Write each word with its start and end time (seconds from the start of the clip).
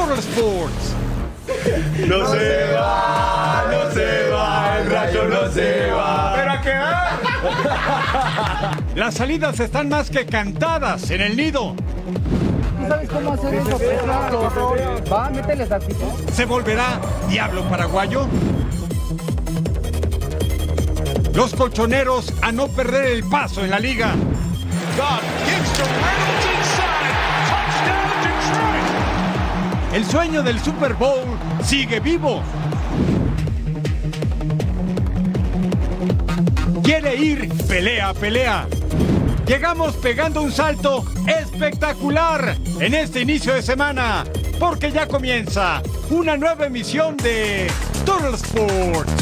Total 0.00 0.18
Sports. 0.18 0.94
No 2.08 2.26
se 2.28 2.72
va, 2.72 3.64
no 3.70 3.92
se 3.92 4.30
va, 4.30 4.78
el 4.78 4.90
rayo 4.90 5.28
no 5.28 5.52
se 5.52 5.90
va. 5.90 6.32
¿Pero 6.36 6.52
a 6.52 6.60
qué 6.62 6.78
va? 6.78 7.18
Las 8.94 9.14
salidas 9.14 9.60
están 9.60 9.90
más 9.90 10.08
que 10.08 10.24
cantadas 10.24 11.10
en 11.10 11.20
el 11.20 11.36
nido. 11.36 11.74
¿Sabes 12.88 13.10
cómo 13.10 13.34
hacer 13.34 13.54
eso? 13.54 13.76
Pues, 13.76 15.12
Va, 15.12 15.28
métele 15.28 15.66
tantito. 15.66 16.16
¿Se 16.32 16.46
volverá 16.46 16.98
diablo 17.28 17.62
paraguayo? 17.64 18.26
Los 21.34 21.54
colchoneros 21.54 22.32
a 22.40 22.52
no 22.52 22.68
perder 22.68 23.04
el 23.04 23.24
paso 23.24 23.62
en 23.62 23.70
la 23.70 23.78
liga. 23.78 24.14
El 29.92 30.04
sueño 30.06 30.42
del 30.44 30.60
Super 30.60 30.94
Bowl 30.94 31.26
sigue 31.64 31.98
vivo. 31.98 32.42
Quiere 36.82 37.16
ir 37.16 37.48
pelea 37.66 38.14
pelea. 38.14 38.68
Llegamos 39.46 39.96
pegando 39.96 40.42
un 40.42 40.52
salto 40.52 41.04
espectacular 41.26 42.56
en 42.78 42.94
este 42.94 43.22
inicio 43.22 43.52
de 43.52 43.62
semana, 43.62 44.24
porque 44.60 44.92
ya 44.92 45.08
comienza 45.08 45.82
una 46.08 46.36
nueva 46.36 46.66
emisión 46.66 47.16
de 47.16 47.68
Total 48.04 48.34
Sports. 48.34 49.19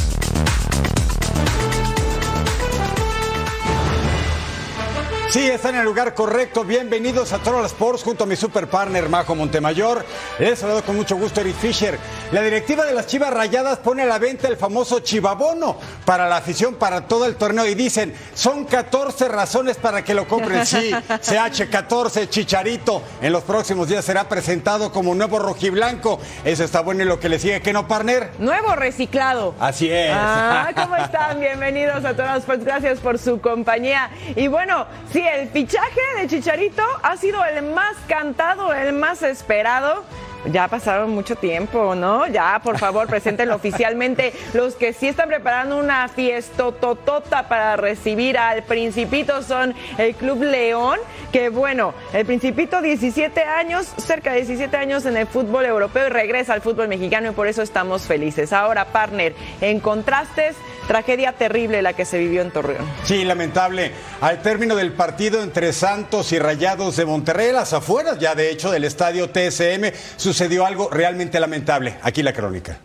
Sí, 5.31 5.47
están 5.47 5.75
en 5.75 5.81
el 5.81 5.85
lugar 5.85 6.15
correcto. 6.15 6.65
Bienvenidos 6.65 7.35
a 7.35 7.39
Total 7.39 7.63
Sports 7.67 8.03
junto 8.03 8.25
a 8.25 8.27
mi 8.27 8.35
super 8.35 8.67
partner 8.67 9.11
Majo 9.11 9.35
Montemayor. 9.35 10.03
Les 10.39 10.59
saludo 10.59 10.83
con 10.83 10.97
mucho 10.97 11.19
gusto 11.19 11.43
Eric 11.43 11.55
Fisher. 11.57 11.99
La 12.33 12.41
directiva 12.41 12.87
de 12.87 12.95
las 12.95 13.07
Chivas 13.07 13.35
Rayadas 13.35 13.79
pone 13.79 14.05
a 14.05 14.07
la 14.07 14.19
venta 14.19 14.49
el 14.49 14.57
famoso 14.57 15.01
Chivabono 15.01 15.77
para 16.07 16.31
la 16.31 16.39
afición 16.39 16.77
para 16.77 17.07
todo 17.07 17.27
el 17.27 17.37
torneo 17.37 17.67
y 17.67 17.75
dicen, 17.75 18.15
son 18.33 18.65
14 18.65 19.29
razones 19.29 19.77
para 19.77 20.03
que 20.03 20.15
lo 20.15 20.27
compren. 20.27 20.65
Sí, 20.65 20.93
CH14 21.09 22.31
Chicharito 22.31 23.03
en 23.21 23.31
los 23.31 23.43
próximos 23.43 23.87
días 23.87 24.07
será 24.07 24.31
presentado 24.31 24.91
como 24.93 25.15
nuevo 25.15 25.39
rojiblanco. 25.39 26.21
Eso 26.43 26.65
está 26.65 26.81
bueno 26.81 27.03
y 27.03 27.07
lo 27.07 27.21
que 27.21 27.29
le 27.29 27.39
sigue, 27.39 27.61
¿qué 27.61 27.75
no, 27.75 27.87
partner? 27.87 28.31
Nuevo 28.39 28.75
reciclado. 28.77 29.55
Así 29.61 29.91
es. 29.91 30.11
Ah, 30.11 30.71
¿cómo 30.75 30.97
están? 30.97 31.39
Bienvenidos 31.41 32.03
a 32.07 32.17
todos. 32.17 32.45
Pues 32.47 32.65
gracias 32.65 32.99
por 33.01 33.19
su 33.19 33.43
compañía. 33.43 34.09
Y 34.35 34.49
bueno, 34.49 34.87
sí, 35.13 35.18
el 35.21 35.49
fichaje 35.49 36.01
de 36.21 36.27
Chicharito 36.27 36.83
ha 37.03 37.17
sido 37.17 37.45
el 37.45 37.63
más 37.63 37.97
cantado, 38.07 38.73
el 38.73 38.93
más 38.93 39.23
esperado. 39.23 40.05
Ya 40.53 40.69
pasaron 40.69 41.11
mucho 41.11 41.35
tiempo, 41.35 41.95
¿no? 41.97 42.27
Ya, 42.29 42.61
por 42.63 42.79
favor, 42.79 43.07
preséntenlo 43.09 43.57
oficialmente. 43.57 44.33
Los 44.55 44.77
que 44.77 44.93
sí 44.93 45.09
están 45.09 45.29
preparando 45.29 45.77
una 45.79 46.09
fiesta 46.09 46.71
totota 46.73 47.49
para 47.49 47.77
recibir 47.77 48.39
al 48.39 48.63
Principito 48.63 49.43
son 49.43 49.75
el 49.99 50.15
Club 50.15 50.43
León, 50.43 50.99
que 51.33 51.49
bueno, 51.49 51.93
el 52.13 52.25
Principito 52.25 52.81
17 52.81 53.43
años, 53.43 53.93
cerca 53.97 54.31
de 54.31 54.39
17 54.39 54.77
años 54.77 55.07
en 55.07 55.17
el 55.17 55.27
fútbol 55.27 55.67
europeo 55.67 56.07
y 56.07 56.11
regresa 56.11 56.55
al 56.55 56.63
fútbol 56.63 56.89
mexicano 56.89 57.31
y 57.31 57.33
por 57.33 57.49
eso 57.49 57.63
estamos 57.63 58.03
felices. 58.03 58.53
Ahora, 58.53 58.87
partner, 58.87 59.35
en 59.61 59.81
contrastes, 59.81 60.57
tragedia 60.89 61.35
terrible 61.35 61.83
la 61.83 61.93
que 61.93 62.05
se 62.05 62.19
vivió 62.19 62.43
en 62.43 62.51
Torreón. 62.51 62.85
Sí, 63.05 63.25
lamentable. 63.25 63.93
Al 64.21 64.43
término 64.43 64.75
del 64.75 64.93
partido 64.93 65.43
entre 65.43 65.73
Santos 65.73 66.33
y 66.33 66.41
Rayados 66.41 66.97
de 66.97 67.05
Monterrey, 67.05 67.53
las 67.53 67.73
afueras 67.73 68.19
ya 68.19 68.35
de 68.35 68.51
hecho 68.51 68.73
del 68.73 68.83
estadio 68.83 69.31
TSM, 69.31 69.93
sucedió 70.17 70.67
algo 70.67 70.89
realmente 70.91 71.39
lamentable. 71.39 71.97
Aquí 72.03 72.25
la 72.25 72.33
crónica. 72.33 72.81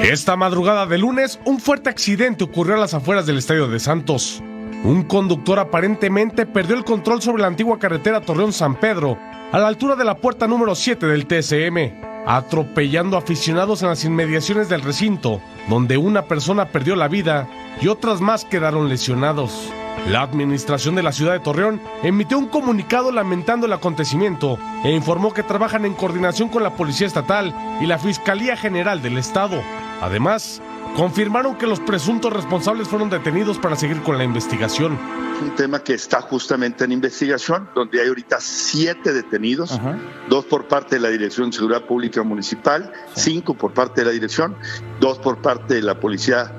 Esta 0.00 0.36
madrugada 0.36 0.86
de 0.86 0.98
lunes, 0.98 1.40
un 1.44 1.58
fuerte 1.58 1.90
accidente 1.90 2.44
ocurrió 2.44 2.76
a 2.76 2.78
las 2.78 2.94
afueras 2.94 3.26
del 3.26 3.38
estadio 3.38 3.66
de 3.66 3.80
Santos. 3.80 4.42
Un 4.84 5.02
conductor 5.08 5.58
aparentemente 5.58 6.46
perdió 6.46 6.76
el 6.76 6.84
control 6.84 7.20
sobre 7.20 7.40
la 7.40 7.48
antigua 7.48 7.78
carretera 7.78 8.20
Torreón-San 8.20 8.78
Pedro, 8.78 9.18
a 9.54 9.58
la 9.60 9.68
altura 9.68 9.94
de 9.94 10.02
la 10.02 10.16
puerta 10.16 10.48
número 10.48 10.74
7 10.74 11.06
del 11.06 11.28
TSM, 11.28 12.26
atropellando 12.26 13.16
aficionados 13.16 13.82
en 13.82 13.88
las 13.88 14.04
inmediaciones 14.04 14.68
del 14.68 14.80
recinto, 14.80 15.40
donde 15.68 15.96
una 15.96 16.22
persona 16.22 16.72
perdió 16.72 16.96
la 16.96 17.06
vida 17.06 17.48
y 17.80 17.86
otras 17.86 18.20
más 18.20 18.44
quedaron 18.44 18.88
lesionados. 18.88 19.70
La 20.08 20.22
administración 20.22 20.96
de 20.96 21.04
la 21.04 21.12
ciudad 21.12 21.34
de 21.34 21.38
Torreón 21.38 21.80
emitió 22.02 22.36
un 22.36 22.48
comunicado 22.48 23.12
lamentando 23.12 23.66
el 23.66 23.72
acontecimiento 23.72 24.58
e 24.82 24.90
informó 24.90 25.32
que 25.32 25.44
trabajan 25.44 25.84
en 25.84 25.94
coordinación 25.94 26.48
con 26.48 26.64
la 26.64 26.74
Policía 26.74 27.06
Estatal 27.06 27.54
y 27.80 27.86
la 27.86 27.98
Fiscalía 27.98 28.56
General 28.56 29.02
del 29.02 29.18
Estado. 29.18 29.62
Además, 30.02 30.62
confirmaron 30.96 31.56
que 31.56 31.66
los 31.66 31.80
presuntos 31.80 32.32
responsables 32.32 32.88
fueron 32.88 33.10
detenidos 33.10 33.58
para 33.58 33.76
seguir 33.76 34.02
con 34.02 34.18
la 34.18 34.24
investigación. 34.24 34.98
Un 35.42 35.54
tema 35.56 35.82
que 35.82 35.94
está 35.94 36.20
justamente 36.20 36.84
en 36.84 36.92
investigación, 36.92 37.68
donde 37.74 38.00
hay 38.00 38.08
ahorita 38.08 38.38
siete 38.40 39.12
detenidos, 39.12 39.80
dos 40.28 40.44
por 40.44 40.68
parte 40.68 40.96
de 40.96 41.00
la 41.00 41.08
Dirección 41.08 41.50
de 41.50 41.56
Seguridad 41.56 41.82
Pública 41.82 42.22
Municipal, 42.22 42.92
cinco 43.14 43.54
por 43.54 43.72
parte 43.74 44.02
de 44.02 44.06
la 44.06 44.12
Dirección, 44.12 44.56
dos 45.00 45.18
por 45.18 45.38
parte 45.38 45.74
de 45.74 45.82
la 45.82 45.98
Policía 45.98 46.52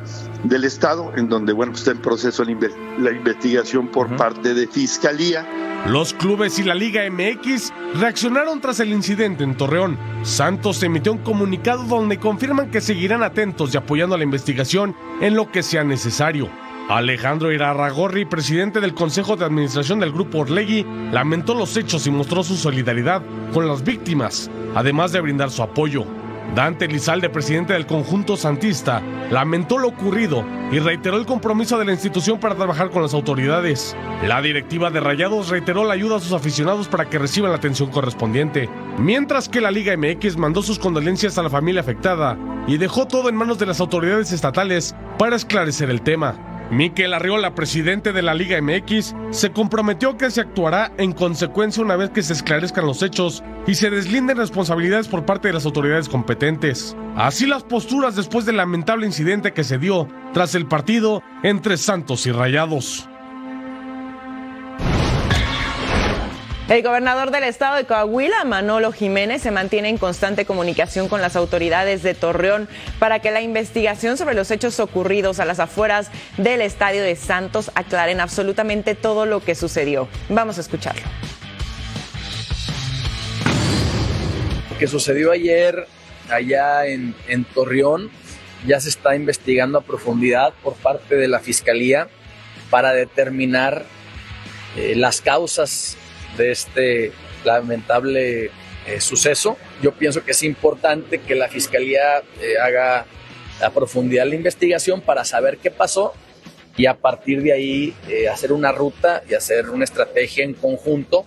del 0.44 0.66
Estado, 0.66 1.14
en 1.16 1.30
donde 1.30 1.54
bueno 1.54 1.74
está 1.74 1.92
en 1.92 2.02
proceso 2.02 2.44
la, 2.44 2.52
inve 2.52 2.72
la 3.00 3.12
investigación 3.12 3.88
por 3.88 4.16
parte 4.18 4.54
de 4.54 4.68
Fiscalía. 4.68 5.48
Los 5.88 6.16
clubes 6.16 6.58
y 6.58 6.64
la 6.64 6.74
Liga 6.74 7.04
MX 7.12 7.72
reaccionaron 8.00 8.60
tras 8.60 8.80
el 8.80 8.90
incidente 8.90 9.44
en 9.44 9.56
Torreón. 9.56 10.00
Santos 10.24 10.82
emitió 10.82 11.12
un 11.12 11.20
comunicado 11.20 11.84
donde 11.84 12.18
confirman 12.18 12.72
que 12.72 12.82
seguirán 12.82 13.22
atentos 13.22 13.72
y 13.72 13.78
apoyando 13.78 14.16
a 14.16 14.18
la 14.18 14.24
investigación 14.24 14.96
en 15.22 15.36
lo 15.36 15.52
que 15.52 15.62
sea 15.62 15.84
necesario. 15.84 16.50
Alejandro 16.90 17.52
Irarragorri, 17.52 18.26
presidente 18.26 18.82
del 18.82 18.96
Consejo 18.96 19.36
de 19.36 19.46
Administración 19.46 20.00
del 20.00 20.12
Grupo 20.12 20.40
Orlegui, 20.40 20.84
lamentó 21.12 21.54
los 21.54 21.78
hechos 21.78 22.08
y 22.08 22.12
mostró 22.12 22.42
su 22.42 22.56
solidaridad 22.56 23.22
con 23.54 23.68
las 23.68 23.84
víctimas, 23.84 24.50
además 24.74 25.12
de 25.12 25.22
brindar 25.22 25.52
su 25.52 25.62
apoyo. 25.62 26.04
Dante 26.54 26.88
Lizalde, 26.88 27.30
presidente 27.30 27.74
del 27.74 27.86
conjunto 27.86 28.38
santista, 28.38 29.02
lamentó 29.32 29.78
lo 29.78 29.88
ocurrido 29.90 30.46
y 30.72 30.80
reiteró 30.80 31.18
el 31.18 31.26
compromiso 31.26 31.78
de 31.78 31.86
la 31.86 31.94
institución 31.94 32.40
para 32.40 32.56
trabajar 32.56 32.90
con 32.92 33.02
las 33.02 33.14
autoridades. 33.14 33.96
La 34.26 34.42
directiva 34.42 34.90
de 34.92 35.00
Rayados 35.00 35.50
reiteró 35.50 35.84
la 35.84 35.94
ayuda 35.94 36.18
a 36.18 36.20
sus 36.20 36.34
aficionados 36.34 36.88
para 36.88 37.10
que 37.10 37.20
reciban 37.20 37.52
la 37.52 37.58
atención 37.58 37.90
correspondiente, 37.90 38.70
mientras 39.00 39.50
que 39.50 39.62
la 39.62 39.72
Liga 39.72 39.96
MX 39.98 40.38
mandó 40.38 40.62
sus 40.62 40.80
condolencias 40.80 41.38
a 41.38 41.44
la 41.44 41.50
familia 41.50 41.82
afectada 41.82 42.38
y 42.68 42.78
dejó 42.78 43.08
todo 43.08 43.30
en 43.30 43.36
manos 43.36 43.60
de 43.60 43.66
las 43.66 43.80
autoridades 43.80 44.32
estatales 44.32 44.96
para 45.18 45.36
esclarecer 45.36 45.90
el 45.90 46.02
tema. 46.02 46.55
Miquel 46.72 47.14
Arriola, 47.14 47.54
presidente 47.54 48.12
de 48.12 48.22
la 48.22 48.34
Liga 48.34 48.60
MX, 48.62 49.16
se 49.30 49.52
comprometió 49.52 50.18
que 50.18 50.32
se 50.32 50.42
actuará 50.42 50.92
en 50.98 51.12
consecuencia 51.12 51.84
una 51.84 51.96
vez 51.96 52.10
que 52.10 52.24
se 52.24 52.34
esclarezcan 52.34 52.86
los 52.86 53.04
hechos 53.04 53.44
y 53.68 53.76
se 53.76 53.90
deslinden 53.90 54.38
responsabilidades 54.38 55.08
por 55.08 55.26
parte 55.26 55.48
de 55.48 55.54
las 55.54 55.66
autoridades 55.66 56.10
competentes. 56.10 56.98
Así 57.16 57.46
las 57.46 57.64
posturas 57.64 58.16
después 58.16 58.46
del 58.46 58.58
lamentable 58.58 59.06
incidente 59.06 59.54
que 59.54 59.64
se 59.64 59.78
dio 59.78 60.08
tras 60.34 60.56
el 60.56 60.66
partido 60.66 61.22
entre 61.44 61.78
Santos 61.78 62.26
y 62.26 62.32
Rayados. 62.32 63.08
El 66.68 66.82
gobernador 66.82 67.30
del 67.30 67.44
estado 67.44 67.76
de 67.76 67.86
Coahuila, 67.86 68.44
Manolo 68.44 68.92
Jiménez, 68.92 69.44
se 69.44 69.52
mantiene 69.52 69.88
en 69.88 70.00
constante 70.00 70.46
comunicación 70.46 71.08
con 71.08 71.22
las 71.22 71.36
autoridades 71.36 72.02
de 72.02 72.16
Torreón 72.16 72.68
para 72.98 73.20
que 73.20 73.30
la 73.30 73.42
investigación 73.42 74.18
sobre 74.18 74.34
los 74.34 74.50
hechos 74.50 74.80
ocurridos 74.80 75.40
a 75.40 75.46
las 75.46 75.60
afueras 75.60 76.10
del 76.38 76.62
estadio 76.62 77.04
de 77.04 77.16
Santos 77.16 77.70
aclaren 77.76 78.20
absolutamente 78.20 78.96
todo 78.96 79.28
lo 79.28 79.42
que 79.42 79.54
sucedió. 79.54 80.08
Vamos 80.28 80.58
a 80.58 80.62
escucharlo. 80.62 81.04
Lo 84.72 84.78
que 84.80 84.88
sucedió 84.88 85.34
ayer 85.34 85.88
allá 86.32 86.88
en, 86.88 87.14
Torreón 87.54 88.10
ya 88.66 88.80
se 88.80 88.90
está 88.90 89.16
investigando 89.16 89.78
a 89.78 89.82
profundidad 89.82 90.52
por 90.64 90.74
parte 90.74 91.14
de 91.14 91.28
la 91.28 91.40
Fiscalía 91.40 92.08
para 92.72 92.92
determinar 92.92 93.86
eh, 94.76 94.96
las 94.96 95.22
causas 95.22 96.00
de 96.38 96.52
este 96.52 97.12
lamentable 97.44 98.52
eh, 98.88 99.02
suceso. 99.02 99.58
Yo 99.82 99.94
pienso 99.94 100.24
que 100.24 100.32
es 100.32 100.44
importante 100.44 101.20
que 101.20 101.36
la 101.36 101.48
Fiscalía 101.48 102.20
eh, 102.42 102.56
haga 102.62 103.06
a 103.62 103.70
profundidad 103.72 104.28
la 104.28 104.36
investigación 104.36 105.02
para 105.02 105.26
saber 105.26 105.58
qué 105.58 105.72
pasó 105.72 106.14
y 106.78 106.88
a 106.88 106.96
partir 106.96 107.42
de 107.42 107.54
ahí 107.54 107.96
eh, 108.10 108.28
hacer 108.28 108.52
una 108.52 108.72
ruta 108.72 109.24
y 109.30 109.34
hacer 109.34 109.70
una 109.70 109.86
estrategia 109.86 110.44
en 110.44 110.54
conjunto, 110.54 111.26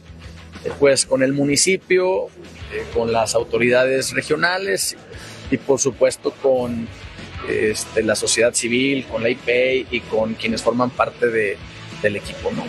pues 0.78 1.06
con 1.06 1.22
el 1.22 1.32
municipio, 1.32 2.28
con 2.92 3.12
las 3.12 3.34
autoridades 3.34 4.12
regionales 4.12 4.96
y 5.50 5.56
por 5.56 5.78
supuesto 5.78 6.32
con 6.42 6.86
este, 7.48 8.02
la 8.02 8.14
sociedad 8.14 8.52
civil, 8.52 9.06
con 9.06 9.22
la 9.22 9.30
IPEI 9.30 9.86
y 9.90 10.00
con 10.00 10.34
quienes 10.34 10.62
forman 10.62 10.90
parte 10.90 11.28
de, 11.28 11.56
del 12.02 12.16
equipo, 12.16 12.50
¿no? 12.50 12.64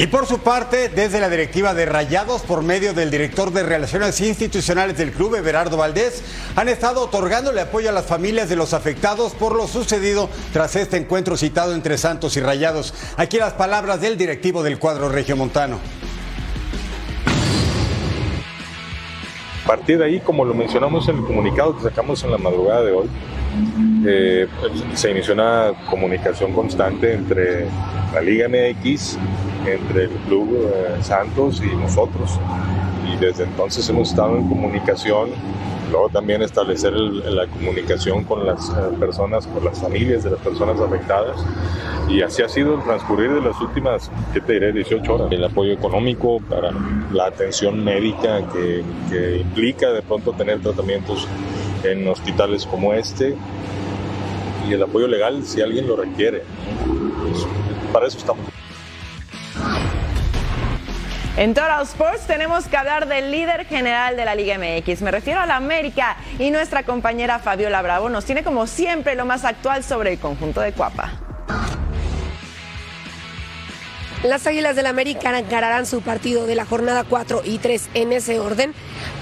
Y 0.00 0.06
por 0.06 0.24
su 0.24 0.38
parte, 0.38 0.88
desde 0.88 1.20
la 1.20 1.28
directiva 1.28 1.74
de 1.74 1.84
Rayados, 1.84 2.40
por 2.40 2.62
medio 2.62 2.94
del 2.94 3.10
director 3.10 3.52
de 3.52 3.62
Relaciones 3.62 4.18
Institucionales 4.22 4.96
del 4.96 5.12
club, 5.12 5.34
Everardo 5.34 5.76
Valdés, 5.76 6.24
han 6.56 6.70
estado 6.70 7.02
otorgándole 7.02 7.60
apoyo 7.60 7.90
a 7.90 7.92
las 7.92 8.06
familias 8.06 8.48
de 8.48 8.56
los 8.56 8.72
afectados 8.72 9.34
por 9.34 9.54
lo 9.54 9.68
sucedido 9.68 10.30
tras 10.54 10.74
este 10.74 10.96
encuentro 10.96 11.36
citado 11.36 11.74
entre 11.74 11.98
Santos 11.98 12.34
y 12.38 12.40
Rayados. 12.40 12.94
Aquí 13.18 13.36
las 13.36 13.52
palabras 13.52 14.00
del 14.00 14.16
directivo 14.16 14.62
del 14.62 14.78
cuadro 14.78 15.10
regiomontano. 15.10 15.78
A 19.62 19.66
partir 19.66 19.98
de 19.98 20.06
ahí, 20.06 20.20
como 20.20 20.46
lo 20.46 20.54
mencionamos 20.54 21.10
en 21.10 21.18
el 21.18 21.26
comunicado 21.26 21.76
que 21.76 21.82
sacamos 21.82 22.24
en 22.24 22.30
la 22.30 22.38
madrugada 22.38 22.84
de 22.84 22.92
hoy, 22.92 23.10
eh, 24.06 24.46
se 24.94 25.10
inició 25.10 25.34
una 25.34 25.72
comunicación 25.88 26.52
constante 26.52 27.14
entre 27.14 27.66
la 28.14 28.20
Liga 28.20 28.48
MX, 28.48 29.18
entre 29.66 30.04
el 30.04 30.10
Club 30.26 30.58
eh, 30.72 30.96
Santos 31.02 31.62
y 31.62 31.74
nosotros. 31.76 32.38
Y 33.12 33.16
desde 33.16 33.44
entonces 33.44 33.88
hemos 33.88 34.10
estado 34.10 34.36
en 34.36 34.48
comunicación, 34.48 35.30
luego 35.90 36.08
también 36.08 36.42
establecer 36.42 36.94
la 36.94 37.46
comunicación 37.46 38.24
con 38.24 38.46
las 38.46 38.70
eh, 38.70 38.72
personas, 38.98 39.46
con 39.46 39.64
las 39.64 39.78
familias 39.78 40.24
de 40.24 40.30
las 40.30 40.40
personas 40.40 40.80
afectadas. 40.80 41.44
Y 42.08 42.22
así 42.22 42.42
ha 42.42 42.48
sido 42.48 42.76
el 42.76 42.82
transcurrir 42.82 43.32
de 43.32 43.40
las 43.40 43.60
últimas, 43.60 44.10
¿qué 44.32 44.40
te 44.40 44.54
diré?, 44.54 44.72
18 44.72 45.14
horas. 45.14 45.28
El 45.30 45.44
apoyo 45.44 45.72
económico 45.72 46.40
para 46.48 46.70
la 47.12 47.26
atención 47.26 47.84
médica 47.84 48.48
que, 48.52 48.82
que 49.10 49.38
implica 49.38 49.90
de 49.90 50.02
pronto 50.02 50.32
tener 50.32 50.60
tratamientos 50.60 51.28
en 51.84 52.06
hospitales 52.08 52.66
como 52.66 52.92
este 52.92 53.36
y 54.68 54.72
el 54.72 54.82
apoyo 54.82 55.06
legal 55.06 55.44
si 55.44 55.60
alguien 55.60 55.86
lo 55.86 55.96
requiere. 55.96 56.42
Pues, 57.22 57.46
para 57.92 58.06
eso 58.06 58.18
estamos. 58.18 58.46
En 61.36 61.54
Total 61.54 61.82
Sports 61.84 62.26
tenemos 62.26 62.66
que 62.66 62.76
hablar 62.76 63.08
del 63.08 63.30
líder 63.30 63.64
general 63.64 64.16
de 64.16 64.24
la 64.24 64.34
Liga 64.34 64.58
MX. 64.58 65.00
Me 65.00 65.10
refiero 65.10 65.40
a 65.40 65.46
la 65.46 65.56
América 65.56 66.16
y 66.38 66.50
nuestra 66.50 66.82
compañera 66.82 67.38
Fabiola 67.38 67.80
Bravo 67.80 68.10
nos 68.10 68.26
tiene 68.26 68.42
como 68.42 68.66
siempre 68.66 69.14
lo 69.14 69.24
más 69.24 69.44
actual 69.44 69.82
sobre 69.82 70.12
el 70.12 70.18
conjunto 70.18 70.60
de 70.60 70.72
Cuapa. 70.72 71.12
Las 74.22 74.46
Águilas 74.46 74.76
del 74.76 74.84
América 74.84 75.38
encararán 75.38 75.86
su 75.86 76.02
partido 76.02 76.46
de 76.46 76.54
la 76.54 76.66
jornada 76.66 77.04
4 77.04 77.40
y 77.42 77.56
3 77.56 77.88
en 77.94 78.12
ese 78.12 78.38
orden 78.38 78.74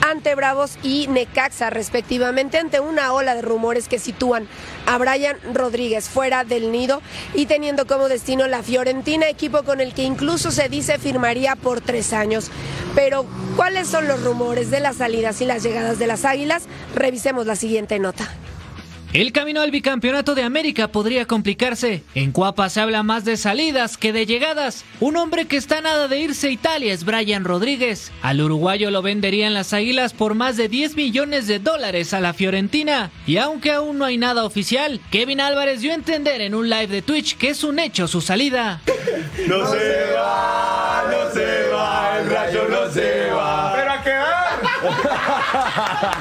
ante 0.05 0.35
Bravos 0.35 0.77
y 0.83 1.07
Necaxa 1.07 1.71
respectivamente 1.71 2.59
ante 2.59 2.81
una 2.81 3.13
ola 3.13 3.37
de 3.37 3.43
rumores 3.43 3.87
que 3.87 4.01
sitúan 4.01 4.49
a 4.87 4.99
Brian 4.99 5.37
Rodríguez 5.55 6.09
fuera 6.09 6.43
del 6.43 6.73
nido 6.73 7.01
y 7.33 7.47
teniendo 7.47 7.87
como 7.87 8.09
destino 8.09 8.49
la 8.49 8.65
Fiorentina, 8.65 9.29
equipo 9.29 9.63
con 9.63 9.81
el 9.81 9.95
que 9.95 10.03
incluso 10.03 10.51
se 10.51 10.69
dice 10.69 10.99
firmaría 10.99 11.55
por 11.55 11.81
tres 11.81 12.13
años. 12.13 12.51
Pero, 12.97 13.25
¿cuáles 13.55 13.87
son 13.87 14.09
los 14.09 14.25
rumores 14.25 14.71
de 14.73 14.81
las 14.81 14.97
salidas 14.97 15.41
y 15.41 15.45
las 15.45 15.63
llegadas 15.63 16.01
de 16.01 16.09
las 16.09 16.25
Águilas? 16.25 16.65
Revisemos 16.97 17.47
la 17.47 17.55
siguiente 17.55 18.01
nota. 18.01 18.29
El 19.15 19.33
camino 19.33 19.63
al 19.63 19.71
bicampeonato 19.71 20.35
de 20.35 20.43
América 20.43 20.89
podría 20.89 21.25
complicarse. 21.25 22.03
En 22.15 22.31
Cuapa 22.31 22.69
se 22.69 22.81
habla 22.81 23.03
más 23.03 23.25
de 23.25 23.39
salidas 23.39 23.97
que 23.97 24.13
de 24.13 24.27
llegadas. 24.27 24.85
Un 25.01 25.17
hombre 25.17 25.47
que 25.47 25.57
está 25.57 25.81
nada 25.81 26.09
de 26.09 26.21
irse 26.21 26.49
a 26.49 26.51
Italia 26.51 26.93
es 26.93 27.05
Brian 27.05 27.45
Rodríguez. 27.45 28.13
Al 28.21 28.43
uruguayo 28.43 28.91
lo 28.91 29.01
venderían 29.01 29.55
las 29.55 29.73
Águilas 29.73 30.13
por 30.13 30.35
más 30.35 30.59
de 30.59 30.69
10 30.69 30.95
millones 30.97 31.47
de 31.47 31.59
dólares 31.59 32.13
a 32.13 32.21
la 32.21 32.35
Fiorentina. 32.35 33.11
Y 33.27 33.39
aunque 33.39 33.73
aún 33.73 33.97
no 33.97 34.05
hay 34.05 34.19
nada 34.19 34.45
oficial, 34.45 35.01
Kevin 35.11 35.41
Álvarez 35.41 35.81
dio 35.81 35.93
a 35.93 35.95
entender 35.95 36.43
en 36.43 36.55
un 36.55 36.69
live 36.69 36.89
de 36.89 37.01
Twitch 37.01 37.39
que 37.39 37.49
es 37.49 37.65
un 37.65 37.79
hecho 37.79 38.09
su 38.09 38.21
salida. 38.21 38.83
No 39.47 39.65
se 39.71 40.13
va, 40.15 40.48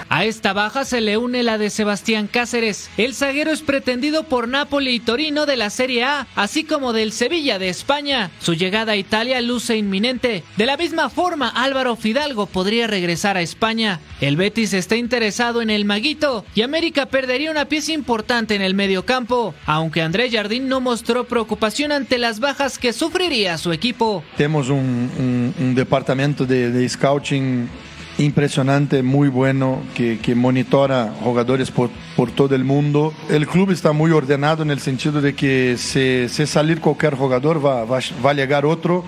A 0.09 0.25
esta 0.25 0.53
baja 0.53 0.85
se 0.85 1.01
le 1.01 1.17
une 1.17 1.43
la 1.43 1.57
de 1.57 1.69
Sebastián 1.69 2.27
Cáceres. 2.27 2.89
El 2.97 3.13
zaguero 3.13 3.51
es 3.51 3.61
pretendido 3.61 4.23
por 4.23 4.47
Napoli 4.47 4.95
y 4.95 4.99
Torino 4.99 5.45
de 5.45 5.57
la 5.57 5.69
Serie 5.69 6.03
A, 6.03 6.27
así 6.35 6.63
como 6.63 6.93
del 6.93 7.11
Sevilla 7.11 7.59
de 7.59 7.69
España. 7.69 8.31
Su 8.39 8.53
llegada 8.53 8.93
a 8.93 8.95
Italia 8.97 9.41
luce 9.41 9.77
inminente. 9.77 10.43
De 10.55 10.65
la 10.65 10.77
misma 10.77 11.09
forma, 11.09 11.49
Álvaro 11.49 11.95
Fidalgo 11.95 12.45
podría 12.45 12.87
regresar 12.87 13.37
a 13.37 13.41
España. 13.41 13.99
El 14.21 14.37
Betis 14.37 14.73
está 14.73 14.95
interesado 14.95 15.61
en 15.61 15.69
el 15.69 15.85
Maguito 15.85 16.45
y 16.55 16.61
América 16.61 17.07
perdería 17.07 17.51
una 17.51 17.65
pieza 17.65 17.91
importante 17.91 18.55
en 18.55 18.61
el 18.61 18.73
mediocampo, 18.73 19.53
aunque 19.65 20.01
André 20.01 20.31
Jardín 20.31 20.67
no 20.67 20.81
mostró 20.81 21.25
preocupación 21.25 21.91
ante 21.91 22.17
las 22.17 22.39
bajas 22.39 22.77
que 22.77 22.93
sufriría 22.93 23.57
su 23.57 23.71
equipo. 23.71 24.23
Tenemos 24.35 24.69
un, 24.69 25.73
departamento 25.75 26.45
de, 26.45 26.71
de 26.71 26.89
scouting 26.89 27.69
impresionante, 28.17 29.03
muy 29.03 29.27
bueno, 29.27 29.81
que, 29.95 30.19
que 30.19 30.35
monitora 30.35 31.13
jugadores 31.21 31.71
por, 31.71 31.89
por, 32.15 32.31
todo 32.31 32.55
el 32.55 32.63
mundo. 32.63 33.13
El 33.29 33.47
club 33.47 33.71
está 33.71 33.91
muy 33.91 34.11
ordenado 34.11 34.63
en 34.63 34.71
el 34.71 34.79
sentido 34.79 35.21
de 35.21 35.35
que 35.35 35.75
si, 35.77 36.27
si 36.29 36.45
salir 36.47 36.81
cualquier 36.81 37.15
jugador 37.15 37.63
va, 37.63 37.85
va, 37.85 37.99
va, 38.25 38.31
a 38.31 38.33
llegar 38.33 38.65
otro 38.65 39.03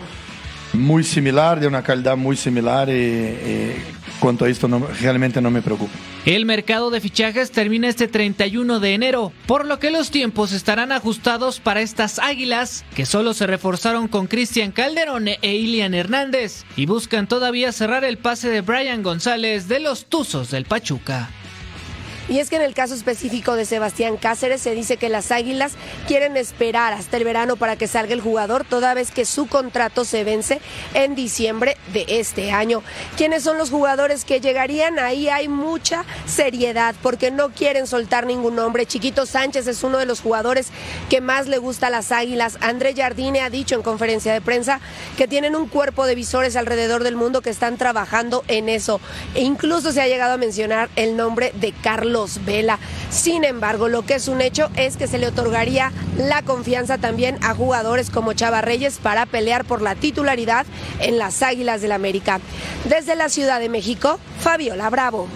muy 0.73 1.03
similar, 1.03 1.59
de 1.59 1.67
una 1.67 1.81
calidad 1.81 2.15
muy 2.15 2.35
similar. 2.35 2.89
Y, 2.89 2.93
y 2.93 3.75
cuanto 4.19 4.45
a 4.45 4.49
esto 4.49 4.67
realmente 5.01 5.41
no 5.41 5.51
me 5.51 5.61
preocupa. 5.61 5.93
El 6.25 6.45
mercado 6.45 6.89
de 6.91 7.01
fichajes 7.01 7.51
termina 7.51 7.87
este 7.87 8.07
31 8.07 8.79
de 8.79 8.93
enero, 8.93 9.31
por 9.47 9.65
lo 9.65 9.79
que 9.79 9.91
los 9.91 10.11
tiempos 10.11 10.51
estarán 10.51 10.91
ajustados 10.91 11.59
para 11.59 11.81
estas 11.81 12.19
águilas, 12.19 12.85
que 12.95 13.05
solo 13.05 13.33
se 13.33 13.47
reforzaron 13.47 14.07
con 14.07 14.27
Cristian 14.27 14.71
Calderón 14.71 15.27
e 15.27 15.55
Ilian 15.55 15.93
Hernández, 15.93 16.65
y 16.75 16.85
buscan 16.85 17.27
todavía 17.27 17.71
cerrar 17.71 18.03
el 18.03 18.17
pase 18.17 18.49
de 18.49 18.61
Brian 18.61 19.03
González 19.03 19.67
de 19.67 19.79
los 19.79 20.05
Tuzos 20.05 20.51
del 20.51 20.65
Pachuca. 20.65 21.29
Y 22.29 22.37
es 22.37 22.51
que 22.51 22.57
en 22.57 22.61
el 22.61 22.75
caso 22.75 22.93
específico 22.93 23.55
de 23.55 23.65
Sebastián 23.65 24.15
Cáceres 24.15 24.61
se 24.61 24.75
dice 24.75 24.97
que 24.97 25.09
las 25.09 25.31
Águilas 25.31 25.71
quieren 26.07 26.37
esperar 26.37 26.93
hasta 26.93 27.17
el 27.17 27.23
verano 27.23 27.55
para 27.55 27.75
que 27.75 27.87
salga 27.87 28.13
el 28.13 28.21
jugador, 28.21 28.65
toda 28.65 28.93
vez 28.93 29.09
que 29.09 29.25
su 29.25 29.47
contrato 29.47 30.05
se 30.05 30.23
vence 30.23 30.61
en 30.93 31.15
diciembre 31.15 31.75
de 31.91 32.05
este 32.07 32.51
año. 32.51 32.83
¿Quiénes 33.17 33.41
son 33.41 33.57
los 33.57 33.71
jugadores 33.71 34.25
que 34.25 34.41
llegarían? 34.41 34.99
Ahí 34.99 35.27
hay 35.27 35.47
mucha 35.47 36.05
seriedad 36.27 36.93
porque 37.01 37.31
no 37.31 37.49
quieren 37.49 37.87
soltar 37.87 38.27
ningún 38.27 38.55
nombre. 38.55 38.85
Chiquito 38.85 39.25
Sánchez 39.25 39.65
es 39.65 39.83
uno 39.83 39.97
de 39.97 40.05
los 40.05 40.21
jugadores 40.21 40.67
que 41.09 41.21
más 41.21 41.47
le 41.47 41.57
gusta 41.57 41.87
a 41.87 41.89
las 41.89 42.11
Águilas. 42.11 42.59
André 42.61 42.93
Jardine 42.95 43.41
ha 43.41 43.49
dicho 43.49 43.73
en 43.73 43.81
conferencia 43.81 44.33
de 44.33 44.41
prensa 44.41 44.81
que 45.17 45.27
tienen 45.27 45.55
un 45.55 45.67
cuerpo 45.67 46.05
de 46.05 46.13
visores 46.13 46.55
alrededor 46.55 47.03
del 47.03 47.15
mundo 47.15 47.41
que 47.41 47.49
están 47.49 47.77
trabajando 47.77 48.43
en 48.47 48.69
eso. 48.69 49.01
E 49.33 49.41
incluso 49.41 49.91
se 49.91 50.01
ha 50.01 50.07
llegado 50.07 50.33
a 50.33 50.37
mencionar 50.37 50.91
el 50.95 51.17
nombre 51.17 51.53
de 51.55 51.71
Carlos 51.71 52.18
Vela. 52.45 52.79
Sin 53.09 53.43
embargo, 53.43 53.87
lo 53.87 54.05
que 54.05 54.15
es 54.15 54.27
un 54.27 54.41
hecho 54.41 54.69
es 54.75 54.97
que 54.97 55.07
se 55.07 55.17
le 55.17 55.27
otorgaría 55.27 55.91
la 56.17 56.41
confianza 56.41 56.97
también 56.97 57.37
a 57.41 57.53
jugadores 57.53 58.09
como 58.09 58.33
Chava 58.33 58.61
Reyes 58.61 58.97
para 59.01 59.25
pelear 59.25 59.65
por 59.65 59.81
la 59.81 59.95
titularidad 59.95 60.65
en 60.99 61.17
las 61.17 61.41
Águilas 61.41 61.81
del 61.81 61.91
América. 61.91 62.39
Desde 62.85 63.15
la 63.15 63.29
Ciudad 63.29 63.59
de 63.59 63.69
México, 63.69 64.19
Fabiola 64.39 64.89
Bravo. 64.89 65.27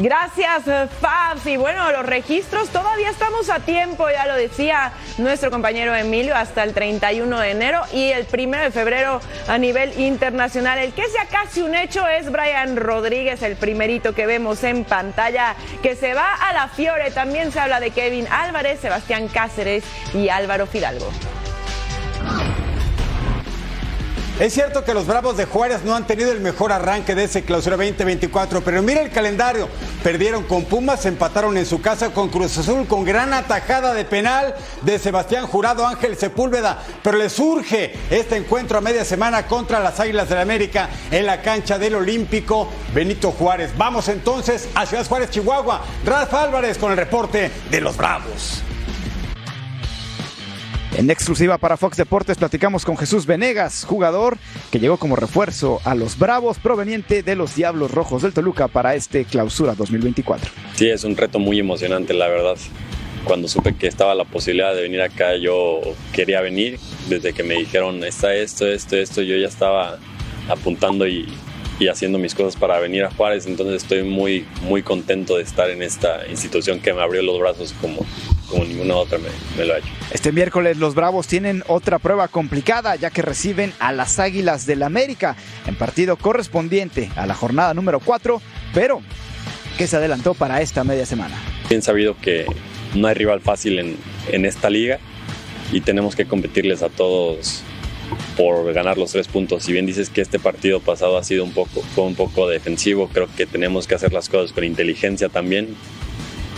Gracias, 0.00 0.62
Fabs. 0.98 1.44
Y 1.44 1.58
bueno, 1.58 1.92
los 1.92 2.06
registros 2.06 2.70
todavía 2.70 3.10
estamos 3.10 3.50
a 3.50 3.60
tiempo, 3.60 4.08
ya 4.08 4.24
lo 4.24 4.34
decía 4.34 4.92
nuestro 5.18 5.50
compañero 5.50 5.94
Emilio, 5.94 6.34
hasta 6.34 6.62
el 6.62 6.72
31 6.72 7.38
de 7.38 7.50
enero 7.50 7.82
y 7.92 8.10
el 8.10 8.26
1 8.32 8.58
de 8.62 8.70
febrero 8.70 9.20
a 9.46 9.58
nivel 9.58 10.00
internacional. 10.00 10.78
El 10.78 10.94
que 10.94 11.06
sea 11.08 11.26
casi 11.26 11.60
un 11.60 11.74
hecho 11.74 12.08
es 12.08 12.32
Brian 12.32 12.76
Rodríguez, 12.76 13.42
el 13.42 13.56
primerito 13.56 14.14
que 14.14 14.24
vemos 14.24 14.64
en 14.64 14.84
pantalla, 14.84 15.54
que 15.82 15.94
se 15.94 16.14
va 16.14 16.34
a 16.34 16.54
la 16.54 16.68
Fiore. 16.68 17.10
También 17.10 17.52
se 17.52 17.60
habla 17.60 17.78
de 17.78 17.90
Kevin 17.90 18.26
Álvarez, 18.30 18.80
Sebastián 18.80 19.28
Cáceres 19.28 19.84
y 20.14 20.30
Álvaro 20.30 20.66
Fidalgo. 20.66 21.10
Es 24.40 24.54
cierto 24.54 24.84
que 24.84 24.94
los 24.94 25.06
Bravos 25.06 25.36
de 25.36 25.44
Juárez 25.44 25.84
no 25.84 25.94
han 25.94 26.06
tenido 26.06 26.32
el 26.32 26.40
mejor 26.40 26.72
arranque 26.72 27.14
de 27.14 27.24
ese 27.24 27.42
clausura 27.42 27.76
2024, 27.76 28.62
pero 28.62 28.80
mira 28.80 29.02
el 29.02 29.10
calendario. 29.10 29.68
Perdieron 30.02 30.44
con 30.44 30.64
Pumas, 30.64 31.04
empataron 31.04 31.58
en 31.58 31.66
su 31.66 31.82
casa 31.82 32.14
con 32.14 32.30
Cruz 32.30 32.56
Azul 32.56 32.86
con 32.86 33.04
gran 33.04 33.34
atajada 33.34 33.92
de 33.92 34.06
penal 34.06 34.54
de 34.80 34.98
Sebastián 34.98 35.46
Jurado 35.46 35.86
Ángel 35.86 36.16
Sepúlveda, 36.16 36.82
pero 37.02 37.18
les 37.18 37.34
surge 37.34 37.92
este 38.08 38.38
encuentro 38.38 38.78
a 38.78 38.80
media 38.80 39.04
semana 39.04 39.46
contra 39.46 39.78
las 39.78 40.00
Águilas 40.00 40.30
del 40.30 40.36
la 40.36 40.42
América 40.42 40.88
en 41.10 41.26
la 41.26 41.42
cancha 41.42 41.78
del 41.78 41.96
Olímpico 41.96 42.66
Benito 42.94 43.32
Juárez. 43.32 43.72
Vamos 43.76 44.08
entonces 44.08 44.70
a 44.74 44.86
Ciudad 44.86 45.06
Juárez, 45.06 45.28
Chihuahua. 45.28 45.82
Rafa 46.06 46.44
Álvarez 46.44 46.78
con 46.78 46.92
el 46.92 46.96
reporte 46.96 47.50
de 47.70 47.80
los 47.82 47.94
Bravos. 47.94 48.62
En 50.96 51.08
exclusiva 51.08 51.56
para 51.56 51.76
Fox 51.76 51.96
Deportes 51.96 52.36
platicamos 52.36 52.84
con 52.84 52.96
Jesús 52.96 53.24
Venegas, 53.24 53.84
jugador 53.84 54.38
que 54.72 54.80
llegó 54.80 54.96
como 54.96 55.14
refuerzo 55.14 55.80
a 55.84 55.94
los 55.94 56.18
Bravos 56.18 56.58
proveniente 56.58 57.22
de 57.22 57.36
los 57.36 57.54
Diablos 57.54 57.92
Rojos 57.92 58.22
del 58.22 58.32
Toluca 58.32 58.66
para 58.66 58.96
este 58.96 59.24
clausura 59.24 59.74
2024. 59.76 60.50
Sí, 60.74 60.88
es 60.90 61.04
un 61.04 61.16
reto 61.16 61.38
muy 61.38 61.60
emocionante, 61.60 62.12
la 62.12 62.26
verdad. 62.26 62.56
cuando 63.24 63.46
supe 63.46 63.76
que 63.76 63.86
estaba 63.86 64.14
la 64.16 64.24
posibilidad 64.24 64.74
de 64.74 64.82
venir 64.82 65.00
acá, 65.00 65.36
yo 65.36 65.80
quería 66.12 66.40
venir. 66.40 66.78
Desde 67.08 67.32
que 67.32 67.44
me 67.44 67.54
dijeron, 67.54 68.02
está 68.02 68.34
esto, 68.34 68.66
esto, 68.66 68.96
esto, 68.96 69.22
yo 69.22 69.36
ya 69.36 69.46
estaba 69.46 69.98
apuntando 70.48 71.06
y, 71.06 71.28
y 71.78 71.88
haciendo 71.88 72.18
mis 72.18 72.34
cosas 72.34 72.56
para 72.56 72.80
venir 72.80 73.04
a 73.04 73.10
Juárez. 73.10 73.46
Entonces 73.46 73.82
estoy 73.82 74.02
muy, 74.02 74.44
muy 74.62 74.82
contento 74.82 75.36
de 75.36 75.44
estar 75.44 75.70
en 75.70 75.82
esta 75.82 76.26
institución 76.28 76.80
que 76.80 76.92
me 76.92 77.00
abrió 77.00 77.22
los 77.22 77.38
brazos 77.38 77.74
como, 77.80 78.04
como 78.50 78.64
ninguna 78.64 78.96
otra 78.96 79.18
me, 79.18 79.28
me, 79.56 79.64
lo 79.64 79.74
ha 79.74 79.78
hecho. 79.78 79.88
Este 80.10 80.32
miércoles 80.32 80.76
los 80.76 80.94
Bravos 80.94 81.26
tienen 81.26 81.62
otra 81.68 81.98
prueba 81.98 82.28
complicada 82.28 82.96
ya 82.96 83.10
que 83.10 83.22
reciben 83.22 83.72
a 83.78 83.92
las 83.92 84.18
Águilas 84.18 84.66
del 84.66 84.82
América 84.82 85.36
en 85.66 85.76
partido 85.76 86.16
correspondiente 86.16 87.10
a 87.16 87.26
la 87.26 87.34
jornada 87.34 87.72
número 87.74 88.00
4, 88.00 88.40
pero 88.74 89.00
que 89.78 89.86
se 89.86 89.96
adelantó 89.96 90.34
para 90.34 90.60
esta 90.60 90.84
media 90.84 91.06
semana. 91.06 91.36
Bien 91.68 91.82
sabido 91.82 92.16
que 92.20 92.46
no 92.94 93.06
hay 93.08 93.14
rival 93.14 93.40
fácil 93.40 93.78
en, 93.78 93.96
en 94.30 94.44
esta 94.44 94.68
liga 94.68 94.98
y 95.72 95.80
tenemos 95.80 96.16
que 96.16 96.26
competirles 96.26 96.82
a 96.82 96.88
todos 96.88 97.62
por 98.36 98.72
ganar 98.72 98.98
los 98.98 99.12
tres 99.12 99.28
puntos. 99.28 99.64
Si 99.64 99.72
bien 99.72 99.86
dices 99.86 100.10
que 100.10 100.20
este 100.20 100.38
partido 100.38 100.80
pasado 100.80 101.16
ha 101.16 101.24
sido 101.24 101.44
un 101.44 101.52
poco, 101.52 101.82
fue 101.94 102.04
un 102.04 102.14
poco 102.14 102.48
defensivo, 102.48 103.08
creo 103.08 103.28
que 103.36 103.46
tenemos 103.46 103.86
que 103.86 103.94
hacer 103.94 104.12
las 104.12 104.28
cosas 104.28 104.52
con 104.52 104.64
inteligencia 104.64 105.28
también. 105.28 105.76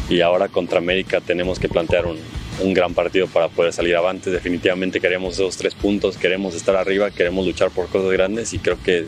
Y 0.09 0.21
ahora 0.21 0.49
contra 0.49 0.79
América 0.79 1.21
tenemos 1.21 1.59
que 1.59 1.69
plantear 1.69 2.07
un, 2.07 2.19
un 2.61 2.75
gran 2.75 2.95
partido 2.95 3.27
para 3.27 3.49
poder 3.49 3.73
salir 3.73 3.97
avante. 3.97 4.31
Definitivamente 4.31 5.01
queremos 5.01 5.35
esos 5.35 5.57
tres 5.57 5.75
puntos, 5.75 6.17
queremos 6.17 6.55
estar 6.55 6.77
arriba, 6.77 7.11
queremos 7.11 7.47
luchar 7.47 7.71
por 7.71 7.89
cosas 7.89 8.11
grandes 8.11 8.53
y 8.53 8.59
creo 8.59 8.79
que, 8.83 9.07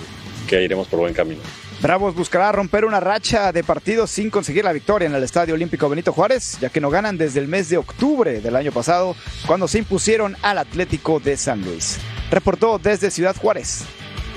que 0.49 0.63
iremos 0.63 0.89
por 0.89 1.01
buen 1.01 1.15
camino. 1.15 1.41
Bravos 1.83 2.15
buscará 2.15 2.51
romper 2.53 2.87
una 2.87 3.01
racha 3.01 3.53
de 3.53 3.63
partidos 3.63 4.11
sin 4.11 4.31
conseguir 4.31 4.65
la 4.65 4.73
victoria 4.73 5.07
en 5.07 5.15
el 5.15 5.23
Estadio 5.23 5.55
Olímpico 5.55 5.89
Benito 5.89 6.13
Juárez, 6.13 6.57
ya 6.61 6.71
que 6.71 6.81
no 6.81 6.89
ganan 6.89 7.19
desde 7.19 7.41
el 7.41 7.49
mes 7.49 7.69
de 7.69 7.77
octubre 7.77 8.41
del 8.41 8.57
año 8.57 8.73
pasado, 8.73 9.15
cuando 9.47 9.69
se 9.69 9.79
impusieron 9.81 10.37
al 10.41 10.57
Atlético 10.59 11.21
de 11.21 11.37
San 11.37 11.61
Luis. 11.63 11.99
Reportó 12.31 12.79
desde 12.79 13.11
Ciudad 13.11 13.37
Juárez, 13.37 13.85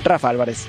Rafa 0.04 0.28
Álvarez. 0.28 0.66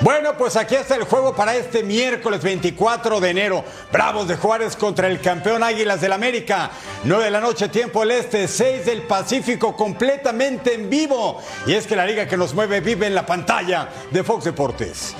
Bueno, 0.00 0.34
pues 0.38 0.54
aquí 0.56 0.76
está 0.76 0.94
el 0.94 1.02
juego 1.04 1.34
para 1.34 1.56
este 1.56 1.82
miércoles 1.82 2.40
24 2.40 3.18
de 3.20 3.30
enero. 3.30 3.64
Bravos 3.90 4.28
de 4.28 4.36
Juárez 4.36 4.76
contra 4.76 5.08
el 5.08 5.20
campeón 5.20 5.64
Águilas 5.64 6.00
del 6.00 6.12
América. 6.12 6.70
9 7.02 7.24
de 7.24 7.30
la 7.32 7.40
noche, 7.40 7.68
tiempo 7.68 8.04
el 8.04 8.12
este, 8.12 8.46
6 8.46 8.86
del 8.86 9.02
Pacífico, 9.02 9.74
completamente 9.74 10.74
en 10.74 10.88
vivo. 10.88 11.42
Y 11.66 11.74
es 11.74 11.88
que 11.88 11.96
la 11.96 12.06
liga 12.06 12.26
que 12.28 12.36
nos 12.36 12.54
mueve 12.54 12.80
vive 12.80 13.08
en 13.08 13.14
la 13.14 13.26
pantalla 13.26 13.88
de 14.12 14.22
Fox 14.22 14.44
Deportes. 14.44 15.16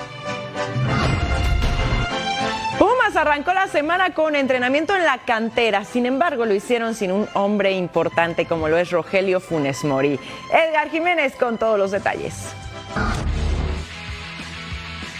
Pumas 2.78 3.16
arrancó 3.16 3.52
la 3.52 3.66
semana 3.66 4.14
con 4.14 4.37
entrenamiento 4.37 4.94
en 4.94 5.04
la 5.04 5.18
cantera, 5.18 5.85
sin 5.85 6.06
embargo 6.06 6.47
lo 6.47 6.54
hicieron 6.54 6.94
sin 6.94 7.11
un 7.11 7.28
hombre 7.35 7.73
importante 7.73 8.47
como 8.47 8.68
lo 8.68 8.78
es 8.78 8.92
Rogelio 8.92 9.40
Funes 9.40 9.82
Mori. 9.82 10.20
Edgar 10.52 10.88
Jiménez 10.88 11.35
con 11.35 11.58
todos 11.58 11.76
los 11.76 11.90
detalles. 11.90 12.35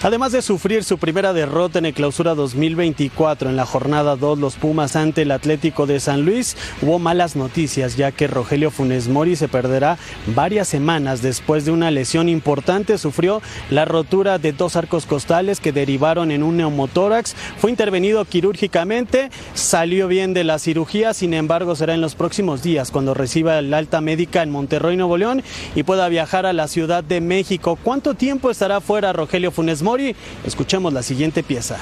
Además 0.01 0.31
de 0.31 0.43
sufrir 0.43 0.85
su 0.85 0.97
primera 0.97 1.33
derrota 1.33 1.81
en 1.81 1.87
el 1.87 1.93
clausura 1.93 2.37
2024 2.37 3.51
en 3.51 3.57
la 3.57 3.67
jornada 3.67 4.15
2, 4.15 4.39
los 4.39 4.55
Pumas 4.55 4.95
ante 4.95 5.23
el 5.23 5.33
Atlético 5.33 5.87
de 5.87 5.99
San 5.99 6.25
Luis, 6.25 6.57
hubo 6.83 7.01
malas 7.01 7.35
noticias 7.35 7.97
ya 7.97 8.13
que 8.13 8.29
Rogelio 8.29 8.71
Funes 8.71 9.09
Mori 9.09 9.35
se 9.35 9.49
perderá 9.49 9.99
varias 10.37 10.69
semanas 10.69 11.21
después 11.21 11.65
de 11.65 11.73
una 11.73 11.91
lesión 11.91 12.29
importante. 12.29 12.97
Sufrió 12.97 13.43
la 13.71 13.87
rotura 13.87 14.39
de 14.39 14.53
dos 14.53 14.77
arcos 14.77 15.05
costales 15.05 15.59
que 15.59 15.73
derivaron 15.73 16.31
en 16.31 16.45
un 16.45 16.59
neumotórax. 16.59 17.35
Fue 17.59 17.69
intervenido 17.69 18.25
quirúrgicamente, 18.25 19.31
salió 19.55 20.07
bien 20.07 20.33
de 20.33 20.45
la 20.45 20.61
cirugía, 20.61 21.13
sin 21.13 21.35
embargo 21.35 21.75
será 21.75 21.95
en 21.95 22.01
los 22.01 22.15
próximos 22.15 22.63
días 22.63 22.93
cuando 22.93 23.15
reciba 23.15 23.59
el 23.59 23.75
alta 23.75 24.01
médica 24.01 24.45
en 24.45 24.53
Monterrey, 24.53 24.97
Nuevo 24.97 25.17
León 25.17 25.43
y 25.75 25.83
pueda 25.83 26.09
viajar 26.09 26.47
a 26.47 26.53
la 26.53 26.69
Ciudad 26.69 27.03
de 27.03 27.21
México. 27.21 27.77
¿Cuánto 27.83 28.15
tiempo 28.15 28.49
estará 28.49 28.81
fuera 28.81 29.13
Rogelio 29.13 29.51
Funes 29.51 29.83
Mori? 29.83 29.88
Mori, 29.89 30.15
escuchemos 30.45 30.93
la 30.93 31.03
siguiente 31.03 31.43
pieza. 31.43 31.79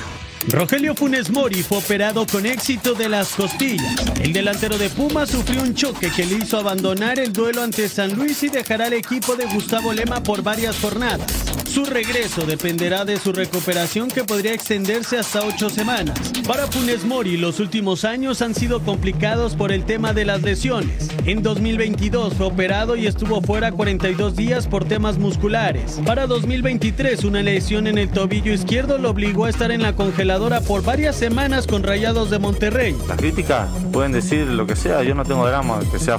Rogelio 0.49 0.95
Funes 0.95 1.31
Mori 1.31 1.63
fue 1.65 1.79
operado 1.79 2.25
con 2.25 2.47
éxito 2.47 2.95
de 2.95 3.09
las 3.09 3.31
costillas. 3.31 3.97
El 4.21 4.33
delantero 4.33 4.79
de 4.79 4.89
Puma 4.89 5.27
sufrió 5.27 5.63
un 5.63 5.75
choque 5.75 6.09
que 6.15 6.25
le 6.25 6.37
hizo 6.37 6.59
abandonar 6.59 7.19
el 7.19 7.33
duelo 7.33 7.63
ante 7.63 7.89
San 7.89 8.15
Luis 8.15 8.45
y 8.45 8.49
dejará 8.49 8.87
al 8.87 8.93
equipo 8.93 9.35
de 9.35 9.47
Gustavo 9.47 9.93
Lema 9.93 10.23
por 10.23 10.43
varias 10.43 10.79
jornadas. 10.79 11.47
Su 11.77 11.85
regreso 11.85 12.47
dependerá 12.47 13.05
de 13.05 13.19
su 13.19 13.35
recuperación 13.35 14.09
que 14.09 14.25
podría 14.25 14.55
extenderse 14.55 15.19
hasta 15.19 15.45
ocho 15.45 15.69
semanas. 15.69 16.19
Para 16.47 16.67
Funes 16.69 17.05
Mori, 17.05 17.37
los 17.37 17.61
últimos 17.61 18.07
años 18.07 18.41
han 18.41 18.55
sido 18.55 18.81
complicados 18.81 19.55
por 19.57 19.73
el 19.73 19.85
tema 19.85 20.15
de 20.15 20.25
las 20.25 20.41
lesiones. 20.41 21.11
En 21.27 21.43
2022 21.43 22.33
fue 22.33 22.47
operado 22.47 22.97
y 22.97 23.07
estuvo 23.07 23.43
fuera 23.43 23.73
42 23.73 24.37
días 24.37 24.67
por 24.67 24.87
temas 24.87 25.19
musculares. 25.19 26.01
Para 26.07 26.27
2023, 26.27 27.25
una 27.25 27.43
lesión 27.43 27.87
en 27.89 27.99
el 27.99 28.09
tobillo 28.09 28.55
izquierdo 28.55 28.97
lo 28.97 29.11
obligó 29.11 29.45
a 29.45 29.51
estar 29.51 29.71
en 29.71 29.83
la 29.83 29.93
congeladora 30.37 30.61
por 30.61 30.83
varias 30.83 31.17
semanas 31.17 31.67
con 31.67 31.83
Rayados 31.83 32.31
de 32.31 32.39
Monterrey. 32.39 32.95
Las 33.09 33.17
críticas 33.17 33.69
pueden 33.93 34.13
decir 34.13 34.47
lo 34.47 34.67
que 34.67 34.77
sea, 34.77 35.03
yo 35.03 35.15
no 35.15 35.25
tengo 35.25 35.47
drama 35.47 35.81
que 35.91 35.99
sea 35.99 36.19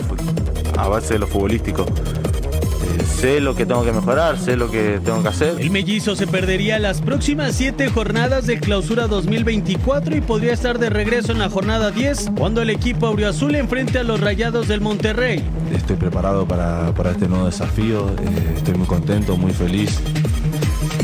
a 0.77 0.87
base 0.87 1.13
de 1.13 1.19
lo 1.19 1.27
futbolístico. 1.27 1.85
Eh, 1.85 3.03
sé 3.03 3.39
lo 3.39 3.55
que 3.55 3.65
tengo 3.65 3.83
que 3.83 3.91
mejorar, 3.91 4.39
sé 4.39 4.55
lo 4.55 4.71
que 4.71 4.99
tengo 5.03 5.21
que 5.21 5.29
hacer. 5.29 5.59
El 5.59 5.69
mellizo 5.69 6.15
se 6.15 6.25
perdería 6.25 6.79
las 6.79 7.01
próximas 7.01 7.53
siete 7.55 7.89
jornadas 7.89 8.47
de 8.47 8.59
clausura 8.59 9.07
2024 9.07 10.15
y 10.15 10.21
podría 10.21 10.53
estar 10.53 10.79
de 10.79 10.89
regreso 10.89 11.31
en 11.31 11.39
la 11.39 11.49
jornada 11.49 11.91
10 11.91 12.31
cuando 12.37 12.61
el 12.63 12.71
equipo 12.71 13.05
auriazul 13.07 13.53
enfrente 13.55 13.99
a 13.99 14.03
los 14.03 14.19
Rayados 14.19 14.67
del 14.67 14.81
Monterrey. 14.81 15.43
Estoy 15.75 15.95
preparado 15.95 16.47
para, 16.47 16.91
para 16.95 17.11
este 17.11 17.27
nuevo 17.27 17.45
desafío, 17.45 18.09
eh, 18.09 18.53
estoy 18.55 18.73
muy 18.73 18.87
contento, 18.87 19.37
muy 19.37 19.53
feliz 19.53 19.99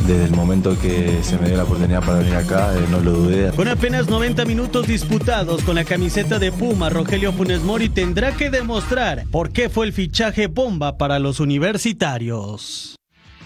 desde 0.08 0.26
el 0.26 0.32
momento 0.32 0.78
que 0.80 1.24
se 1.24 1.38
me 1.38 1.48
dio 1.48 1.58
la 1.58 1.64
oportunidad 1.64 2.02
para 2.02 2.20
venir 2.20 2.36
acá, 2.36 2.74
eh, 2.76 2.86
no 2.92 3.00
lo 3.00 3.12
dudé. 3.12 3.52
Con 3.52 3.68
apenas 3.68 4.10
90 4.10 4.46
minutos 4.46 4.88
disputados 4.88 5.64
con 5.64 5.76
la 5.76 5.86
camiseta 5.86 6.40
de 6.40 6.52
Puma, 6.52 6.90
Rogelio 6.90 7.32
Funes 7.34 7.62
Mori 7.62 7.90
tendrá 7.90 8.32
que 8.34 8.50
demostrar 8.50 9.24
por 9.32 9.52
qué 9.52 9.70
fue 9.70 9.86
el 9.86 9.94
fichaje 9.94 10.48
bomba 10.48 10.98
para 10.98 11.20
los 11.20 11.40
universitarios. 11.40 12.96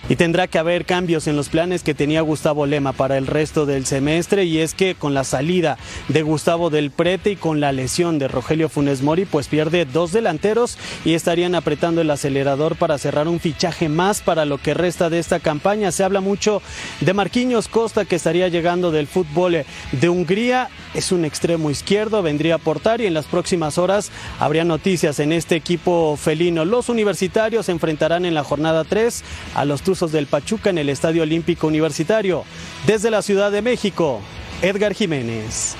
Y 0.09 0.15
tendrá 0.15 0.47
que 0.47 0.57
haber 0.57 0.85
cambios 0.85 1.27
en 1.27 1.35
los 1.35 1.49
planes 1.49 1.83
que 1.83 1.93
tenía 1.93 2.21
Gustavo 2.21 2.65
Lema 2.65 2.93
para 2.93 3.17
el 3.17 3.27
resto 3.27 3.65
del 3.65 3.85
semestre 3.85 4.45
y 4.45 4.59
es 4.59 4.73
que 4.73 4.95
con 4.95 5.13
la 5.13 5.25
salida 5.25 5.77
de 6.07 6.21
Gustavo 6.21 6.69
del 6.69 6.91
Prete 6.91 7.31
y 7.31 7.35
con 7.35 7.59
la 7.59 7.73
lesión 7.73 8.17
de 8.17 8.29
Rogelio 8.29 8.69
Funes 8.69 9.01
Mori 9.01 9.25
pues 9.25 9.47
pierde 9.47 9.85
dos 9.85 10.13
delanteros 10.13 10.77
y 11.03 11.13
estarían 11.13 11.55
apretando 11.55 12.01
el 12.01 12.09
acelerador 12.09 12.77
para 12.77 12.97
cerrar 12.97 13.27
un 13.27 13.41
fichaje 13.41 13.89
más 13.89 14.21
para 14.21 14.45
lo 14.45 14.59
que 14.59 14.73
resta 14.73 15.09
de 15.09 15.19
esta 15.19 15.39
campaña. 15.41 15.91
Se 15.91 16.05
habla 16.05 16.21
mucho 16.21 16.61
de 17.01 17.13
Marquinhos 17.13 17.67
Costa 17.67 18.05
que 18.05 18.15
estaría 18.15 18.47
llegando 18.47 18.91
del 18.91 19.07
fútbol 19.07 19.65
de 19.91 20.09
Hungría, 20.09 20.69
es 20.93 21.11
un 21.11 21.25
extremo 21.25 21.69
izquierdo, 21.69 22.21
vendría 22.21 22.53
a 22.53 22.57
aportar 22.57 23.01
y 23.01 23.05
en 23.05 23.13
las 23.13 23.25
próximas 23.25 23.77
horas 23.77 24.11
habría 24.39 24.63
noticias 24.63 25.19
en 25.19 25.33
este 25.33 25.55
equipo 25.55 26.17
felino. 26.17 26.65
Los 26.65 26.89
universitarios 26.89 27.65
se 27.65 27.71
enfrentarán 27.71 28.25
en 28.25 28.33
la 28.33 28.43
jornada 28.43 28.83
3 28.83 29.23
a 29.53 29.65
los 29.65 29.81
Del 30.05 30.27
Pachuca 30.27 30.69
en 30.69 30.77
el 30.77 30.89
Estadio 30.89 31.23
Olímpico 31.23 31.65
Universitario. 31.65 32.43
Desde 32.85 33.09
la 33.09 33.23
Ciudad 33.23 33.51
de 33.51 33.63
México, 33.63 34.21
Edgar 34.61 34.93
Jiménez. 34.93 35.75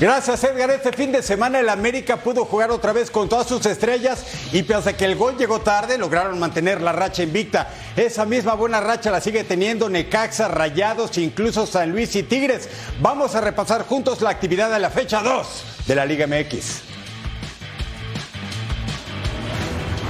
Gracias 0.00 0.42
Edgar, 0.42 0.70
este 0.70 0.92
fin 0.92 1.12
de 1.12 1.22
semana 1.22 1.60
el 1.60 1.68
América 1.68 2.16
pudo 2.16 2.44
jugar 2.44 2.72
otra 2.72 2.92
vez 2.92 3.12
con 3.12 3.28
todas 3.28 3.46
sus 3.46 3.64
estrellas 3.64 4.24
y 4.52 4.64
pese 4.64 4.90
a 4.90 4.96
que 4.96 5.04
el 5.04 5.14
gol 5.14 5.36
llegó 5.38 5.60
tarde, 5.60 5.96
lograron 5.96 6.40
mantener 6.40 6.80
la 6.80 6.90
racha 6.90 7.22
invicta. 7.22 7.70
Esa 7.96 8.24
misma 8.24 8.54
buena 8.54 8.80
racha 8.80 9.12
la 9.12 9.20
sigue 9.20 9.44
teniendo 9.44 9.88
Necaxa, 9.88 10.48
Rayados, 10.48 11.16
incluso 11.16 11.64
San 11.64 11.92
Luis 11.92 12.16
y 12.16 12.24
Tigres. 12.24 12.68
Vamos 13.00 13.36
a 13.36 13.40
repasar 13.40 13.86
juntos 13.86 14.20
la 14.20 14.30
actividad 14.30 14.68
de 14.72 14.80
la 14.80 14.90
fecha 14.90 15.22
2 15.22 15.64
de 15.86 15.94
la 15.94 16.04
Liga 16.04 16.26
MX. 16.26 16.93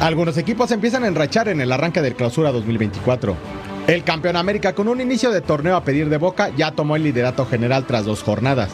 Algunos 0.01 0.37
equipos 0.37 0.71
empiezan 0.71 1.05
a 1.05 1.09
enrachar 1.09 1.49
en 1.49 1.61
el 1.61 1.73
arranque 1.73 2.03
del 2.03 2.15
clausura 2.15 2.53
2024. 2.53 3.37
El 3.87 4.03
campeón 4.03 4.37
América 4.37 4.75
con 4.75 4.89
un 4.89 5.01
inicio 5.01 5.31
de 5.31 5.41
torneo 5.41 5.77
a 5.77 5.85
pedir 5.85 6.09
de 6.09 6.19
boca 6.19 6.51
ya 6.57 6.73
tomó 6.73 6.97
el 6.97 7.05
liderato 7.05 7.47
general 7.47 7.87
tras 7.87 8.05
dos 8.05 8.23
jornadas. 8.23 8.71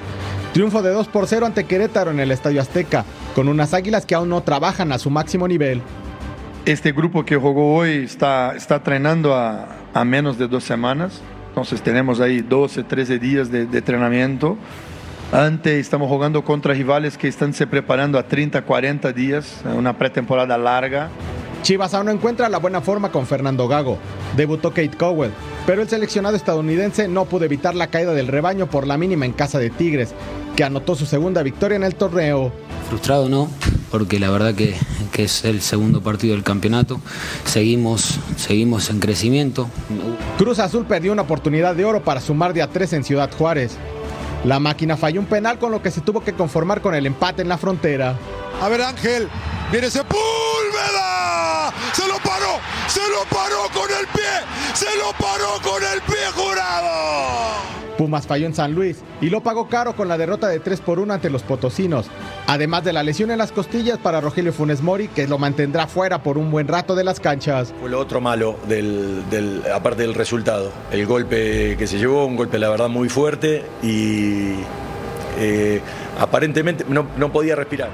Triunfo 0.53 0.83
de 0.83 0.91
2 0.91 1.09
por 1.09 1.27
0 1.29 1.47
ante 1.47 1.65
Querétaro 1.65 2.11
en 2.11 2.19
el 2.19 2.33
Estadio 2.33 2.61
Azteca, 2.61 3.05
con 3.35 3.49
unas 3.49 3.75
águilas 3.75 4.07
que 4.07 4.17
aún 4.17 4.31
no 4.31 4.43
trabajan 4.43 4.91
a 4.93 4.99
su 4.99 5.11
máximo 5.11 5.47
nivel. 5.47 5.83
Este 6.65 6.93
grupo 6.93 7.25
que 7.25 7.37
jugó 7.37 7.77
hoy 7.77 8.05
está, 8.05 8.57
está 8.57 8.77
entrenando 8.77 9.35
a, 9.35 9.69
a 9.95 10.05
menos 10.05 10.39
de 10.39 10.49
dos 10.49 10.65
semanas, 10.65 11.21
entonces 11.49 11.83
tenemos 11.83 12.21
ahí 12.21 12.41
12, 12.41 12.83
13 12.83 13.19
días 13.19 13.50
de, 13.50 13.67
de 13.67 13.79
entrenamiento. 13.79 14.57
Antes 15.33 15.79
estamos 15.79 16.09
jugando 16.09 16.45
contra 16.45 16.75
rivales 16.75 17.17
que 17.17 17.29
están 17.29 17.55
se 17.55 17.65
preparando 17.65 18.19
a 18.19 18.25
30, 18.25 18.63
40 18.63 19.13
días, 19.13 19.61
una 19.77 19.97
pretemporada 19.97 20.59
larga. 20.59 21.09
Chivas 21.63 21.95
aún 21.95 22.07
no 22.07 22.13
encuentra 22.13 22.49
la 22.49 22.59
buena 22.59 22.81
forma 22.81 23.13
con 23.13 23.29
Fernando 23.29 23.69
Gago. 23.69 23.97
Debutó 24.37 24.71
Kate 24.71 24.97
Cowell. 24.99 25.31
pero 25.67 25.83
el 25.83 25.89
seleccionado 25.89 26.35
estadounidense 26.35 27.07
no 27.07 27.27
pudo 27.27 27.45
evitar 27.45 27.77
la 27.77 27.87
caída 27.87 28.13
del 28.13 28.27
rebaño 28.27 28.69
por 28.69 28.89
la 28.89 28.97
mínima 28.97 29.25
en 29.25 29.33
casa 29.33 29.61
de 29.61 29.71
Tigres, 29.71 30.15
que 30.57 30.65
anotó 30.65 30.97
su 30.97 31.07
segunda 31.07 31.45
victoria 31.45 31.77
en 31.77 31.85
el 31.85 31.95
torneo. 31.95 32.51
Frustrado 32.89 33.29
no, 33.29 33.49
porque 33.93 34.19
la 34.19 34.31
verdad 34.31 34.53
que, 34.57 34.75
que 35.13 35.25
es 35.25 35.45
el 35.45 35.61
segundo 35.61 36.03
partido 36.03 36.35
del 36.35 36.43
campeonato. 36.43 37.01
Seguimos, 37.45 38.19
seguimos 38.37 38.91
en 38.91 38.99
crecimiento. 38.99 39.69
Cruz 40.39 40.59
Azul 40.59 40.87
perdió 40.87 41.13
una 41.13 41.23
oportunidad 41.23 41.77
de 41.77 41.85
oro 41.85 42.03
para 42.03 42.21
sumar 42.21 42.53
de 42.53 42.63
a 42.63 42.67
tres 42.69 42.93
en 42.95 43.05
Ciudad 43.05 43.31
Juárez. 43.31 43.79
La 44.45 44.59
máquina 44.59 44.97
falló 44.97 45.21
un 45.21 45.27
penal 45.27 45.59
con 45.59 45.71
lo 45.71 45.83
que 45.83 45.91
se 45.91 46.01
tuvo 46.01 46.23
que 46.23 46.33
conformar 46.33 46.81
con 46.81 46.95
el 46.95 47.07
empate 47.07 47.43
en 47.43 47.49
la 47.49 47.59
frontera. 47.59 48.17
A 48.61 48.69
ver 48.69 48.83
Ángel, 48.83 49.29
viene 49.71 49.91
Sepúlveda. 49.91 51.73
Se 51.93 52.07
lo 52.07 52.17
paró, 52.19 52.59
se 52.89 53.01
lo 53.01 53.25
paró 53.29 53.69
con 53.73 53.91
el 53.91 54.07
pie, 54.09 54.25
se 54.75 54.97
lo 54.97 55.13
paró 55.13 55.61
con 55.63 55.83
el 55.83 56.01
pie 56.03 56.27
jurado. 56.35 57.80
Pumas 58.00 58.26
falló 58.26 58.47
en 58.47 58.54
San 58.54 58.75
Luis 58.75 59.02
y 59.21 59.28
lo 59.28 59.42
pagó 59.42 59.69
caro 59.69 59.95
con 59.95 60.09
la 60.09 60.16
derrota 60.16 60.49
de 60.49 60.59
3 60.59 60.80
por 60.80 61.00
1 61.00 61.12
ante 61.12 61.28
los 61.28 61.42
potosinos, 61.42 62.07
además 62.47 62.83
de 62.83 62.95
la 62.95 63.02
lesión 63.02 63.30
en 63.30 63.37
las 63.37 63.52
costillas 63.52 63.99
para 63.99 64.23
Rogelio 64.23 64.54
Funes 64.54 64.80
Mori, 64.80 65.09
que 65.09 65.28
lo 65.28 65.37
mantendrá 65.37 65.87
fuera 65.87 66.23
por 66.23 66.38
un 66.38 66.50
buen 66.50 66.66
rato 66.66 66.95
de 66.95 67.04
las 67.04 67.21
canchas. 67.21 67.75
Fue 67.78 67.90
lo 67.90 67.99
otro 67.99 68.23
malo, 68.23 68.57
del, 68.66 69.62
aparte 69.75 70.00
del 70.00 70.14
resultado. 70.14 70.73
El 70.90 71.04
golpe 71.04 71.76
que 71.76 71.87
se 71.87 71.99
llevó, 71.99 72.25
un 72.25 72.37
golpe 72.37 72.59
la 72.59 72.71
verdad 72.71 72.88
muy 72.88 73.11
fuerte 73.11 73.66
y 73.83 74.54
eh, 75.38 75.83
aparentemente 76.19 76.87
no 76.88 77.33
podía 77.33 77.54
respirar. 77.54 77.90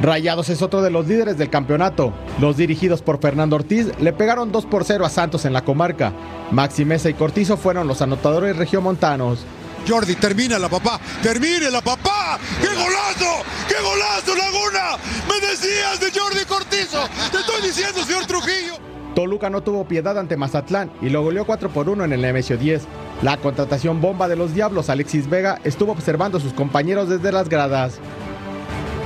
Rayados 0.00 0.48
es 0.48 0.62
otro 0.62 0.80
de 0.80 0.90
los 0.90 1.08
líderes 1.08 1.38
del 1.38 1.50
campeonato. 1.50 2.12
Los 2.40 2.56
dirigidos 2.56 3.02
por 3.02 3.20
Fernando 3.20 3.56
Ortiz 3.56 3.88
le 4.00 4.12
pegaron 4.12 4.52
2 4.52 4.66
por 4.66 4.84
0 4.84 5.04
a 5.04 5.10
Santos 5.10 5.44
en 5.44 5.52
la 5.52 5.64
comarca. 5.64 6.12
Maxi 6.52 6.84
Mesa 6.84 7.10
y 7.10 7.14
Cortizo 7.14 7.56
fueron 7.56 7.88
los 7.88 8.00
anotadores 8.00 8.56
regiomontanos. 8.56 9.40
Jordi, 9.88 10.14
termina 10.14 10.58
la 10.58 10.68
papá, 10.68 11.00
termine 11.22 11.70
la 11.70 11.80
papá. 11.80 12.38
¡Qué 12.60 12.68
golazo! 12.68 13.44
¡Qué 13.66 13.74
golazo, 13.82 14.36
Laguna! 14.36 14.98
Me 15.28 15.46
decías 15.46 15.98
de 15.98 16.16
Jordi 16.16 16.44
Cortizo. 16.44 17.08
Te 17.32 17.38
estoy 17.38 17.62
diciendo, 17.62 18.04
señor 18.04 18.26
Trujillo. 18.26 18.74
Toluca 19.16 19.50
no 19.50 19.62
tuvo 19.62 19.88
piedad 19.88 20.16
ante 20.16 20.36
Mazatlán 20.36 20.92
y 21.02 21.08
lo 21.08 21.22
goleó 21.22 21.44
4 21.44 21.70
por 21.70 21.88
1 21.88 22.04
en 22.04 22.12
el 22.12 22.20
Nemesio 22.20 22.56
10. 22.56 22.82
La 23.22 23.36
contratación 23.36 24.00
bomba 24.00 24.28
de 24.28 24.36
los 24.36 24.54
Diablos, 24.54 24.90
Alexis 24.90 25.28
Vega, 25.28 25.58
estuvo 25.64 25.90
observando 25.90 26.38
a 26.38 26.40
sus 26.40 26.52
compañeros 26.52 27.08
desde 27.08 27.32
las 27.32 27.48
gradas. 27.48 27.98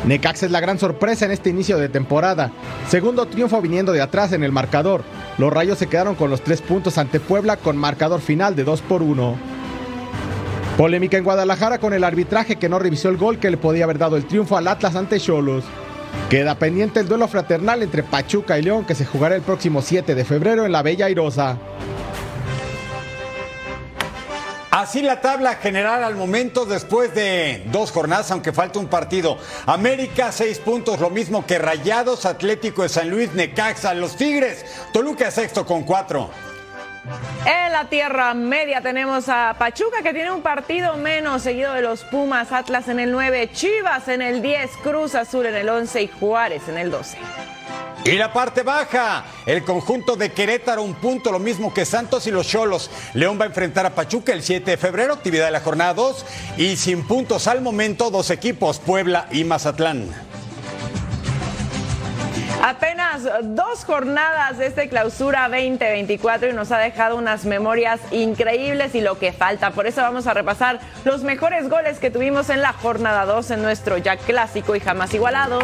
Necaxa 0.05 0.47
es 0.47 0.53
la 0.53 0.61
gran 0.61 0.81
sorpresa 0.81 1.25
en 1.25 1.31
este 1.31 1.51
inicio 1.51 1.79
de 1.79 1.89
temporada. 1.89 2.51
Segundo 2.89 3.27
triunfo 3.27 3.63
viniendo 3.63 3.93
de 3.93 4.03
atrás 4.03 4.33
en 4.33 4.43
el 4.43 4.51
marcador. 4.51 5.05
Los 5.39 5.53
Rayos 5.53 5.79
se 5.79 5.87
quedaron 5.87 6.17
con 6.17 6.29
los 6.29 6.43
tres 6.43 6.61
puntos 6.61 6.99
ante 6.99 7.21
Puebla 7.21 7.57
con 7.57 7.77
marcador 7.77 8.21
final 8.21 8.57
de 8.57 8.65
2 8.65 8.83
por 8.83 9.03
1. 9.03 9.37
Polémica 10.77 11.19
en 11.19 11.25
Guadalajara 11.25 11.79
con 11.79 11.93
el 11.93 12.03
arbitraje 12.03 12.57
que 12.57 12.69
no 12.69 12.81
revisó 12.81 13.11
el 13.11 13.17
gol 13.17 13.39
que 13.39 13.51
le 13.51 13.59
podía 13.59 13.85
haber 13.85 13.99
dado 13.99 14.17
el 14.17 14.25
triunfo 14.25 14.57
al 14.57 14.67
Atlas 14.67 14.97
ante 14.97 15.21
Cholos. 15.21 15.65
Queda 16.29 16.57
pendiente 16.57 16.99
el 16.99 17.09
duelo 17.09 17.29
fraternal 17.29 17.83
entre 17.83 18.03
Pachuca 18.03 18.59
y 18.59 18.63
León 18.63 18.85
que 18.85 18.97
se 18.97 19.07
jugará 19.07 19.37
el 19.37 19.43
próximo 19.43 19.83
7 19.83 20.15
de 20.15 20.25
febrero 20.25 20.67
en 20.67 20.73
la 20.73 20.83
Bella 20.83 21.07
Airosa. 21.07 21.59
Así 24.73 25.03
la 25.03 25.21
tabla 25.21 25.57
general 25.57 26.03
al 26.03 26.17
momento 26.17 26.65
después 26.65 27.15
de 27.15 27.63
dos 27.67 27.91
jornadas, 27.91 28.31
aunque 28.31 28.55
falta 28.55 28.79
un 28.79 28.87
partido. 28.87 29.37
América, 29.67 30.33
seis 30.33 30.59
puntos, 30.59 30.99
lo 30.99 31.11
mismo 31.11 31.45
que 31.45 31.59
Rayados, 31.59 32.25
Atlético 32.25 32.83
de 32.83 32.89
San 32.89 33.11
Luis, 33.11 33.35
Necaxa, 33.35 33.93
los 33.93 34.17
Tigres, 34.17 34.65
Toluca 34.95 35.31
sexto 35.31 35.67
con 35.67 35.83
cuatro. 35.83 36.31
En 37.45 37.73
la 37.73 37.87
Tierra 37.89 38.33
Media 38.35 38.81
tenemos 38.81 39.29
a 39.29 39.57
Pachuca 39.59 40.03
que 40.03 40.13
tiene 40.13 40.31
un 40.31 40.43
partido 40.43 40.97
menos 40.97 41.43
seguido 41.43 41.73
de 41.73 41.83
los 41.83 42.05
Pumas, 42.05 42.53
Atlas 42.53 42.87
en 42.89 43.01
el 43.01 43.11
9, 43.11 43.51
Chivas 43.53 44.07
en 44.09 44.23
el 44.23 44.41
10, 44.41 44.71
Cruz 44.83 45.15
Azul 45.17 45.47
en 45.47 45.57
el 45.57 45.69
11 45.69 46.03
y 46.03 46.09
Juárez 46.09 46.69
en 46.69 46.79
el 46.79 46.91
12. 46.91 47.19
Y 48.05 48.13
la 48.13 48.33
parte 48.33 48.63
baja, 48.63 49.25
el 49.47 49.65
conjunto 49.65 50.17
de 50.17 50.33
Querétaro, 50.33 50.83
un 50.83 50.95
punto, 50.95 51.31
lo 51.31 51.39
mismo 51.39 51.73
que 51.73 51.85
Santos 51.85 52.27
y 52.27 52.33
los 52.33 52.49
Cholos. 52.49 52.91
León 53.15 53.39
va 53.41 53.45
a 53.45 53.49
enfrentar 53.49 53.87
a 53.87 53.95
Pachuca 53.95 54.33
el 54.33 54.43
7 54.43 54.73
de 54.73 54.77
febrero, 54.77 55.15
actividad 55.15 55.47
de 55.47 55.53
la 55.53 55.61
jornada 55.61 55.95
2. 55.95 56.27
Y 56.57 56.77
sin 56.77 57.07
puntos 57.07 57.47
al 57.47 57.63
momento, 57.63 58.11
dos 58.11 58.31
equipos, 58.31 58.81
Puebla 58.81 59.29
y 59.31 59.45
Mazatlán. 59.45 60.32
Apenas 62.63 63.29
dos 63.43 63.85
jornadas 63.85 64.57
de 64.57 64.67
este 64.67 64.89
clausura 64.89 65.49
2024 65.49 66.51
y 66.51 66.53
nos 66.53 66.71
ha 66.71 66.79
dejado 66.79 67.17
unas 67.17 67.45
memorias 67.45 68.01
increíbles 68.13 68.95
y 68.95 69.01
lo 69.01 69.19
que 69.19 69.33
falta. 69.33 69.73
Por 69.73 69.89
eso 69.89 70.01
vamos 70.01 70.29
a 70.29 70.35
repasar 70.35 70.79
los 71.05 71.25
mejores 71.25 71.69
goles 71.69 71.99
que 71.99 72.11
tuvimos 72.11 72.51
en 72.51 72.63
la 72.63 72.73
jornada 72.73 73.27
2 73.27 73.51
en 73.51 73.63
nuestro 73.63 73.99
ya 73.99 74.17
clásico 74.17 74.77
y 74.77 74.81
jamás 74.81 75.13
igualado. 75.13 75.59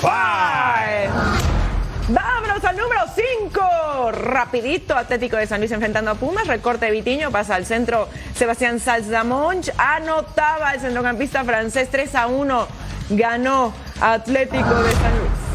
Five. 0.00 1.45
Vámonos 2.08 2.64
al 2.64 2.76
número 2.76 3.00
5. 3.14 4.12
Rapidito, 4.12 4.94
Atlético 4.94 5.36
de 5.36 5.46
San 5.48 5.58
Luis 5.58 5.72
enfrentando 5.72 6.12
a 6.12 6.14
Pumas. 6.14 6.46
Recorte 6.46 6.86
de 6.86 6.92
Vitiño, 6.92 7.32
pasa 7.32 7.56
al 7.56 7.66
centro. 7.66 8.08
Sebastián 8.36 8.78
Salzamonch 8.78 9.72
anotaba 9.76 10.74
el 10.74 10.80
centrocampista 10.80 11.42
francés 11.42 11.88
3 11.90 12.14
a 12.14 12.26
1. 12.28 12.68
Ganó 13.10 13.72
Atlético 14.00 14.74
de 14.82 14.92
San 14.92 15.18
Luis. 15.18 15.45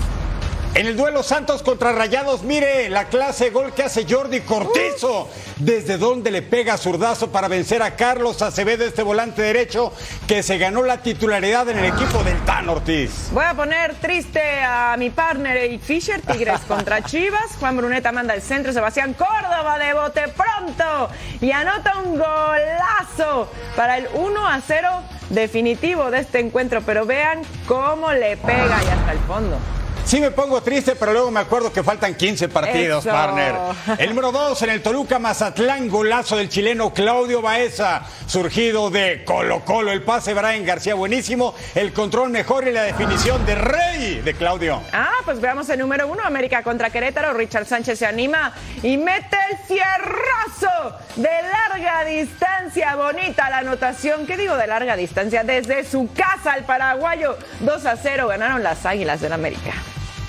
En 0.73 0.85
el 0.87 0.95
duelo 0.95 1.21
Santos 1.21 1.63
contra 1.63 1.91
Rayados, 1.91 2.43
mire 2.43 2.87
la 2.89 3.05
clase 3.05 3.45
de 3.45 3.49
gol 3.49 3.73
que 3.73 3.83
hace 3.83 4.05
Jordi 4.09 4.39
Cortizo. 4.39 5.27
Desde 5.57 5.97
donde 5.97 6.31
le 6.31 6.41
pega 6.41 6.77
zurdazo 6.77 7.29
para 7.29 7.49
vencer 7.49 7.83
a 7.83 7.97
Carlos 7.97 8.41
Acevedo, 8.41 8.85
este 8.85 9.03
volante 9.03 9.41
derecho, 9.41 9.91
que 10.27 10.41
se 10.41 10.57
ganó 10.57 10.81
la 10.83 10.99
titularidad 10.99 11.67
en 11.67 11.79
el 11.79 11.85
equipo 11.85 12.23
del 12.23 12.39
Tan 12.45 12.69
Ortiz. 12.69 13.29
Voy 13.33 13.43
a 13.43 13.53
poner 13.53 13.95
triste 13.95 14.41
a 14.63 14.95
mi 14.97 15.09
partner 15.09 15.57
Eric 15.57 15.81
Fisher, 15.81 16.21
Tigres 16.21 16.61
contra 16.61 17.03
Chivas. 17.05 17.57
Juan 17.59 17.75
Bruneta 17.75 18.13
manda 18.13 18.33
el 18.33 18.41
centro, 18.41 18.71
Sebastián 18.71 19.13
Córdoba 19.13 19.77
de 19.77 19.93
bote 19.93 20.23
pronto 20.29 21.09
y 21.41 21.51
anota 21.51 21.97
un 21.97 22.17
golazo 22.17 23.51
para 23.75 23.97
el 23.97 24.07
1 24.13 24.47
a 24.47 24.61
0 24.65 24.87
definitivo 25.31 26.09
de 26.09 26.19
este 26.19 26.39
encuentro. 26.39 26.81
Pero 26.85 27.05
vean 27.05 27.41
cómo 27.67 28.13
le 28.13 28.37
pega 28.37 28.79
y 28.85 28.87
hasta 28.87 29.11
el 29.11 29.19
fondo. 29.27 29.57
Sí 30.05 30.19
me 30.19 30.31
pongo 30.31 30.61
triste, 30.61 30.95
pero 30.97 31.13
luego 31.13 31.31
me 31.31 31.39
acuerdo 31.39 31.71
que 31.71 31.83
faltan 31.83 32.15
15 32.15 32.49
partidos, 32.49 33.05
Eso. 33.05 33.13
partner. 33.15 33.55
El 33.97 34.09
número 34.09 34.33
2 34.33 34.61
en 34.63 34.69
el 34.71 34.81
Toluca 34.81 35.19
Mazatlán, 35.19 35.87
golazo 35.87 36.35
del 36.35 36.49
chileno 36.49 36.93
Claudio 36.93 37.41
Baeza, 37.41 38.01
surgido 38.25 38.89
de 38.89 39.23
Colo 39.23 39.63
Colo. 39.63 39.91
El 39.91 40.03
pase 40.03 40.33
Brian 40.33 40.65
García, 40.65 40.95
buenísimo. 40.95 41.55
El 41.75 41.93
control 41.93 42.29
mejor 42.29 42.67
y 42.67 42.73
la 42.73 42.83
definición 42.83 43.45
de 43.45 43.55
Rey 43.55 44.21
de 44.21 44.33
Claudio. 44.33 44.81
Ah, 44.91 45.11
pues 45.23 45.39
veamos 45.39 45.69
el 45.69 45.79
número 45.79 46.07
uno, 46.09 46.23
América 46.25 46.61
contra 46.61 46.89
Querétaro. 46.89 47.33
Richard 47.33 47.65
Sánchez 47.65 47.99
se 47.99 48.05
anima 48.05 48.51
y 48.83 48.97
mete 48.97 49.37
el 49.51 49.57
cierrazo 49.65 50.97
de 51.15 51.29
larga 51.69 52.03
distancia. 52.03 52.95
Bonita 52.97 53.49
la 53.49 53.59
anotación. 53.59 54.25
¿Qué 54.25 54.35
digo 54.35 54.57
de 54.57 54.67
larga 54.67 54.97
distancia? 54.97 55.45
Desde 55.45 55.85
su 55.85 56.09
casa 56.13 56.51
al 56.51 56.65
paraguayo. 56.65 57.37
2 57.61 57.85
a 57.85 57.95
0 57.95 58.27
ganaron 58.27 58.61
las 58.61 58.85
Águilas 58.85 59.21
del 59.21 59.31
América. 59.31 59.71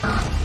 Thank. 0.03 0.41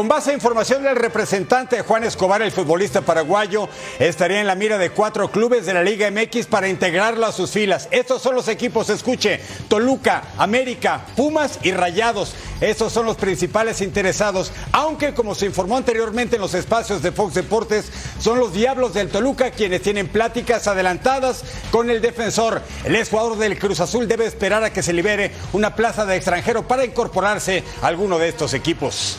Con 0.00 0.08
base 0.08 0.30
a 0.30 0.32
información 0.32 0.82
del 0.82 0.96
representante 0.96 1.82
Juan 1.82 2.04
Escobar, 2.04 2.40
el 2.40 2.52
futbolista 2.52 3.02
paraguayo 3.02 3.68
estaría 3.98 4.40
en 4.40 4.46
la 4.46 4.54
mira 4.54 4.78
de 4.78 4.88
cuatro 4.88 5.30
clubes 5.30 5.66
de 5.66 5.74
la 5.74 5.82
Liga 5.82 6.10
MX 6.10 6.46
para 6.46 6.70
integrarlo 6.70 7.26
a 7.26 7.32
sus 7.32 7.50
filas. 7.50 7.86
Estos 7.90 8.22
son 8.22 8.34
los 8.34 8.48
equipos, 8.48 8.88
escuche, 8.88 9.40
Toluca, 9.68 10.22
América, 10.38 11.04
Pumas 11.16 11.58
y 11.62 11.72
Rayados. 11.72 12.32
Estos 12.62 12.94
son 12.94 13.04
los 13.04 13.18
principales 13.18 13.82
interesados, 13.82 14.52
aunque 14.72 15.12
como 15.12 15.34
se 15.34 15.44
informó 15.44 15.76
anteriormente 15.76 16.36
en 16.36 16.42
los 16.42 16.54
espacios 16.54 17.02
de 17.02 17.12
Fox 17.12 17.34
Deportes, 17.34 17.92
son 18.18 18.38
los 18.38 18.54
Diablos 18.54 18.94
del 18.94 19.10
Toluca 19.10 19.50
quienes 19.50 19.82
tienen 19.82 20.08
pláticas 20.08 20.66
adelantadas 20.66 21.44
con 21.70 21.90
el 21.90 22.00
defensor. 22.00 22.62
El 22.84 22.96
exjugador 22.96 23.36
del 23.36 23.58
Cruz 23.58 23.80
Azul 23.80 24.08
debe 24.08 24.24
esperar 24.24 24.64
a 24.64 24.72
que 24.72 24.82
se 24.82 24.94
libere 24.94 25.32
una 25.52 25.76
plaza 25.76 26.06
de 26.06 26.16
extranjero 26.16 26.66
para 26.66 26.86
incorporarse 26.86 27.64
a 27.82 27.88
alguno 27.88 28.18
de 28.18 28.28
estos 28.30 28.54
equipos. 28.54 29.18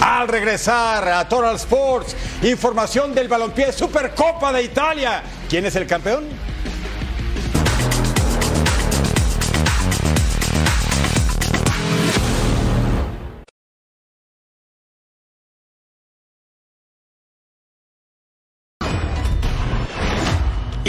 Al 0.00 0.28
regresar 0.28 1.08
a 1.08 1.28
Total 1.28 1.56
Sports, 1.56 2.16
información 2.42 3.14
del 3.14 3.28
balompié 3.28 3.72
Supercopa 3.72 4.52
de 4.52 4.62
Italia. 4.62 5.22
¿Quién 5.48 5.66
es 5.66 5.76
el 5.76 5.86
campeón? 5.86 6.24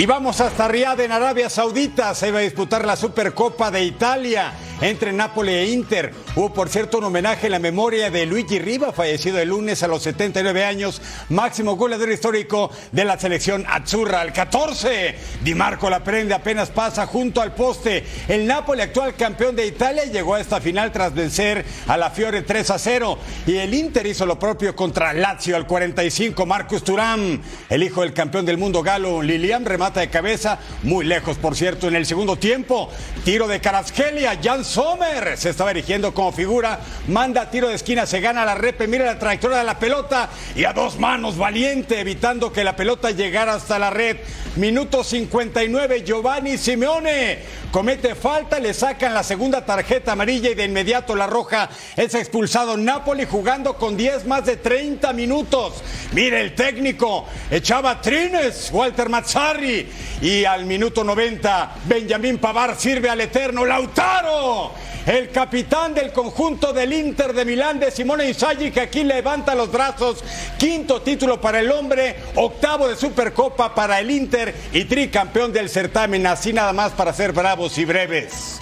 Y 0.02 0.06
vamos 0.08 0.42
hasta 0.42 0.68
Riyadh 0.68 1.02
en 1.02 1.12
Arabia 1.12 1.48
Saudita. 1.48 2.16
Se 2.16 2.32
va 2.32 2.40
a 2.40 2.42
disputar 2.42 2.86
la 2.86 2.96
Supercopa 2.96 3.70
de 3.70 3.84
Italia. 3.84 4.52
Entre 4.82 5.14
Napoli 5.14 5.54
e 5.54 5.70
Inter. 5.72 6.14
Hubo, 6.36 6.54
por 6.54 6.70
cierto, 6.70 6.98
un 6.98 7.06
homenaje 7.06 7.46
en 7.46 7.52
la 7.52 7.60
memoria 7.60 8.10
de 8.10 8.26
Luigi 8.26 8.60
Riva, 8.60 8.92
fallecido 8.92 9.40
el 9.40 9.50
lunes 9.50 9.84
a 9.84 9.88
los 9.88 10.04
79 10.04 10.66
años, 10.66 11.02
máximo 11.30 11.76
goleador 11.76 12.12
histórico 12.12 12.72
de 12.92 13.06
la 13.06 13.20
selección 13.20 13.66
Azzurra. 13.68 14.22
Al 14.22 14.34
14, 14.34 15.16
Di 15.44 15.54
Marco 15.56 15.90
la 15.90 16.04
prende, 16.04 16.34
apenas 16.34 16.70
pasa 16.70 17.06
junto 17.06 17.42
al 17.42 17.54
poste. 17.54 18.04
El 18.28 18.48
Napoli, 18.48 18.82
actual 18.82 19.16
campeón 19.16 19.56
de 19.56 19.68
Italia, 19.68 20.06
llegó 20.06 20.36
a 20.36 20.42
esta 20.42 20.60
final 20.60 20.92
tras 20.92 21.14
vencer 21.14 21.64
a 21.88 21.98
la 21.98 22.10
Fiore 22.10 22.42
3 22.42 22.72
a 22.72 22.80
0. 22.80 23.18
Y 23.46 23.58
el 23.58 23.74
Inter 23.74 24.06
hizo 24.08 24.26
lo 24.26 24.40
propio 24.40 24.76
contra 24.76 25.14
Lazio 25.14 25.56
al 25.56 25.68
45. 25.68 26.46
Marcus 26.46 26.84
Turán, 26.84 27.42
el 27.70 27.84
hijo 27.84 28.02
del 28.02 28.14
campeón 28.14 28.46
del 28.46 28.58
mundo 28.58 28.82
galo, 28.82 29.22
Lilian, 29.22 29.66
remata 29.66 30.00
de 30.00 30.10
cabeza, 30.10 30.60
muy 30.84 31.06
lejos, 31.06 31.38
por 31.38 31.56
cierto, 31.56 31.88
en 31.88 31.96
el 31.96 32.06
segundo 32.06 32.36
tiempo. 32.38 32.90
Tiro 33.24 33.48
de 33.48 33.60
Caraskelia, 33.60 34.40
Jan 34.42 34.66
Sommer 34.72 35.38
se 35.38 35.50
estaba 35.50 35.72
erigiendo 35.72 36.14
como 36.14 36.32
figura, 36.32 36.80
manda 37.10 37.52
tiro 37.52 37.68
de 37.68 37.76
esquina, 37.76 38.06
se 38.06 38.22
gana 38.22 38.46
la 38.46 38.56
repe, 38.56 38.88
mira 38.88 39.04
la 39.04 39.20
trayectoria 39.20 39.58
de 39.58 39.64
la 39.66 39.78
pelota 39.78 40.30
y 40.56 40.64
a 40.64 40.72
dos 40.72 40.98
manos, 40.98 41.38
valiente, 41.38 42.00
evitando 42.00 42.54
que 42.54 42.64
la 42.64 42.78
pelota 42.78 43.12
llegara 43.12 43.56
hasta 43.56 43.78
la 43.78 43.90
red. 43.90 44.16
Minuto 44.56 45.02
59, 45.02 46.04
Giovanni 46.04 46.58
Simeone 46.58 47.40
comete 47.72 48.16
falta, 48.16 48.60
le 48.60 48.74
sacan 48.74 49.14
la 49.14 49.24
segunda 49.24 49.64
tarjeta 49.64 50.12
amarilla 50.12 50.50
y 50.50 50.56
de 50.56 50.66
inmediato 50.66 51.16
la 51.16 51.26
roja 51.26 51.70
es 51.96 52.14
expulsado. 52.16 52.76
Napoli 52.76 53.26
jugando 53.26 53.76
con 53.76 53.96
10 53.96 54.26
más 54.26 54.46
de 54.46 54.58
30 54.58 55.14
minutos. 55.14 55.82
Mire 56.12 56.42
el 56.42 56.54
técnico, 56.54 57.26
echaba 57.50 58.02
trines, 58.02 58.70
Walter 58.74 59.08
Mazzarri 59.08 59.88
y 60.22 60.44
al 60.44 60.66
minuto 60.66 61.02
90 61.06 61.76
Benjamín 61.86 62.38
Pavar 62.38 62.76
sirve 62.78 63.10
al 63.10 63.22
eterno 63.22 63.64
Lautaro. 63.64 64.74
El 65.06 65.32
capitán 65.32 65.96
del 65.96 66.12
conjunto 66.12 66.74
del 66.74 66.94
Inter 66.94 67.34
de 67.34 67.44
Milán 67.44 67.80
de 67.80 67.90
Simone 67.90 68.28
Inzaghi 68.28 68.70
que 68.70 68.82
aquí 68.82 69.04
levanta 69.04 69.56
los 69.56 69.72
brazos. 69.72 70.24
Quinto 70.60 71.02
título 71.02 71.42
para 71.42 71.60
el 71.60 71.72
hombre, 71.72 72.18
octavo 72.36 72.88
de 72.88 72.96
Supercopa 72.96 73.74
para 73.74 74.00
el 74.00 74.12
Inter 74.12 74.41
y 74.74 74.86
tricampeón 74.86 75.54
del 75.54 75.70
certamen. 75.70 76.26
Así 76.28 76.54
nada 76.54 76.74
más 76.74 76.92
para 76.92 77.14
ser 77.14 77.32
bravos 77.32 77.78
y 77.78 77.86
breves. 77.86 78.60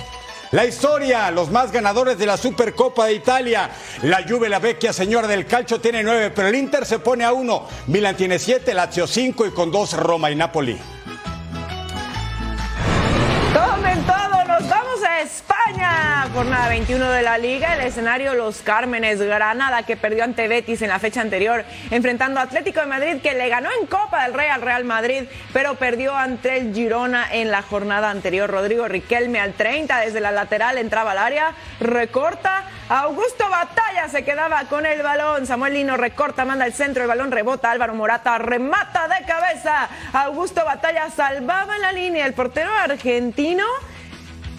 La 0.51 0.65
historia, 0.65 1.29
los 1.29 1.51
más 1.51 1.71
ganadores 1.71 2.17
de 2.17 2.25
la 2.25 2.35
Supercopa 2.35 3.05
de 3.05 3.13
Italia. 3.13 3.69
La 4.01 4.23
Juve, 4.27 4.49
la 4.49 4.57
vecchia 4.57 4.91
señora 4.91 5.27
del 5.27 5.45
calcio, 5.45 5.79
tiene 5.79 6.01
nueve, 6.01 6.31
pero 6.31 6.47
el 6.47 6.55
Inter 6.55 6.87
se 6.87 6.97
pone 6.97 7.23
a 7.23 7.31
uno. 7.33 7.67
Milan 7.85 8.15
tiene 8.15 8.39
siete, 8.39 8.73
Lazio 8.73 9.05
cinco 9.05 9.45
y 9.45 9.51
con 9.51 9.71
dos 9.71 9.93
Roma 9.93 10.31
y 10.31 10.35
Napoli. 10.35 10.79
Tomen 13.53 14.03
todo, 14.05 14.43
nos 14.47 14.67
vamos 14.67 14.78
España. 15.21 16.27
Jornada 16.33 16.67
21 16.69 17.09
de 17.09 17.21
la 17.21 17.37
Liga, 17.37 17.75
el 17.75 17.81
escenario 17.81 18.33
Los 18.33 18.61
Cármenes, 18.61 19.21
Granada 19.21 19.83
que 19.83 19.95
perdió 19.95 20.23
ante 20.23 20.47
Betis 20.47 20.81
en 20.81 20.89
la 20.89 20.99
fecha 20.99 21.21
anterior, 21.21 21.63
enfrentando 21.89 22.39
a 22.39 22.43
Atlético 22.43 22.81
de 22.81 22.85
Madrid 22.85 23.21
que 23.21 23.33
le 23.33 23.49
ganó 23.49 23.69
en 23.79 23.87
Copa 23.87 24.23
del 24.23 24.33
Rey 24.33 24.49
al 24.49 24.61
Real 24.61 24.83
Madrid, 24.83 25.23
pero 25.53 25.75
perdió 25.75 26.15
ante 26.15 26.57
el 26.57 26.73
Girona 26.73 27.27
en 27.31 27.51
la 27.51 27.61
jornada 27.61 28.09
anterior. 28.09 28.49
Rodrigo 28.49 28.87
Riquelme 28.87 29.39
al 29.39 29.53
30 29.53 29.99
desde 29.99 30.19
la 30.19 30.31
lateral 30.31 30.77
entraba 30.77 31.11
al 31.11 31.19
área, 31.19 31.53
recorta, 31.79 32.63
Augusto 32.89 33.49
Batalla 33.49 34.09
se 34.09 34.23
quedaba 34.23 34.65
con 34.65 34.85
el 34.85 35.01
balón, 35.01 35.45
Samuel 35.45 35.73
Lino 35.73 35.95
recorta, 35.97 36.45
manda 36.45 36.65
el 36.65 36.73
centro, 36.73 37.03
el 37.03 37.07
balón 37.07 37.31
rebota, 37.31 37.71
Álvaro 37.71 37.93
Morata 37.93 38.37
remata 38.37 39.07
de 39.07 39.25
cabeza, 39.25 39.89
Augusto 40.13 40.65
Batalla 40.65 41.09
salvaba 41.09 41.75
en 41.75 41.81
la 41.81 41.91
línea, 41.91 42.25
el 42.25 42.33
portero 42.33 42.71
argentino 42.71 43.65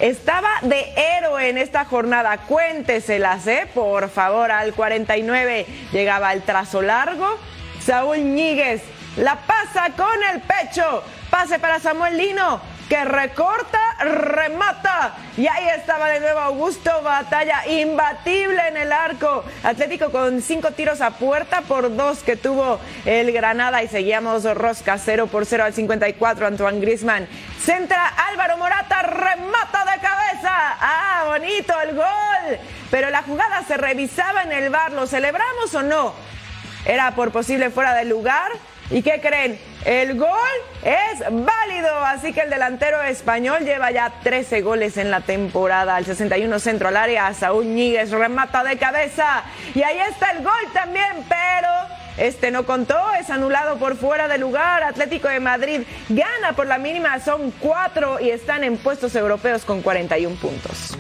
estaba 0.01 0.49
de 0.63 0.93
héroe 0.97 1.49
en 1.49 1.59
esta 1.59 1.85
jornada. 1.85 2.39
Cuénteselas, 2.39 3.47
¿eh? 3.47 3.69
Por 3.75 4.09
favor, 4.11 4.51
al 4.51 4.73
49 4.75 5.67
llegaba 5.93 6.33
el 6.33 6.43
trazo 6.43 6.83
largo. 6.83 7.39
Saúl 7.85 8.19
Ñíguez 8.19 8.83
la 9.17 9.37
pasa 9.37 9.91
con 9.97 10.23
el 10.33 10.41
pecho. 10.41 11.03
Pase 11.31 11.59
para 11.59 11.79
Samuel 11.79 12.17
Lino, 12.17 12.61
que 12.91 13.05
recorta, 13.05 13.79
remata. 14.01 15.15
Y 15.37 15.47
ahí 15.47 15.69
estaba 15.77 16.09
de 16.09 16.19
nuevo 16.19 16.41
Augusto 16.41 16.91
Batalla, 17.05 17.65
imbatible 17.69 18.67
en 18.67 18.77
el 18.77 18.93
arco. 18.93 19.45
Atlético 19.63 20.11
con 20.11 20.43
cinco 20.43 20.73
tiros 20.73 21.01
a 21.01 21.13
puerta 21.13 21.63
por 21.63 21.95
dos 21.95 22.25
que 22.25 22.35
tuvo 22.35 22.81
el 23.05 23.31
Granada. 23.31 23.85
Y 23.85 23.89
seguíamos 23.89 24.43
rosca 24.43 24.99
0 24.99 25.29
por 25.29 25.47
0 25.47 25.65
al 25.65 25.73
54. 25.73 26.49
Antoine 26.49 26.81
Grisman 26.81 27.29
centra 27.63 28.09
Álvaro 28.29 28.57
Morata, 28.57 29.03
remata 29.03 29.85
de 29.85 30.01
cabeza. 30.01 30.51
Ah, 30.51 31.25
bonito 31.29 31.73
el 31.83 31.95
gol. 31.95 32.59
Pero 32.91 33.11
la 33.11 33.23
jugada 33.23 33.63
se 33.69 33.77
revisaba 33.77 34.43
en 34.43 34.51
el 34.51 34.69
bar. 34.69 34.91
¿Lo 34.91 35.07
celebramos 35.07 35.73
o 35.77 35.83
no? 35.85 36.13
Era 36.85 37.13
por 37.13 37.31
posible 37.31 37.71
fuera 37.71 37.95
de 37.95 38.07
lugar. 38.07 38.51
¿Y 38.91 39.03
qué 39.03 39.21
creen? 39.21 39.59
El 39.85 40.19
gol 40.19 40.31
es 40.83 41.21
válido, 41.21 41.97
así 42.05 42.33
que 42.33 42.41
el 42.41 42.51
delantero 42.51 43.01
español 43.03 43.61
lleva 43.61 43.93
ya 43.93 44.13
13 44.23 44.63
goles 44.63 44.97
en 44.97 45.13
la 45.13 45.21
temporada. 45.21 45.95
Al 45.95 46.05
61 46.05 46.59
centro 46.59 46.89
al 46.89 46.97
área, 46.97 47.33
Saúl 47.33 47.67
Ñíguez 47.67 48.11
remata 48.11 48.65
de 48.65 48.77
cabeza. 48.79 49.45
Y 49.75 49.83
ahí 49.83 49.99
está 50.11 50.33
el 50.33 50.43
gol 50.43 50.73
también, 50.75 51.25
pero 51.29 51.69
este 52.19 52.51
no 52.51 52.67
contó, 52.67 52.99
es 53.19 53.31
anulado 53.31 53.79
por 53.79 53.97
fuera 53.97 54.27
de 54.27 54.39
lugar. 54.39 54.83
Atlético 54.83 55.29
de 55.29 55.39
Madrid 55.39 55.83
gana 56.09 56.55
por 56.57 56.67
la 56.67 56.79
mínima, 56.79 57.21
son 57.21 57.53
cuatro 57.53 58.19
y 58.19 58.31
están 58.31 58.65
en 58.65 58.77
puestos 58.77 59.15
europeos 59.15 59.65
con 59.65 59.83
41 59.83 60.35
puntos. 60.37 60.99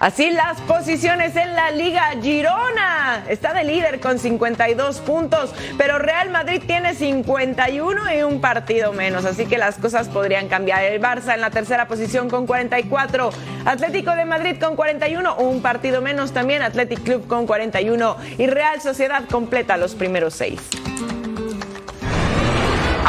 Así 0.00 0.30
las 0.30 0.58
posiciones 0.62 1.36
en 1.36 1.54
la 1.54 1.70
Liga 1.70 2.14
Girona. 2.22 3.22
Está 3.28 3.52
de 3.52 3.64
líder 3.64 4.00
con 4.00 4.18
52 4.18 4.98
puntos, 5.00 5.54
pero 5.76 5.98
Real 5.98 6.30
Madrid 6.30 6.62
tiene 6.66 6.94
51 6.94 8.14
y 8.14 8.22
un 8.22 8.40
partido 8.40 8.94
menos, 8.94 9.26
así 9.26 9.44
que 9.44 9.58
las 9.58 9.76
cosas 9.76 10.08
podrían 10.08 10.48
cambiar. 10.48 10.84
El 10.84 11.02
Barça 11.02 11.34
en 11.34 11.42
la 11.42 11.50
tercera 11.50 11.86
posición 11.86 12.30
con 12.30 12.46
44, 12.46 13.28
Atlético 13.66 14.12
de 14.12 14.24
Madrid 14.24 14.56
con 14.58 14.74
41, 14.74 15.36
un 15.36 15.60
partido 15.60 16.00
menos 16.00 16.32
también, 16.32 16.62
Athletic 16.62 17.02
Club 17.02 17.26
con 17.26 17.46
41 17.46 18.16
y 18.38 18.46
Real 18.46 18.80
Sociedad 18.80 19.24
completa 19.28 19.76
los 19.76 19.94
primeros 19.94 20.32
seis. 20.32 20.89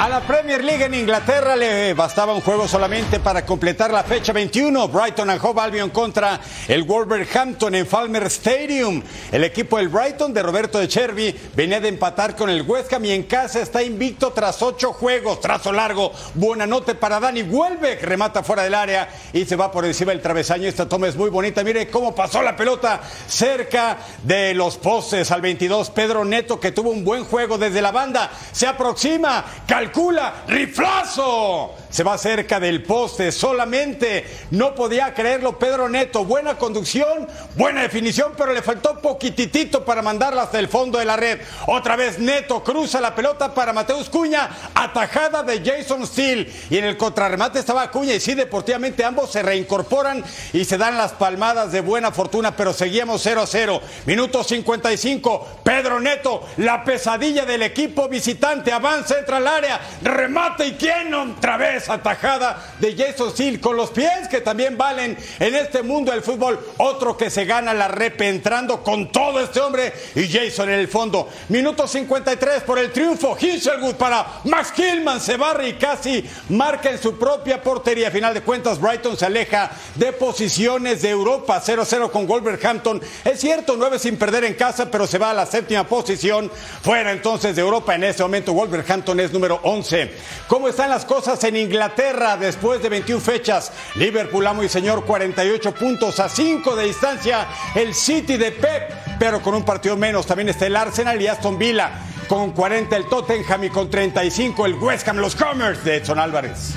A 0.01 0.09
la 0.09 0.21
Premier 0.21 0.63
League 0.63 0.83
en 0.83 0.95
Inglaterra 0.95 1.55
le 1.55 1.93
bastaba 1.93 2.33
un 2.33 2.41
juego 2.41 2.67
solamente 2.67 3.19
para 3.19 3.45
completar 3.45 3.91
la 3.91 4.03
fecha 4.03 4.33
21. 4.33 4.87
Brighton 4.87 5.29
and 5.29 5.39
Hove 5.45 5.91
contra 5.91 6.39
el 6.67 6.81
Wolverhampton 6.85 7.75
en 7.75 7.85
Falmer 7.85 8.23
Stadium. 8.23 9.03
El 9.31 9.43
equipo 9.43 9.77
del 9.77 9.89
Brighton 9.89 10.33
de 10.33 10.41
Roberto 10.41 10.79
de 10.79 10.87
Cherby 10.87 11.39
venía 11.55 11.79
de 11.79 11.89
empatar 11.89 12.35
con 12.35 12.49
el 12.49 12.63
West 12.63 12.91
Ham 12.91 13.05
y 13.05 13.11
en 13.11 13.21
casa 13.21 13.61
está 13.61 13.83
invicto 13.83 14.31
tras 14.31 14.63
ocho 14.63 14.91
juegos. 14.91 15.39
Trazo 15.39 15.71
largo, 15.71 16.11
buena 16.33 16.65
nota 16.65 16.95
para 16.95 17.19
Dani 17.19 17.43
Welbeck. 17.43 18.01
Remata 18.01 18.41
fuera 18.41 18.63
del 18.63 18.73
área 18.73 19.07
y 19.33 19.45
se 19.45 19.55
va 19.55 19.71
por 19.71 19.85
encima 19.85 20.13
del 20.13 20.21
travesaño. 20.21 20.67
Esta 20.67 20.89
toma 20.89 21.09
es 21.09 21.15
muy 21.15 21.29
bonita. 21.29 21.63
Mire 21.63 21.91
cómo 21.91 22.15
pasó 22.15 22.41
la 22.41 22.55
pelota 22.55 23.01
cerca 23.27 23.99
de 24.23 24.55
los 24.55 24.77
postes 24.77 25.29
al 25.29 25.41
22. 25.41 25.91
Pedro 25.91 26.25
Neto 26.25 26.59
que 26.59 26.71
tuvo 26.71 26.89
un 26.89 27.05
buen 27.05 27.23
juego 27.23 27.59
desde 27.59 27.83
la 27.83 27.91
banda. 27.91 28.31
Se 28.51 28.65
aproxima. 28.65 29.45
Calcula, 29.91 30.43
riflazo. 30.47 31.80
Se 31.91 32.03
va 32.03 32.17
cerca 32.17 32.59
del 32.59 32.83
poste 32.83 33.33
solamente. 33.33 34.25
No 34.51 34.73
podía 34.73 35.13
creerlo 35.13 35.59
Pedro 35.59 35.89
Neto. 35.89 36.23
Buena 36.23 36.57
conducción, 36.57 37.27
buena 37.55 37.81
definición, 37.81 38.31
pero 38.37 38.53
le 38.53 38.61
faltó 38.61 38.99
poquititito 38.99 39.83
para 39.83 40.01
mandarla 40.01 40.43
hasta 40.43 40.57
el 40.57 40.69
fondo 40.69 40.97
de 40.97 41.05
la 41.05 41.17
red. 41.17 41.41
Otra 41.67 41.97
vez 41.97 42.17
Neto 42.17 42.63
cruza 42.63 43.01
la 43.01 43.13
pelota 43.13 43.53
para 43.53 43.73
Mateus 43.73 44.09
Cuña. 44.09 44.49
Atajada 44.73 45.43
de 45.43 45.61
Jason 45.63 46.07
Steele. 46.07 46.49
Y 46.69 46.77
en 46.77 46.85
el 46.85 46.95
contrarremate 46.95 47.59
estaba 47.59 47.91
Cuña. 47.91 48.13
Y 48.13 48.21
sí, 48.21 48.35
deportivamente 48.35 49.03
ambos 49.03 49.29
se 49.29 49.41
reincorporan 49.41 50.23
y 50.53 50.63
se 50.63 50.77
dan 50.77 50.97
las 50.97 51.11
palmadas 51.11 51.73
de 51.73 51.81
buena 51.81 52.11
fortuna, 52.11 52.55
pero 52.55 52.71
seguíamos 52.71 53.21
0 53.21 53.41
a 53.41 53.47
0. 53.47 53.81
Minuto 54.05 54.43
55. 54.45 55.59
Pedro 55.63 55.99
Neto, 55.99 56.47
la 56.57 56.85
pesadilla 56.85 57.45
del 57.45 57.63
equipo 57.63 58.07
visitante. 58.07 58.71
Avanza, 58.71 59.19
entra 59.19 59.37
al 59.37 59.47
área 59.47 59.81
remate 60.01 60.67
y 60.67 60.71
quién 60.73 61.13
otra 61.13 61.57
vez 61.57 61.80
atajada 61.89 62.75
de 62.79 62.95
Jason 62.95 63.31
Steele 63.31 63.59
con 63.59 63.75
los 63.75 63.91
pies 63.91 64.27
que 64.29 64.41
también 64.41 64.77
valen 64.77 65.17
en 65.39 65.55
este 65.55 65.83
mundo 65.83 66.11
del 66.11 66.21
fútbol. 66.21 66.59
Otro 66.77 67.17
que 67.17 67.29
se 67.29 67.45
gana 67.45 67.73
la 67.73 67.87
repe 67.87 68.27
entrando 68.29 68.83
con 68.83 69.11
todo 69.11 69.39
este 69.39 69.59
hombre 69.59 69.93
y 70.15 70.27
Jason 70.27 70.69
en 70.69 70.79
el 70.79 70.87
fondo. 70.87 71.29
Minuto 71.49 71.87
53 71.87 72.63
por 72.63 72.79
el 72.79 72.91
triunfo. 72.91 73.37
Hinchelwood 73.39 73.95
para 73.95 74.41
Max 74.45 74.71
Killman 74.71 75.19
se 75.19 75.37
barre 75.37 75.69
y 75.69 75.73
casi 75.73 76.27
marca 76.49 76.89
en 76.89 77.01
su 77.01 77.17
propia 77.17 77.61
portería. 77.61 78.07
A 78.07 78.11
final 78.11 78.33
de 78.33 78.41
cuentas, 78.41 78.79
Brighton 78.79 79.17
se 79.17 79.25
aleja 79.25 79.71
de 79.95 80.13
posiciones 80.13 81.01
de 81.01 81.09
Europa 81.09 81.61
0-0 81.63 82.11
con 82.11 82.27
Wolverhampton. 82.27 83.01
Es 83.23 83.39
cierto, 83.39 83.75
nueve 83.77 83.99
sin 83.99 84.17
perder 84.17 84.43
en 84.43 84.53
casa, 84.53 84.89
pero 84.89 85.07
se 85.07 85.17
va 85.17 85.31
a 85.31 85.33
la 85.33 85.45
séptima 85.45 85.85
posición. 85.85 86.51
Fuera 86.81 87.11
entonces 87.11 87.55
de 87.55 87.61
Europa 87.61 87.95
en 87.95 88.03
este 88.03 88.23
momento. 88.23 88.53
Wolverhampton 88.53 89.19
es 89.19 89.31
número 89.31 89.59
11. 89.63 90.11
¿Cómo 90.47 90.67
están 90.67 90.89
las 90.89 91.05
cosas 91.05 91.43
en 91.43 91.55
Inglaterra? 91.55 91.70
Inglaterra 91.71 92.35
después 92.35 92.81
de 92.81 92.89
21 92.89 93.21
fechas. 93.21 93.71
Liverpool, 93.95 94.45
amo 94.45 94.61
y 94.61 94.67
señor, 94.67 95.05
48 95.05 95.73
puntos 95.73 96.19
a 96.19 96.27
5 96.27 96.75
de 96.75 96.85
distancia. 96.85 97.47
El 97.73 97.95
City 97.95 98.35
de 98.35 98.51
Pep, 98.51 98.91
pero 99.17 99.41
con 99.41 99.55
un 99.55 99.63
partido 99.63 99.95
menos. 99.95 100.27
También 100.27 100.49
está 100.49 100.67
el 100.67 100.75
Arsenal 100.75 101.21
y 101.21 101.27
Aston 101.27 101.57
Villa. 101.57 101.91
Con 102.27 102.51
40 102.51 102.95
el 102.97 103.05
Tottenham 103.05 103.63
y 103.63 103.69
con 103.69 103.89
35 103.89 104.65
el 104.65 104.73
West 104.75 105.07
Ham, 105.07 105.17
los 105.17 105.33
Comers 105.33 105.83
de 105.85 105.97
Edson 105.97 106.19
Álvarez. 106.19 106.75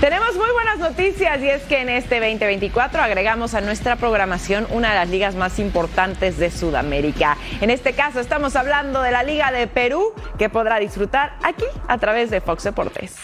Tenemos 0.00 0.36
muy 0.36 0.46
buenas 0.52 0.78
noticias 0.78 1.42
y 1.42 1.48
es 1.48 1.62
que 1.62 1.80
en 1.80 1.88
este 1.88 2.20
2024 2.20 3.02
agregamos 3.02 3.54
a 3.54 3.60
nuestra 3.60 3.96
programación 3.96 4.68
una 4.70 4.90
de 4.90 4.94
las 4.94 5.08
ligas 5.10 5.34
más 5.34 5.58
importantes 5.58 6.38
de 6.38 6.52
Sudamérica. 6.52 7.36
En 7.60 7.68
este 7.70 7.94
caso 7.94 8.20
estamos 8.20 8.54
hablando 8.54 9.02
de 9.02 9.10
la 9.10 9.24
Liga 9.24 9.50
de 9.50 9.66
Perú 9.66 10.12
que 10.38 10.48
podrá 10.48 10.78
disfrutar 10.78 11.32
aquí 11.42 11.64
a 11.88 11.98
través 11.98 12.30
de 12.30 12.40
Fox 12.40 12.62
Deportes. 12.62 13.16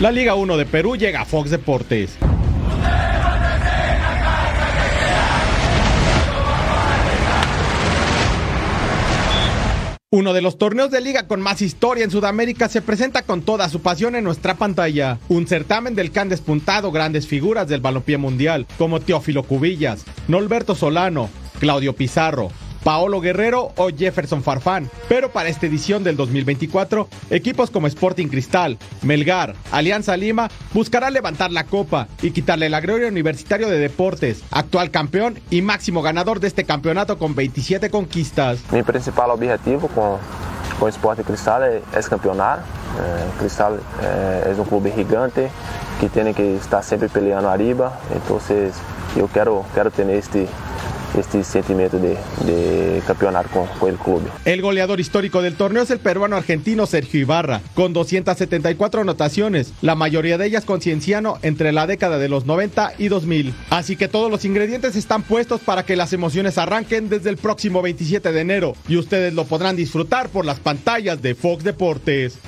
La 0.00 0.10
Liga 0.10 0.34
1 0.34 0.56
de 0.56 0.66
Perú 0.66 0.96
llega 0.96 1.20
a 1.20 1.24
Fox 1.24 1.50
Deportes. 1.50 2.18
Uno 10.12 10.32
de 10.32 10.40
los 10.40 10.56
torneos 10.56 10.92
de 10.92 11.00
liga 11.00 11.26
con 11.26 11.40
más 11.40 11.60
historia 11.60 12.04
en 12.04 12.12
Sudamérica 12.12 12.68
se 12.68 12.80
presenta 12.80 13.22
con 13.22 13.42
toda 13.42 13.68
su 13.68 13.80
pasión 13.80 14.14
en 14.14 14.22
nuestra 14.22 14.54
pantalla. 14.54 15.18
Un 15.28 15.48
certamen 15.48 15.96
del 15.96 16.12
que 16.12 16.20
han 16.20 16.28
despuntado 16.28 16.92
grandes 16.92 17.26
figuras 17.26 17.66
del 17.66 17.80
balompié 17.80 18.16
mundial, 18.16 18.68
como 18.78 19.00
Teófilo 19.00 19.42
Cubillas, 19.42 20.04
Norberto 20.28 20.76
Solano, 20.76 21.28
Claudio 21.58 21.92
Pizarro, 21.92 22.52
Paolo 22.86 23.20
Guerrero 23.20 23.72
o 23.74 23.88
Jefferson 23.88 24.44
Farfán. 24.44 24.88
Pero 25.08 25.32
para 25.32 25.48
esta 25.48 25.66
edición 25.66 26.04
del 26.04 26.16
2024, 26.16 27.08
equipos 27.30 27.68
como 27.68 27.88
Sporting 27.88 28.28
Cristal, 28.28 28.78
Melgar, 29.02 29.56
Alianza 29.72 30.16
Lima 30.16 30.48
buscarán 30.72 31.12
levantar 31.12 31.50
la 31.50 31.64
copa 31.64 32.06
y 32.22 32.30
quitarle 32.30 32.68
la 32.68 32.80
gloria 32.80 33.08
Universitario 33.08 33.68
de 33.68 33.80
Deportes, 33.80 34.44
actual 34.52 34.92
campeón 34.92 35.36
y 35.50 35.62
máximo 35.62 36.00
ganador 36.00 36.38
de 36.38 36.46
este 36.46 36.62
campeonato 36.62 37.18
con 37.18 37.34
27 37.34 37.90
conquistas. 37.90 38.60
Mi 38.70 38.84
principal 38.84 39.32
objetivo 39.32 39.88
con, 39.88 40.18
con 40.78 40.88
Sporting 40.88 41.24
Cristal 41.24 41.82
es, 41.92 42.08
campeonar. 42.08 42.60
Eh, 42.60 43.24
Cristal 43.40 43.80
eh, 44.00 44.50
es 44.52 44.58
un 44.60 44.64
club 44.64 44.88
gigante 44.94 45.50
que 45.98 46.08
tiene 46.08 46.34
que 46.34 46.54
estar 46.54 46.84
siempre 46.84 47.08
peleando 47.08 47.50
arriba, 47.50 47.98
entonces 48.14 48.76
yo 49.16 49.26
quiero, 49.26 49.64
quiero 49.74 49.90
tener 49.90 50.18
este 50.18 50.46
este 51.18 51.42
sentimiento 51.44 51.98
de, 51.98 53.02
campeonar 53.06 53.46
con, 53.48 53.66
el 53.88 53.96
club. 53.96 54.22
El 54.44 54.62
goleador 54.62 55.00
histórico 55.00 55.42
del 55.42 55.56
torneo 55.56 55.82
es 55.82 55.90
el 55.90 55.98
peruano 55.98 56.36
argentino 56.36 56.86
Sergio 56.86 57.20
Ibarra, 57.20 57.60
con 57.74 57.92
274 57.92 59.02
anotaciones, 59.02 59.72
la 59.82 59.94
mayoría 59.94 60.38
de 60.38 60.46
ellas 60.46 60.64
con 60.64 60.80
Cienciano 60.80 61.38
entre 61.42 61.72
la 61.72 61.86
década 61.86 62.18
de 62.18 62.28
los 62.28 62.46
90 62.46 62.94
y 62.98 63.08
2000. 63.08 63.54
Así 63.70 63.96
que 63.96 64.08
todos 64.08 64.30
los 64.30 64.44
ingredientes 64.44 64.96
están 64.96 65.22
puestos 65.22 65.60
para 65.60 65.84
que 65.84 65.96
las 65.96 66.12
emociones 66.12 66.58
arranquen 66.58 67.08
desde 67.08 67.30
el 67.30 67.36
próximo 67.36 67.82
27 67.82 68.32
de 68.32 68.40
enero 68.40 68.74
y 68.88 68.96
ustedes 68.96 69.34
lo 69.34 69.44
podrán 69.44 69.76
disfrutar 69.76 70.28
por 70.28 70.44
las 70.44 70.60
pantallas 70.60 71.22
de 71.22 71.34
Fox 71.34 71.64
Deportes. 71.64 72.38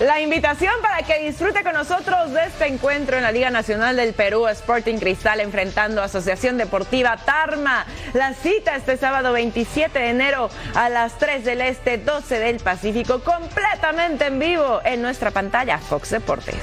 La 0.00 0.20
invitación 0.20 0.72
para 0.80 1.02
que 1.02 1.18
disfrute 1.18 1.64
con 1.64 1.72
nosotros 1.72 2.32
de 2.32 2.44
este 2.44 2.68
encuentro 2.68 3.16
en 3.16 3.24
la 3.24 3.32
Liga 3.32 3.50
Nacional 3.50 3.96
del 3.96 4.14
Perú, 4.14 4.46
Sporting 4.46 4.98
Cristal 4.98 5.40
enfrentando 5.40 6.00
a 6.00 6.04
Asociación 6.04 6.56
Deportiva 6.56 7.16
Tarma. 7.16 7.84
La 8.12 8.32
cita 8.32 8.76
este 8.76 8.96
sábado 8.96 9.32
27 9.32 9.98
de 9.98 10.10
enero 10.10 10.50
a 10.76 10.88
las 10.88 11.18
3 11.18 11.44
del 11.44 11.62
Este, 11.62 11.98
12 11.98 12.38
del 12.38 12.60
Pacífico, 12.60 13.24
completamente 13.24 14.26
en 14.26 14.38
vivo 14.38 14.80
en 14.84 15.02
nuestra 15.02 15.32
pantalla 15.32 15.78
Fox 15.78 16.10
Deportes. 16.10 16.54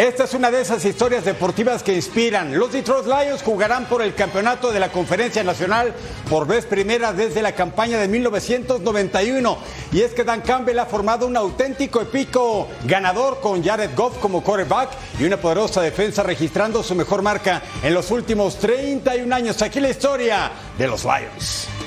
Esta 0.00 0.24
es 0.24 0.32
una 0.32 0.50
de 0.50 0.62
esas 0.62 0.82
historias 0.86 1.26
deportivas 1.26 1.82
que 1.82 1.94
inspiran. 1.94 2.58
Los 2.58 2.72
Detroit 2.72 3.04
Lions 3.04 3.42
jugarán 3.42 3.84
por 3.84 4.00
el 4.00 4.14
campeonato 4.14 4.72
de 4.72 4.80
la 4.80 4.90
Conferencia 4.90 5.44
Nacional 5.44 5.92
por 6.30 6.46
vez 6.46 6.64
primera 6.64 7.12
desde 7.12 7.42
la 7.42 7.54
campaña 7.54 7.98
de 7.98 8.08
1991. 8.08 9.58
Y 9.92 10.00
es 10.00 10.14
que 10.14 10.24
Dan 10.24 10.40
Campbell 10.40 10.78
ha 10.78 10.86
formado 10.86 11.26
un 11.26 11.36
auténtico 11.36 12.00
épico 12.00 12.66
ganador 12.84 13.40
con 13.42 13.62
Jared 13.62 13.90
Goff 13.94 14.16
como 14.20 14.42
quarterback 14.42 14.88
y 15.18 15.24
una 15.24 15.36
poderosa 15.36 15.82
defensa 15.82 16.22
registrando 16.22 16.82
su 16.82 16.94
mejor 16.94 17.20
marca 17.20 17.60
en 17.82 17.92
los 17.92 18.10
últimos 18.10 18.56
31 18.56 19.34
años. 19.34 19.60
Aquí 19.60 19.80
la 19.80 19.90
historia 19.90 20.50
de 20.78 20.86
los 20.88 21.04
Lions. 21.04 21.79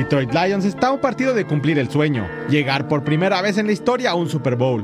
Detroit 0.00 0.32
Lions 0.32 0.64
está 0.64 0.86
a 0.86 0.92
un 0.92 0.98
partido 0.98 1.34
de 1.34 1.44
cumplir 1.44 1.78
el 1.78 1.90
sueño, 1.90 2.26
llegar 2.48 2.88
por 2.88 3.04
primera 3.04 3.42
vez 3.42 3.58
en 3.58 3.66
la 3.66 3.72
historia 3.72 4.12
a 4.12 4.14
un 4.14 4.30
Super 4.30 4.56
Bowl. 4.56 4.82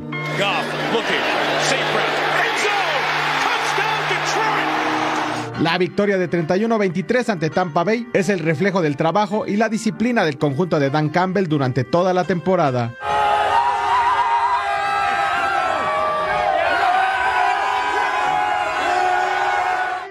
La 5.62 5.78
victoria 5.78 6.18
de 6.18 6.28
31-23 6.28 7.30
ante 7.30 7.48
Tampa 7.48 7.82
Bay 7.82 8.06
es 8.12 8.28
el 8.28 8.40
reflejo 8.40 8.82
del 8.82 8.98
trabajo 8.98 9.46
y 9.46 9.56
la 9.56 9.70
disciplina 9.70 10.22
del 10.22 10.36
conjunto 10.36 10.78
de 10.78 10.90
Dan 10.90 11.08
Campbell 11.08 11.48
durante 11.48 11.84
toda 11.84 12.12
la 12.12 12.24
temporada. 12.24 12.94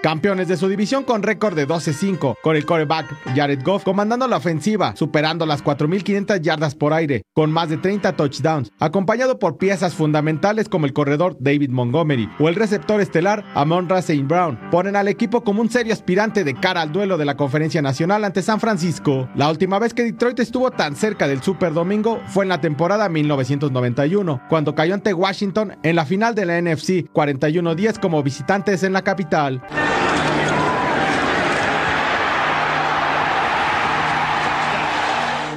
Campeones 0.06 0.46
de 0.46 0.56
su 0.56 0.68
división 0.68 1.02
con 1.02 1.24
récord 1.24 1.56
de 1.56 1.66
12-5, 1.66 2.36
con 2.40 2.54
el 2.54 2.64
quarterback 2.64 3.12
Jared 3.34 3.64
Goff 3.64 3.82
comandando 3.82 4.28
la 4.28 4.36
ofensiva, 4.36 4.94
superando 4.94 5.44
las 5.46 5.64
4.500 5.64 6.40
yardas 6.42 6.76
por 6.76 6.92
aire, 6.92 7.22
con 7.34 7.50
más 7.50 7.70
de 7.70 7.76
30 7.76 8.12
touchdowns, 8.12 8.70
acompañado 8.78 9.40
por 9.40 9.58
piezas 9.58 9.94
fundamentales 9.94 10.68
como 10.68 10.86
el 10.86 10.92
corredor 10.92 11.36
David 11.40 11.70
Montgomery 11.70 12.30
o 12.38 12.48
el 12.48 12.54
receptor 12.54 13.00
estelar 13.00 13.44
Amon 13.56 13.90
St. 13.90 14.22
Brown, 14.22 14.56
ponen 14.70 14.94
al 14.94 15.08
equipo 15.08 15.42
como 15.42 15.60
un 15.60 15.70
serio 15.70 15.92
aspirante 15.92 16.44
de 16.44 16.54
cara 16.54 16.82
al 16.82 16.92
duelo 16.92 17.18
de 17.18 17.24
la 17.24 17.36
Conferencia 17.36 17.82
Nacional 17.82 18.22
ante 18.22 18.42
San 18.42 18.60
Francisco. 18.60 19.28
La 19.34 19.50
última 19.50 19.80
vez 19.80 19.92
que 19.92 20.04
Detroit 20.04 20.38
estuvo 20.38 20.70
tan 20.70 20.94
cerca 20.94 21.26
del 21.26 21.42
Super 21.42 21.72
Domingo 21.72 22.20
fue 22.28 22.44
en 22.44 22.50
la 22.50 22.60
temporada 22.60 23.08
1991, 23.08 24.42
cuando 24.48 24.76
cayó 24.76 24.94
ante 24.94 25.12
Washington 25.12 25.76
en 25.82 25.96
la 25.96 26.06
final 26.06 26.36
de 26.36 26.46
la 26.46 26.62
NFC 26.62 27.10
41-10 27.12 27.98
como 27.98 28.22
visitantes 28.22 28.84
en 28.84 28.92
la 28.92 29.02
capital. 29.02 29.64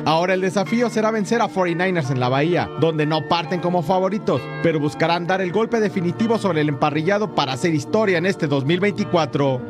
Ahora 0.10 0.34
el 0.34 0.42
desafío 0.42 0.90
será 0.90 1.12
vencer 1.12 1.40
a 1.40 1.48
49ers 1.48 2.10
en 2.10 2.20
la 2.20 2.30
Bahía, 2.30 2.68
donde 2.80 3.06
no 3.06 3.28
parten 3.28 3.60
como 3.60 3.84
favoritos, 3.84 4.42
pero 4.64 4.80
buscarán 4.80 5.28
dar 5.28 5.40
el 5.40 5.52
golpe 5.52 5.80
definitivo 5.80 6.40
sobre 6.40 6.62
el 6.62 6.70
emparrillado 6.70 7.36
para 7.36 7.54
hacer 7.54 7.76
historia 7.76 8.18
en 8.18 8.26
este 8.26 8.48
2024. 8.48 9.62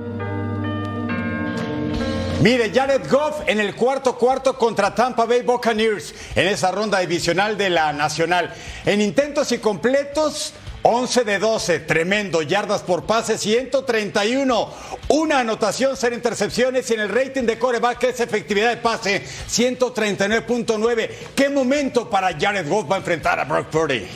Mire, 2.42 2.72
Jared 2.74 3.02
Goff 3.12 3.42
en 3.48 3.60
el 3.60 3.76
cuarto 3.76 4.16
cuarto 4.16 4.58
contra 4.58 4.96
Tampa 4.96 5.26
Bay 5.26 5.42
Buccaneers 5.42 6.16
en 6.34 6.48
esa 6.48 6.72
ronda 6.72 7.00
divisional 7.00 7.58
de 7.58 7.72
la 7.72 7.92
Nacional. 7.92 8.54
En 8.86 9.02
intentos 9.02 9.52
y 9.52 9.58
completos, 9.58 10.54
11 10.82 11.24
de 11.24 11.40
12, 11.40 11.80
tremendo, 11.80 12.42
yardas 12.42 12.84
por 12.84 13.06
pase 13.06 13.38
131, 13.38 14.74
una 15.10 15.40
anotación, 15.40 15.98
cero 15.98 16.16
intercepciones 16.16 16.90
y 16.90 16.94
en 16.94 17.02
el 17.02 17.10
rating 17.10 17.44
de 17.44 17.60
coreback 17.60 18.04
es 18.04 18.20
efectividad 18.22 18.70
de 18.70 18.78
pase 18.78 19.24
139.9. 19.50 21.10
¿Qué 21.36 21.50
momento 21.50 22.10
para 22.10 22.38
Jared 22.40 22.68
Goff 22.70 22.90
va 22.90 22.96
a 22.96 23.00
enfrentar 23.00 23.40
a 23.40 23.44
Brock 23.44 23.68
Purdy? 23.68 24.08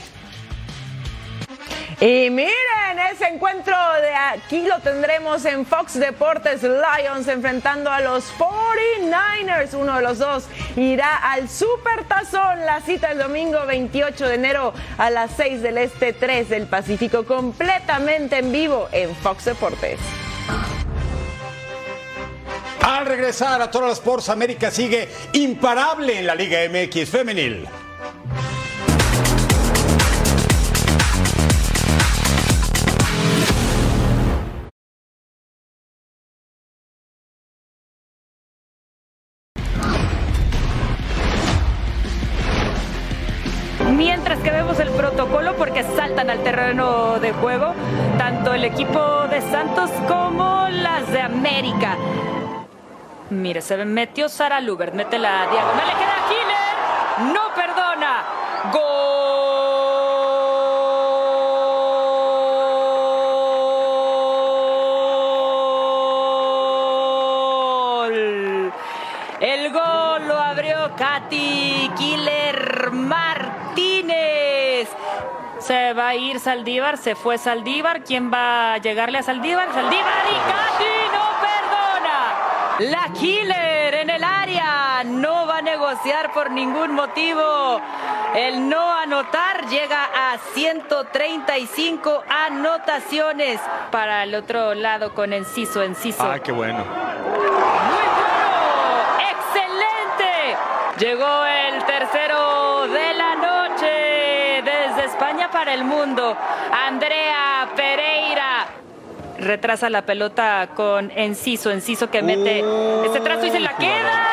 Y 2.06 2.30
miren, 2.30 3.00
ese 3.14 3.30
encuentro 3.30 3.74
de 4.02 4.14
aquí 4.14 4.64
lo 4.68 4.80
tendremos 4.80 5.46
en 5.46 5.66
Fox 5.66 5.98
Deportes 5.98 6.62
Lions 6.62 7.30
enfrentando 7.30 7.90
a 7.90 8.02
los 8.02 8.26
49ers. 8.38 9.74
Uno 9.74 9.96
de 9.96 10.02
los 10.02 10.20
dos 10.20 10.44
irá 10.76 11.16
al 11.16 11.48
Super 11.48 12.04
Tazón. 12.04 12.66
La 12.66 12.82
cita 12.82 13.10
el 13.12 13.20
domingo 13.20 13.66
28 13.66 14.28
de 14.28 14.36
enero 14.36 14.74
a 14.98 15.10
las 15.12 15.32
6 15.38 15.62
del 15.62 15.78
Este, 15.78 16.12
3 16.12 16.50
del 16.50 16.68
Pacífico, 16.68 17.24
completamente 17.24 18.40
en 18.40 18.52
vivo 18.52 18.90
en 18.92 19.16
Fox 19.16 19.46
Deportes. 19.46 19.98
Al 22.82 23.06
regresar 23.06 23.62
a 23.62 23.72
Total 23.72 23.92
Sports, 23.92 24.28
América 24.28 24.72
sigue 24.72 25.08
imparable 25.32 26.20
en 26.20 26.28
la 26.28 26.36
Liga 26.36 26.60
MX 26.70 27.10
Femenil. 27.10 27.66
Mire, 53.34 53.62
se 53.62 53.76
metió 53.84 54.30
Sara 54.30 54.62
Lubert, 54.62 54.94
mete 54.94 55.18
la 55.18 55.48
diagonal, 55.52 55.88
le 55.88 55.94
queda 55.94 56.16
Killer. 56.30 56.76
No 57.34 57.42
perdona. 57.56 58.24
Gol. 58.72 59.34
El 69.40 69.72
gol 69.74 70.28
lo 70.28 70.38
abrió 70.38 70.96
Katy 70.96 71.92
Killer 71.98 72.92
Martínez. 72.92 74.90
Se 75.60 75.94
va 75.94 76.10
a 76.10 76.16
ir 76.16 76.40
Saldívar, 76.40 76.98
se 76.98 77.16
fue 77.16 77.38
Saldívar. 77.38 78.04
¿Quién 78.04 78.32
va 78.32 78.76
a 78.76 78.78
llegarle 78.78 79.18
a 79.18 79.24
Saldívar? 79.24 79.74
Saldívar 79.74 80.26
y. 80.30 80.53
La 83.24 83.30
Killer 83.30 83.96
en 83.96 84.10
el 84.10 84.22
área 84.22 85.02
no 85.06 85.48
va 85.48 85.60
a 85.60 85.62
negociar 85.62 86.34
por 86.34 86.52
ningún 86.52 86.92
motivo. 86.92 87.80
El 88.36 88.68
no 88.68 88.98
anotar 88.98 89.66
llega 89.68 90.10
a 90.14 90.38
135 90.54 92.24
anotaciones 92.28 93.62
para 93.92 94.24
el 94.24 94.36
otro 94.36 94.74
lado 94.74 95.14
con 95.14 95.32
Enciso, 95.32 95.82
Enciso. 95.84 96.22
Ah, 96.22 96.40
qué 96.40 96.52
bueno. 96.52 96.84
¡Excelente! 99.32 100.58
Llegó 101.00 101.46
el 101.46 101.82
tercero 101.86 102.88
de 102.90 103.14
la 103.14 103.36
noche 103.36 104.62
desde 104.66 105.06
España 105.06 105.50
para 105.50 105.74
el 105.74 105.86
mundo. 105.86 106.36
Andrea 106.88 107.70
Pereira 107.74 108.53
retrasa 109.44 109.90
la 109.90 110.04
pelota 110.04 110.70
con 110.76 111.12
Enciso, 111.12 111.70
Enciso 111.72 112.10
que 112.10 112.22
mete 112.22 112.64
este 113.06 113.20
trazo 113.20 113.46
y 113.46 113.52
se 113.52 113.60
la 113.60 113.74
queda. 113.78 114.28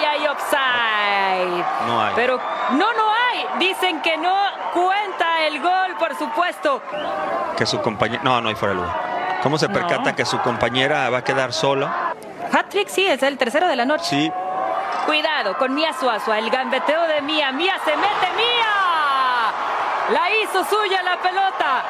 Y 0.00 0.04
hay 0.04 0.26
offside. 0.26 1.64
No 1.86 2.02
hay. 2.02 2.12
Pero 2.16 2.38
no, 2.72 2.92
no 2.92 3.12
hay. 3.12 3.46
Dicen 3.58 4.00
que 4.02 4.16
no 4.16 4.34
cuenta 4.72 5.46
el 5.46 5.60
gol, 5.60 5.94
por 5.98 6.16
supuesto. 6.16 6.82
Que 7.56 7.66
su 7.66 7.80
compañera. 7.80 8.22
No, 8.24 8.40
no 8.40 8.48
hay 8.48 8.54
fuera 8.54 8.74
de 8.74 8.80
lugar. 8.80 9.40
¿Cómo 9.42 9.58
se 9.58 9.68
percata 9.68 10.10
No. 10.10 10.16
que 10.16 10.24
su 10.24 10.38
compañera 10.40 11.10
va 11.10 11.18
a 11.18 11.24
quedar 11.24 11.52
sola? 11.52 12.14
Patrick 12.50 12.88
sí, 12.88 13.06
es 13.06 13.22
el 13.22 13.36
tercero 13.38 13.66
de 13.68 13.76
la 13.76 13.84
noche. 13.84 14.04
Sí. 14.04 14.32
Cuidado 15.06 15.56
con 15.58 15.74
Mía 15.74 15.92
Suazua, 15.98 16.38
el 16.38 16.48
gambeteo 16.50 17.02
de 17.08 17.22
Mía. 17.22 17.50
Mía 17.52 17.74
se 17.84 17.96
mete, 17.96 18.32
Mía. 18.36 19.52
La 20.10 20.30
hizo 20.42 20.64
suya 20.64 21.02
la 21.02 21.16
pelota. 21.20 21.84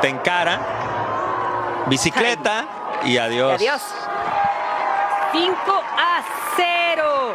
Te 0.00 0.08
encara. 0.08 1.84
Bicicleta. 1.86 2.66
Y 3.04 3.12
Y 3.12 3.18
adiós. 3.18 3.54
adiós. 3.54 3.82
5 5.32 5.54
a 5.96 6.22
0. 6.56 7.34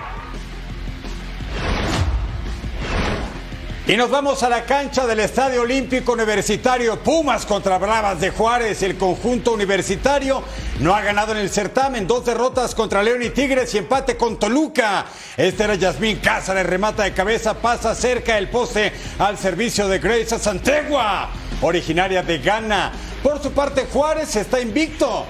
Y 3.85 3.97
nos 3.97 4.09
vamos 4.09 4.41
a 4.43 4.49
la 4.49 4.63
cancha 4.63 5.05
del 5.05 5.19
Estadio 5.19 5.61
Olímpico 5.63 6.13
Universitario 6.13 6.97
Pumas 6.99 7.45
contra 7.45 7.77
Bravas 7.77 8.21
de 8.21 8.29
Juárez. 8.29 8.81
El 8.81 8.97
conjunto 8.97 9.51
universitario 9.51 10.41
no 10.79 10.95
ha 10.95 11.01
ganado 11.01 11.33
en 11.33 11.39
el 11.39 11.49
certamen. 11.49 12.07
Dos 12.07 12.23
derrotas 12.23 12.73
contra 12.75 13.03
León 13.03 13.21
y 13.23 13.31
Tigres 13.31 13.73
y 13.75 13.79
empate 13.79 14.15
con 14.15 14.39
Toluca. 14.39 15.05
Este 15.35 15.65
era 15.65 15.75
Yasmín 15.75 16.19
Cázares, 16.19 16.65
remata 16.65 17.03
de 17.03 17.13
cabeza, 17.13 17.55
pasa 17.55 17.93
cerca 17.93 18.35
del 18.35 18.49
poste 18.49 18.93
al 19.19 19.37
servicio 19.37 19.89
de 19.89 19.99
Grace 19.99 20.39
Santegua, 20.39 21.27
originaria 21.67 22.21
de 22.21 22.37
Ghana. 22.39 22.91
Por 23.21 23.41
su 23.41 23.51
parte, 23.51 23.87
Juárez 23.91 24.35
está 24.35 24.59
invicto. 24.59 25.25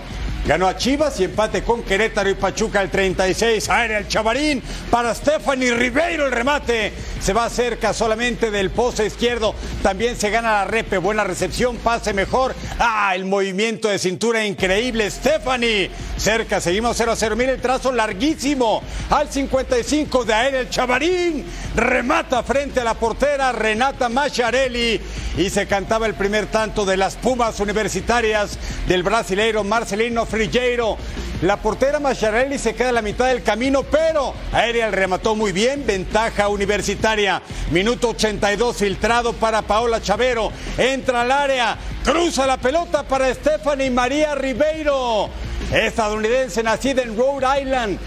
Ganó 0.45 0.67
a 0.67 0.75
Chivas 0.75 1.17
y 1.21 1.23
empate 1.23 1.63
con 1.63 1.83
Querétaro 1.83 2.29
y 2.29 2.33
Pachuca 2.33 2.81
el 2.81 2.89
36. 2.89 3.69
Aire 3.69 3.95
al 3.95 4.09
Chavarín 4.09 4.61
para 4.91 5.15
Stephanie 5.15 5.73
Ribeiro 5.73 6.25
el 6.25 6.33
remate. 6.33 6.91
Se 7.21 7.31
va 7.31 7.49
cerca 7.49 7.93
solamente 7.93 8.51
del 8.51 8.69
poste 8.69 9.05
izquierdo. 9.05 9.55
También 9.81 10.17
se 10.17 10.29
gana 10.29 10.51
la 10.51 10.65
repe. 10.65 10.97
Buena 10.97 11.23
recepción, 11.23 11.77
pase 11.77 12.13
mejor. 12.13 12.53
Ah, 12.77 13.13
el 13.15 13.23
movimiento 13.23 13.87
de 13.87 13.97
cintura 13.97 14.45
increíble. 14.45 15.09
Stephanie 15.09 15.89
cerca. 16.17 16.59
Seguimos 16.59 16.97
0 16.97 17.13
a 17.13 17.15
0. 17.15 17.37
Mira 17.37 17.53
el 17.53 17.61
trazo 17.61 17.93
larguísimo. 17.93 18.83
Al 19.11 19.29
55 19.31 20.25
de 20.25 20.33
Aire 20.33 20.59
el 20.59 20.69
Chavarín. 20.69 21.45
Remata 21.73 22.43
frente 22.43 22.81
a 22.81 22.83
la 22.83 22.95
portera 22.95 23.53
Renata 23.53 24.09
Macharelli. 24.09 24.99
Y 25.37 25.49
se 25.49 25.67
cantaba 25.67 26.05
el 26.05 26.15
primer 26.15 26.47
tanto 26.47 26.83
de 26.83 26.97
las 26.97 27.15
Pumas 27.15 27.61
universitarias 27.61 28.59
del 28.89 29.03
brasileiro 29.03 29.63
Marcelino 29.63 30.25
La 31.43 31.57
portera 31.57 31.99
Macharelli 31.99 32.57
se 32.57 32.73
queda 32.73 32.89
a 32.89 32.93
la 32.93 33.03
mitad 33.03 33.27
del 33.27 33.43
camino, 33.43 33.83
pero 33.83 34.33
Aérea 34.51 34.89
remató 34.89 35.35
muy 35.35 35.51
bien, 35.51 35.85
ventaja 35.85 36.47
universitaria. 36.47 37.39
Minuto 37.69 38.09
82 38.09 38.75
filtrado 38.75 39.33
para 39.33 39.61
Paola 39.61 40.01
Chavero. 40.01 40.51
Entra 40.77 41.21
al 41.21 41.31
área, 41.31 41.77
cruza 42.03 42.47
la 42.47 42.57
pelota 42.57 43.03
para 43.03 43.31
Stephanie 43.31 43.91
María 43.91 44.33
Ribeiro, 44.33 45.29
estadounidense 45.71 46.63
nacida 46.63 47.03
en 47.03 47.15
Rhode 47.15 47.61
Island. 47.61 47.99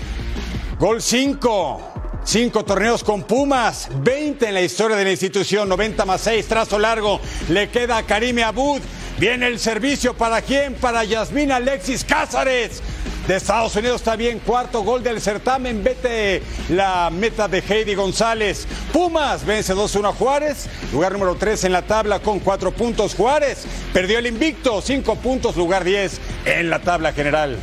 Gol 0.81 1.01
5. 1.01 1.93
Cinco 2.25 2.65
torneos 2.65 3.05
con 3.05 3.23
Pumas, 3.23 3.89
20 4.03 4.49
en 4.49 4.55
la 4.55 4.61
historia 4.61 4.97
de 4.97 5.05
la 5.05 5.13
institución, 5.13 5.69
90 5.69 6.05
más 6.05 6.23
6, 6.23 6.49
trazo 6.49 6.77
largo, 6.77 7.21
le 7.51 7.69
queda 7.69 7.99
a 7.99 8.03
Karime 8.03 8.43
Abud. 8.43 8.81
Viene 9.19 9.47
el 9.47 9.59
servicio 9.59 10.15
para 10.15 10.43
quién? 10.43 10.75
Para 10.75 11.03
Yasmín 11.05 11.51
Alexis 11.51 12.05
Cázares. 12.05 12.83
De 13.27 13.37
Estados 13.37 13.75
Unidos 13.75 14.03
también 14.03 14.39
cuarto 14.39 14.83
gol 14.83 15.03
del 15.03 15.21
certamen, 15.21 15.83
vete 15.83 16.43
la 16.69 17.11
meta 17.11 17.49
de 17.49 17.59
Heidi 17.59 17.97
González. 17.97 18.69
Pumas 18.93 19.45
vence 19.45 19.75
2-1 19.75 20.11
a 20.11 20.13
Juárez, 20.13 20.69
lugar 20.93 21.13
número 21.13 21.35
3 21.35 21.65
en 21.65 21.73
la 21.73 21.83
tabla 21.83 22.21
con 22.21 22.39
cuatro 22.39 22.71
puntos. 22.71 23.17
Juárez 23.17 23.65
perdió 23.93 24.21
el 24.21 24.29
invicto, 24.29 24.81
cinco 24.81 25.17
puntos, 25.17 25.57
lugar 25.57 25.83
10 25.83 26.21
en 26.45 26.71
la 26.71 26.79
tabla 26.79 27.13
general. 27.13 27.59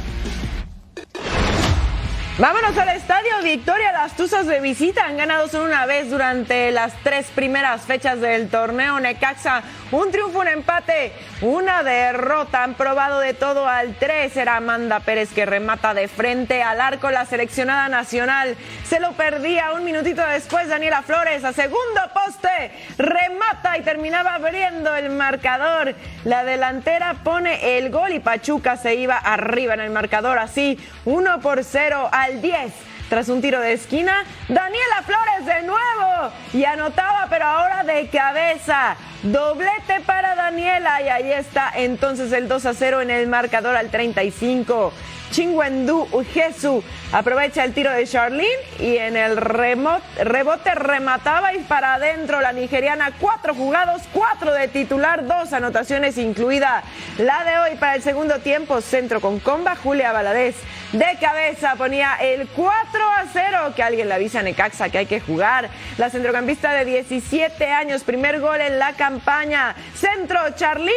Vámonos 2.39 2.75
al 2.79 2.89
estadio 2.89 3.29
Victoria. 3.43 3.91
Las 3.91 4.15
Tuzas 4.15 4.47
de 4.47 4.59
visita 4.59 5.05
han 5.05 5.17
ganado 5.17 5.47
solo 5.47 5.65
una 5.65 5.85
vez 5.85 6.09
durante 6.09 6.71
las 6.71 6.91
tres 7.03 7.27
primeras 7.27 7.83
fechas 7.83 8.19
del 8.21 8.49
torneo. 8.49 8.99
Necaxa, 8.99 9.61
un 9.91 10.11
triunfo, 10.11 10.39
un 10.39 10.47
empate, 10.47 11.11
una 11.41 11.83
derrota. 11.83 12.63
Han 12.63 12.73
probado 12.73 13.19
de 13.19 13.35
todo 13.35 13.67
al 13.67 13.93
3. 13.93 14.35
Era 14.35 14.57
Amanda 14.57 15.01
Pérez 15.01 15.31
que 15.31 15.45
remata 15.45 15.93
de 15.93 16.07
frente 16.07 16.63
al 16.63 16.81
arco 16.81 17.11
la 17.11 17.25
seleccionada 17.25 17.87
nacional. 17.87 18.57
Se 18.83 18.99
lo 18.99 19.11
perdía 19.11 19.71
un 19.73 19.83
minutito 19.83 20.25
después. 20.25 20.67
Daniela 20.67 21.03
Flores 21.03 21.43
a 21.43 21.53
segundo 21.53 22.01
poste. 22.15 22.71
Remata 22.97 23.77
y 23.77 23.81
terminaba 23.81 24.33
abriendo 24.33 24.95
el 24.95 25.11
marcador. 25.11 25.93
La 26.23 26.43
delantera 26.43 27.13
pone 27.23 27.77
el 27.77 27.91
gol 27.91 28.11
y 28.11 28.19
Pachuca 28.19 28.75
se 28.75 28.95
iba 28.95 29.17
arriba 29.17 29.75
en 29.75 29.81
el 29.81 29.91
marcador. 29.91 30.39
Así, 30.39 30.79
1 31.05 31.39
por 31.39 31.63
0 31.63 32.09
al 32.23 32.41
10. 32.41 32.71
Tras 33.09 33.29
un 33.29 33.41
tiro 33.41 33.59
de 33.59 33.73
esquina, 33.73 34.23
Daniela 34.47 35.03
Flores 35.05 35.45
de 35.45 35.61
nuevo 35.63 36.31
y 36.53 36.63
anotaba, 36.63 37.27
pero 37.29 37.45
ahora 37.45 37.83
de 37.83 38.07
cabeza. 38.07 38.95
Doblete 39.23 39.99
para 40.05 40.35
Daniela 40.35 41.01
y 41.01 41.09
ahí 41.09 41.31
está 41.31 41.71
entonces 41.75 42.31
el 42.31 42.47
2 42.47 42.65
a 42.65 42.73
0 42.73 43.01
en 43.01 43.11
el 43.11 43.27
marcador 43.27 43.75
al 43.75 43.89
35. 43.89 44.93
Chingwendu 45.31 46.07
Ujesu 46.11 46.83
aprovecha 47.13 47.63
el 47.63 47.73
tiro 47.73 47.91
de 47.91 48.05
Charlene 48.05 48.49
y 48.79 48.97
en 48.97 49.15
el 49.15 49.37
remo- 49.37 50.01
rebote 50.21 50.75
remataba 50.75 51.53
y 51.53 51.59
para 51.59 51.93
adentro 51.93 52.41
la 52.41 52.51
nigeriana. 52.51 53.11
Cuatro 53.19 53.53
jugados, 53.55 54.01
cuatro 54.11 54.51
de 54.53 54.67
titular, 54.67 55.25
dos 55.25 55.53
anotaciones 55.53 56.17
incluida 56.17 56.83
la 57.19 57.43
de 57.45 57.57
hoy 57.59 57.77
para 57.77 57.95
el 57.95 58.01
segundo 58.03 58.39
tiempo. 58.39 58.81
Centro 58.81 59.21
con 59.21 59.39
comba, 59.39 59.75
Julia 59.75 60.11
Valadez 60.11 60.55
de 60.91 61.17
cabeza 61.19 61.73
ponía 61.75 62.17
el 62.21 62.47
4 62.49 62.71
a 63.17 63.25
0 63.33 63.73
que 63.75 63.81
alguien 63.81 64.07
le 64.09 64.13
avisa 64.13 64.39
a 64.39 64.43
Necaxa 64.43 64.89
que 64.89 64.99
hay 64.99 65.05
que 65.07 65.19
jugar. 65.21 65.69
La 65.97 66.11
centrocampista 66.11 66.71
de 66.73 66.85
17 66.85 67.65
años, 67.71 68.03
primer 68.03 68.39
gol 68.39 68.61
en 68.61 68.77
la 68.77 68.93
campaña. 68.93 69.75
Centro, 69.95 70.39
Charlín, 70.55 70.93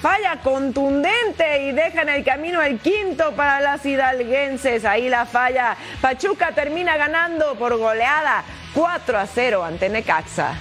falla 0.00 0.36
contundente 0.42 1.64
y 1.64 1.72
deja 1.72 2.02
en 2.02 2.08
el 2.08 2.24
camino 2.24 2.62
el 2.62 2.78
quinto 2.78 3.32
para 3.32 3.60
las 3.60 3.84
hidalguenses. 3.84 4.84
Ahí 4.86 5.08
la 5.10 5.26
falla. 5.30 5.76
Pachuca 6.00 6.52
termina 6.52 6.96
ganando 6.96 7.54
por 7.54 7.76
goleada 7.76 8.44
4 8.74 9.18
a 9.18 9.26
0 9.26 9.64
ante 9.64 9.88
Necaxa. 9.88 10.54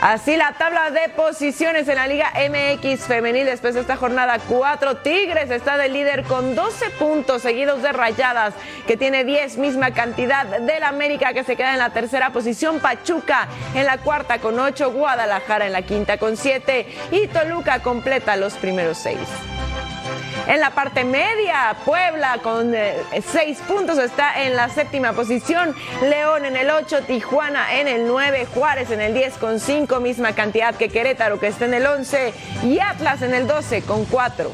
Así 0.00 0.36
la 0.36 0.52
tabla 0.52 0.90
de 0.90 1.08
posiciones 1.08 1.88
en 1.88 1.94
la 1.94 2.06
Liga 2.06 2.30
MX 2.30 3.06
femenil 3.06 3.46
después 3.46 3.74
de 3.74 3.80
esta 3.80 3.96
jornada 3.96 4.38
4. 4.46 4.98
Tigres 4.98 5.50
está 5.50 5.78
de 5.78 5.88
líder 5.88 6.24
con 6.24 6.54
12 6.54 6.90
puntos 6.90 7.40
seguidos 7.40 7.82
de 7.82 7.92
Rayadas 7.92 8.52
que 8.86 8.98
tiene 8.98 9.24
10 9.24 9.56
misma 9.56 9.92
cantidad 9.92 10.44
del 10.44 10.82
América 10.82 11.32
que 11.32 11.44
se 11.44 11.56
queda 11.56 11.72
en 11.72 11.78
la 11.78 11.90
tercera 11.90 12.30
posición. 12.30 12.78
Pachuca 12.80 13.48
en 13.74 13.86
la 13.86 13.96
cuarta 13.96 14.38
con 14.38 14.60
8. 14.60 14.92
Guadalajara 14.92 15.66
en 15.66 15.72
la 15.72 15.82
quinta 15.82 16.18
con 16.18 16.36
7 16.36 16.86
y 17.10 17.26
Toluca 17.28 17.80
completa 17.80 18.36
los 18.36 18.52
primeros 18.54 18.98
6. 18.98 19.18
En 20.46 20.60
la 20.60 20.70
parte 20.70 21.04
media, 21.04 21.76
Puebla 21.84 22.38
con 22.42 22.72
eh, 22.74 22.94
seis 23.32 23.58
puntos 23.66 23.98
está 23.98 24.44
en 24.44 24.54
la 24.54 24.68
séptima 24.68 25.12
posición, 25.12 25.74
León 26.02 26.44
en 26.44 26.56
el 26.56 26.70
8, 26.70 27.02
Tijuana 27.02 27.80
en 27.80 27.88
el 27.88 28.06
9, 28.06 28.46
Juárez 28.54 28.90
en 28.92 29.00
el 29.00 29.12
10 29.12 29.38
con 29.38 29.58
5, 29.58 29.98
misma 29.98 30.34
cantidad 30.34 30.74
que 30.74 30.88
Querétaro 30.88 31.40
que 31.40 31.48
está 31.48 31.64
en 31.64 31.74
el 31.74 31.86
11 31.86 32.32
y 32.62 32.78
Atlas 32.78 33.22
en 33.22 33.34
el 33.34 33.48
12 33.48 33.82
con 33.82 34.04
4. 34.04 34.52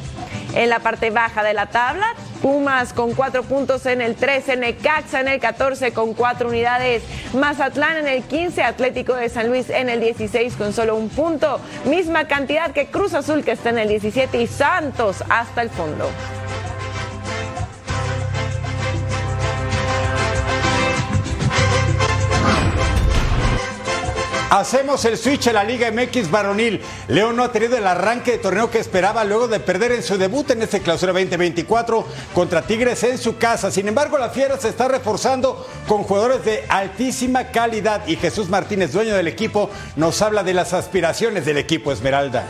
En 0.55 0.69
la 0.69 0.81
parte 0.81 1.11
baja 1.11 1.43
de 1.43 1.55
la 1.55 1.67
tabla, 1.67 2.15
Pumas 2.43 2.93
con 2.93 3.15
cuatro 3.15 3.45
puntos 3.45 3.87
en 3.87 4.01
el 4.01 4.17
13, 4.17 4.57
Necaxa 4.57 5.21
en 5.21 5.29
el 5.29 5.39
14 5.39 5.93
con 5.93 6.13
cuatro 6.13 6.49
unidades, 6.49 7.05
Mazatlán 7.33 7.99
en 7.99 8.09
el 8.09 8.25
15, 8.25 8.63
Atlético 8.65 9.15
de 9.15 9.29
San 9.29 9.49
Luis 9.49 9.71
en 9.71 9.89
el 9.89 10.01
16 10.01 10.57
con 10.57 10.73
solo 10.73 10.97
un 10.97 11.09
punto, 11.09 11.61
misma 11.85 12.27
cantidad 12.27 12.73
que 12.73 12.87
Cruz 12.87 13.15
Azul 13.15 13.45
que 13.45 13.53
está 13.53 13.71
en 13.71 13.79
el 13.79 13.89
17 13.89 14.43
y 14.43 14.49
Santos 14.49 15.23
hasta 15.29 15.63
el 15.63 15.71
fondo. 15.71 16.11
Hacemos 24.53 25.03
el 25.07 25.17
switch 25.17 25.47
a 25.47 25.53
la 25.55 25.65
Liga 25.65 25.91
MX 25.91 26.31
varonil. 26.31 26.83
León 27.09 27.37
no 27.37 27.43
ha 27.43 27.51
tenido 27.51 27.79
el 27.79 27.87
arranque 27.87 28.33
de 28.33 28.39
torneo 28.39 28.71
que 28.71 28.81
esperaba 28.81 29.25
luego 29.25 29.49
de 29.49 29.61
perder 29.61 29.93
en 29.93 30.03
su 30.03 30.19
debut 30.19 30.51
en 30.51 30.61
este 30.61 30.81
clausura 30.81 31.15
2024 31.15 32.07
contra 32.35 32.61
Tigres 32.61 33.03
en 33.05 33.17
su 33.17 33.39
casa. 33.39 33.71
Sin 33.71 33.89
embargo, 33.89 34.19
la 34.19 34.29
Fiera 34.29 34.59
se 34.59 34.69
está 34.69 34.89
reforzando 34.89 35.67
con 35.89 36.03
jugadores 36.03 36.45
de 36.45 36.67
altísima 36.69 37.45
calidad 37.45 38.07
y 38.07 38.17
Jesús 38.17 38.51
Martínez, 38.51 38.93
dueño 38.93 39.15
del 39.15 39.29
equipo, 39.29 39.71
nos 39.97 40.21
habla 40.21 40.43
de 40.45 40.53
las 40.53 40.75
aspiraciones 40.75 41.47
del 41.47 41.57
equipo 41.57 41.91
Esmeralda. 41.91 42.45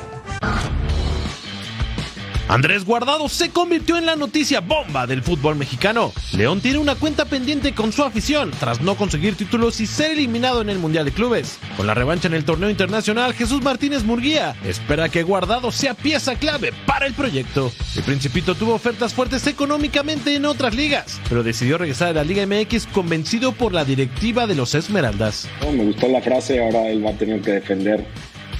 Andrés 2.52 2.84
Guardado 2.84 3.30
se 3.30 3.48
convirtió 3.48 3.96
en 3.96 4.04
la 4.04 4.14
noticia 4.14 4.60
bomba 4.60 5.06
del 5.06 5.22
fútbol 5.22 5.56
mexicano. 5.56 6.12
León 6.36 6.60
tiene 6.60 6.76
una 6.76 6.96
cuenta 6.96 7.24
pendiente 7.24 7.74
con 7.74 7.92
su 7.92 8.04
afición 8.04 8.50
tras 8.60 8.82
no 8.82 8.94
conseguir 8.94 9.36
títulos 9.36 9.80
y 9.80 9.86
ser 9.86 10.10
eliminado 10.10 10.60
en 10.60 10.68
el 10.68 10.78
Mundial 10.78 11.06
de 11.06 11.12
Clubes. 11.12 11.58
Con 11.78 11.86
la 11.86 11.94
revancha 11.94 12.28
en 12.28 12.34
el 12.34 12.44
torneo 12.44 12.68
internacional, 12.68 13.32
Jesús 13.32 13.62
Martínez 13.62 14.04
Murguía 14.04 14.54
espera 14.66 15.08
que 15.08 15.22
Guardado 15.22 15.72
sea 15.72 15.94
pieza 15.94 16.34
clave 16.34 16.74
para 16.84 17.06
el 17.06 17.14
proyecto. 17.14 17.72
El 17.96 18.02
Principito 18.02 18.54
tuvo 18.54 18.74
ofertas 18.74 19.14
fuertes 19.14 19.46
económicamente 19.46 20.34
en 20.34 20.44
otras 20.44 20.74
ligas, 20.74 21.22
pero 21.30 21.42
decidió 21.42 21.78
regresar 21.78 22.08
a 22.08 22.12
la 22.12 22.24
Liga 22.24 22.44
MX 22.46 22.86
convencido 22.88 23.52
por 23.52 23.72
la 23.72 23.86
directiva 23.86 24.46
de 24.46 24.56
los 24.56 24.74
Esmeraldas. 24.74 25.48
me 25.62 25.84
gustó 25.84 26.06
la 26.06 26.20
frase, 26.20 26.62
ahora 26.62 26.86
él 26.90 27.02
va 27.02 27.12
a 27.12 27.16
tener 27.16 27.40
que 27.40 27.52
defender 27.52 28.06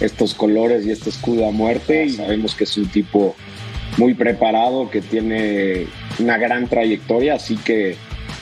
estos 0.00 0.32
colores 0.32 0.86
y 0.86 0.90
este 0.90 1.10
escudo 1.10 1.46
a 1.46 1.52
muerte 1.52 2.08
sabemos 2.08 2.54
que 2.54 2.64
es 2.64 2.76
un 2.76 2.88
tipo 2.88 3.36
muy 3.98 4.14
preparado, 4.14 4.90
que 4.90 5.00
tiene 5.00 5.86
una 6.18 6.38
gran 6.38 6.68
trayectoria, 6.68 7.34
así 7.34 7.56
que 7.56 7.96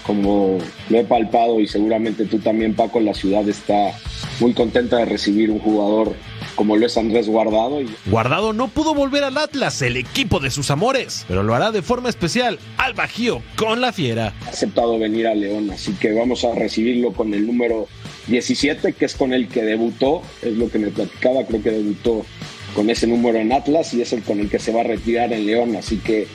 como 0.06 0.58
lo 0.88 0.98
he 0.98 1.04
palpado 1.04 1.60
y 1.60 1.66
seguramente 1.66 2.24
tú 2.24 2.38
también 2.38 2.74
Paco, 2.74 3.00
la 3.00 3.14
ciudad 3.14 3.48
está 3.48 3.92
muy 4.40 4.54
contenta 4.54 4.96
de 4.96 5.04
recibir 5.04 5.50
un 5.50 5.58
jugador 5.58 6.14
como 6.54 6.76
lo 6.76 6.86
es 6.86 6.96
Andrés 6.96 7.28
Guardado. 7.28 7.80
Guardado 8.06 8.52
no 8.52 8.68
pudo 8.68 8.94
volver 8.94 9.24
al 9.24 9.38
Atlas, 9.38 9.80
el 9.82 9.96
equipo 9.96 10.40
de 10.40 10.50
sus 10.50 10.70
amores, 10.70 11.24
pero 11.28 11.42
lo 11.42 11.54
hará 11.54 11.70
de 11.70 11.82
forma 11.82 12.08
especial 12.08 12.58
al 12.76 12.94
Bajío 12.94 13.42
con 13.56 13.80
la 13.80 13.92
Fiera. 13.92 14.34
Ha 14.46 14.50
aceptado 14.50 14.98
venir 14.98 15.26
a 15.26 15.34
León, 15.34 15.70
así 15.70 15.92
que 15.94 16.12
vamos 16.12 16.44
a 16.44 16.54
recibirlo 16.54 17.12
con 17.12 17.32
el 17.34 17.46
número 17.46 17.86
17, 18.26 18.92
que 18.92 19.04
es 19.04 19.14
con 19.14 19.32
el 19.32 19.48
que 19.48 19.62
debutó, 19.62 20.22
es 20.42 20.54
lo 20.54 20.70
que 20.70 20.78
me 20.78 20.88
platicaba, 20.88 21.44
creo 21.44 21.62
que 21.62 21.70
debutó 21.70 22.26
con 22.74 22.90
ese 22.90 23.06
número 23.06 23.38
en 23.38 23.52
Atlas 23.52 23.92
y 23.94 24.02
es 24.02 24.12
el 24.12 24.22
con 24.22 24.40
el 24.40 24.48
que 24.48 24.58
se 24.58 24.72
va 24.72 24.80
a 24.80 24.84
retirar 24.84 25.32
en 25.32 25.46
León. 25.46 25.76
Así 25.76 25.98
que 25.98 26.26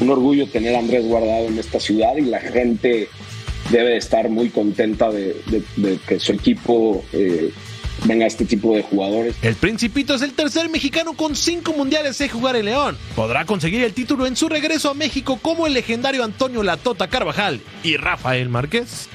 un 0.00 0.10
orgullo 0.10 0.48
tener 0.48 0.74
a 0.74 0.80
Andrés 0.80 1.04
guardado 1.06 1.46
en 1.46 1.58
esta 1.58 1.80
ciudad 1.80 2.16
y 2.16 2.22
la 2.22 2.40
gente 2.40 3.08
debe 3.70 3.96
estar 3.96 4.28
muy 4.28 4.50
contenta 4.50 5.10
de, 5.10 5.36
que 6.06 6.18
su 6.18 6.32
equipo 6.32 7.04
eh, 7.12 7.50
venga 8.04 8.26
este 8.26 8.44
tipo 8.44 8.74
de 8.74 8.82
jugadores. 8.82 9.34
El 9.42 9.54
Principito 9.54 10.14
es 10.14 10.22
el 10.22 10.32
tercer 10.32 10.68
mexicano 10.68 11.14
con 11.14 11.36
cinco 11.36 11.72
mundiales 11.72 12.18
de 12.18 12.28
jugar 12.28 12.56
en 12.56 12.66
León. 12.66 12.98
Podrá 13.14 13.44
conseguir 13.44 13.82
el 13.82 13.94
título 13.94 14.26
en 14.26 14.36
su 14.36 14.48
regreso 14.48 14.90
a 14.90 14.94
México 14.94 15.38
como 15.40 15.66
el 15.66 15.74
legendario 15.74 16.24
Antonio 16.24 16.62
Latota 16.62 17.08
Carvajal 17.08 17.60
y 17.82 17.96
Rafael 17.96 18.48
Márquez. 18.48 19.08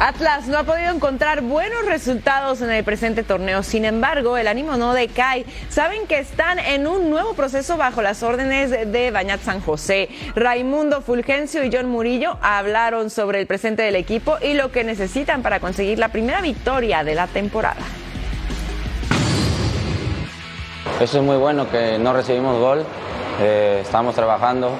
Atlas 0.00 0.48
no 0.48 0.56
ha 0.56 0.64
podido 0.64 0.90
encontrar 0.94 1.42
buenos 1.42 1.84
resultados 1.84 2.62
en 2.62 2.70
el 2.70 2.82
presente 2.84 3.22
torneo, 3.22 3.62
sin 3.62 3.84
embargo, 3.84 4.38
el 4.38 4.48
ánimo 4.48 4.78
no 4.78 4.94
decae. 4.94 5.44
Saben 5.68 6.06
que 6.06 6.18
están 6.18 6.58
en 6.58 6.86
un 6.86 7.10
nuevo 7.10 7.34
proceso 7.34 7.76
bajo 7.76 8.00
las 8.00 8.22
órdenes 8.22 8.70
de 8.70 9.10
Bañat 9.10 9.42
San 9.42 9.60
José. 9.60 10.08
Raimundo 10.34 11.02
Fulgencio 11.02 11.62
y 11.64 11.70
John 11.70 11.90
Murillo 11.90 12.38
hablaron 12.40 13.10
sobre 13.10 13.40
el 13.40 13.46
presente 13.46 13.82
del 13.82 13.94
equipo 13.94 14.38
y 14.40 14.54
lo 14.54 14.72
que 14.72 14.84
necesitan 14.84 15.42
para 15.42 15.60
conseguir 15.60 15.98
la 15.98 16.08
primera 16.08 16.40
victoria 16.40 17.04
de 17.04 17.14
la 17.14 17.26
temporada. 17.26 17.82
Eso 20.98 21.18
es 21.18 21.24
muy 21.24 21.36
bueno 21.36 21.70
que 21.70 21.98
no 21.98 22.14
recibimos 22.14 22.58
gol, 22.58 22.86
eh, 23.38 23.80
estamos 23.82 24.14
trabajando, 24.14 24.70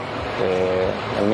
eh, 0.43 0.87
el 1.21 1.29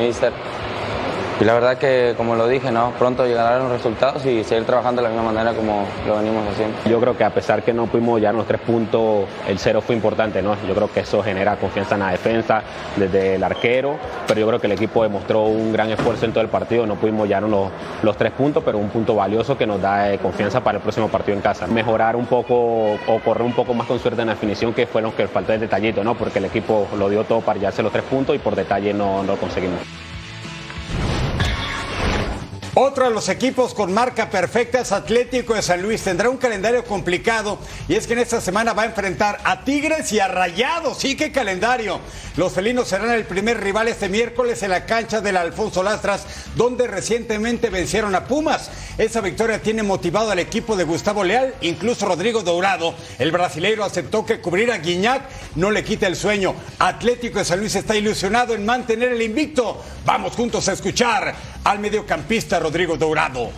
y 1.39 1.43
la 1.43 1.53
verdad 1.53 1.77
que, 1.77 2.15
como 2.17 2.35
lo 2.35 2.47
dije, 2.47 2.71
¿no? 2.71 2.91
pronto 2.97 3.25
llegarán 3.25 3.59
los 3.59 3.71
resultados 3.71 4.25
y 4.25 4.43
seguir 4.43 4.65
trabajando 4.65 5.01
de 5.01 5.07
la 5.07 5.13
misma 5.13 5.31
manera 5.31 5.53
como 5.53 5.85
lo 6.07 6.17
venimos 6.17 6.47
haciendo. 6.51 6.77
Yo 6.89 6.99
creo 6.99 7.15
que 7.15 7.23
a 7.23 7.29
pesar 7.29 7.61
que 7.63 7.73
no 7.73 7.85
pudimos 7.85 8.19
llegar 8.19 8.33
los 8.33 8.47
tres 8.47 8.59
puntos, 8.61 9.25
el 9.47 9.59
cero 9.59 9.81
fue 9.81 9.95
importante. 9.95 10.41
¿no? 10.41 10.55
Yo 10.67 10.73
creo 10.73 10.91
que 10.91 11.01
eso 11.01 11.21
genera 11.21 11.55
confianza 11.57 11.93
en 11.93 12.01
la 12.01 12.11
defensa 12.11 12.63
desde 12.95 13.35
el 13.35 13.43
arquero, 13.43 13.97
pero 14.27 14.39
yo 14.39 14.47
creo 14.47 14.59
que 14.59 14.65
el 14.65 14.73
equipo 14.73 15.03
demostró 15.03 15.43
un 15.43 15.71
gran 15.71 15.91
esfuerzo 15.91 16.25
en 16.25 16.33
todo 16.33 16.41
el 16.43 16.49
partido. 16.49 16.87
No 16.87 16.95
pudimos 16.95 17.27
llegar 17.27 17.43
los, 17.43 17.69
los 18.01 18.17
tres 18.17 18.31
puntos, 18.31 18.63
pero 18.63 18.79
un 18.79 18.89
punto 18.89 19.13
valioso 19.13 19.55
que 19.55 19.67
nos 19.67 19.79
da 19.79 20.11
eh, 20.11 20.17
confianza 20.17 20.61
para 20.61 20.77
el 20.77 20.81
próximo 20.81 21.07
partido 21.07 21.35
en 21.35 21.41
casa. 21.41 21.67
Mejorar 21.67 22.15
un 22.15 22.25
poco 22.25 22.93
o 22.93 23.19
correr 23.23 23.43
un 23.43 23.53
poco 23.53 23.75
más 23.75 23.85
con 23.85 23.99
suerte 23.99 24.21
en 24.21 24.27
la 24.27 24.33
definición, 24.33 24.73
que 24.73 24.87
fue 24.87 25.03
lo 25.03 25.15
que 25.15 25.27
faltó 25.27 25.53
el 25.53 25.59
detallito, 25.59 26.03
¿no? 26.03 26.15
porque 26.15 26.39
el 26.39 26.45
equipo 26.45 26.87
lo 26.97 27.09
dio 27.09 27.23
todo 27.25 27.41
para 27.41 27.59
llevarse 27.59 27.83
los 27.83 27.91
tres 27.91 28.05
puntos 28.05 28.35
y 28.35 28.39
por 28.39 28.55
detalle 28.55 28.91
no, 28.93 29.21
no 29.21 29.33
lo 29.33 29.37
conseguimos. 29.37 30.06
Otro 32.79 33.05
de 33.05 33.09
los 33.09 33.27
equipos 33.27 33.73
con 33.73 33.91
marca 33.91 34.29
perfecta 34.29 34.81
es 34.81 34.91
Atlético 34.91 35.55
de 35.55 35.63
San 35.63 35.81
Luis. 35.81 36.03
Tendrá 36.03 36.29
un 36.29 36.37
calendario 36.37 36.85
complicado 36.85 37.57
y 37.87 37.95
es 37.95 38.05
que 38.05 38.13
en 38.13 38.19
esta 38.19 38.39
semana 38.39 38.73
va 38.73 38.83
a 38.83 38.85
enfrentar 38.85 39.39
a 39.45 39.63
Tigres 39.63 40.11
y 40.11 40.19
a 40.19 40.27
Rayados. 40.27 40.99
Sí, 40.99 41.15
qué 41.15 41.31
calendario. 41.31 41.99
Los 42.35 42.53
felinos 42.53 42.87
serán 42.87 43.09
el 43.09 43.25
primer 43.25 43.59
rival 43.61 43.87
este 43.87 44.09
miércoles 44.09 44.61
en 44.61 44.69
la 44.69 44.85
cancha 44.85 45.21
del 45.21 45.37
Alfonso 45.37 45.81
Lastras, 45.81 46.27
donde 46.55 46.85
recientemente 46.85 47.71
vencieron 47.71 48.13
a 48.13 48.25
Pumas. 48.25 48.69
Esa 48.99 49.21
victoria 49.21 49.59
tiene 49.59 49.81
motivado 49.81 50.29
al 50.29 50.37
equipo 50.37 50.75
de 50.75 50.83
Gustavo 50.83 51.23
Leal, 51.23 51.55
incluso 51.61 52.05
Rodrigo 52.05 52.43
Dourado. 52.43 52.93
El 53.17 53.31
brasileiro 53.31 53.85
aceptó 53.85 54.23
que 54.23 54.39
cubrir 54.39 54.71
a 54.71 54.77
Guiñac 54.77 55.23
no 55.55 55.71
le 55.71 55.83
quita 55.83 56.05
el 56.05 56.15
sueño. 56.15 56.53
Atlético 56.77 57.39
de 57.39 57.45
San 57.45 57.59
Luis 57.59 57.73
está 57.73 57.95
ilusionado 57.95 58.53
en 58.53 58.67
mantener 58.67 59.13
el 59.13 59.21
invicto. 59.23 59.83
Vamos 60.05 60.33
juntos 60.33 60.69
a 60.69 60.73
escuchar 60.73 61.33
al 61.63 61.79
mediocampista 61.79 62.59
Rodrigo 62.67 62.97
Dourado. 62.97 63.49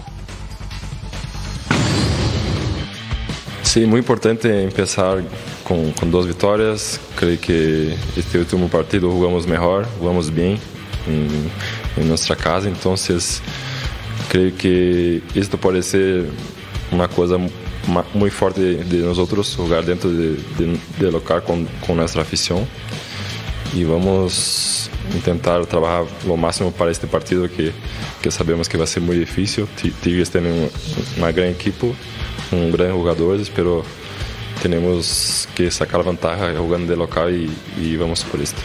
Sí, 3.64 3.88
muy 3.88 4.01
importante 4.01 4.64
empezar 4.64 5.24
con, 5.64 5.91
con, 5.93 6.12
dos 6.12 6.28
victorias. 6.28 7.01
Creo 7.16 7.41
que 7.41 7.95
este 8.16 8.38
último 8.38 8.68
partido 8.68 9.10
jugamos 9.10 9.47
mejor, 9.47 9.88
jugamos 9.97 10.32
bien 10.32 10.60
en, 11.07 11.28
en 11.97 12.07
nuestra 12.07 12.36
casa. 12.36 12.68
Entonces, 12.68 13.41
creo 14.30 14.55
que 14.55 15.24
esto 15.34 15.57
puede 15.57 15.82
ser 15.82 16.28
una 16.91 17.07
cosa 17.07 17.38
muy 18.14 18.30
fuerte 18.30 18.62
de 18.62 18.97
nosotros, 18.99 19.55
jugar 19.55 19.86
dentro 19.86 20.12
de, 20.12 20.36
de, 20.60 20.80
de 20.99 21.12
local 21.12 21.43
con, 21.43 21.68
con 21.88 21.97
nuestra 21.97 22.22
afición. 22.22 22.68
Y 23.74 23.86
vamos 23.86 24.91
intentar 25.16 25.66
trabajar 25.66 26.05
lo 26.28 26.38
máximo 26.38 26.72
para 26.72 26.91
este 26.91 27.07
partido 27.07 27.49
que, 27.49 27.72
que 28.22 28.32
sabemos 28.32 28.67
que 28.70 28.78
va 28.78 28.84
a 28.84 28.88
ser 28.88 29.01
muy 29.03 29.17
difícil. 29.17 29.67
Tigres 30.01 30.30
tiene 30.32 30.51
un, 30.51 30.70
un 31.17 31.36
gran 31.36 31.47
equipo, 31.47 31.95
un 32.51 32.72
gran 32.72 32.93
jugadores, 32.93 33.49
pero 33.49 33.84
tenemos 34.61 35.47
que 35.55 35.72
sacar 35.72 36.03
ventaja 36.03 36.53
jugando 36.57 36.91
de 36.91 36.97
local 36.97 37.34
y, 37.34 37.49
y 37.82 37.95
vamos 37.95 38.24
por 38.24 38.41
esto. 38.41 38.61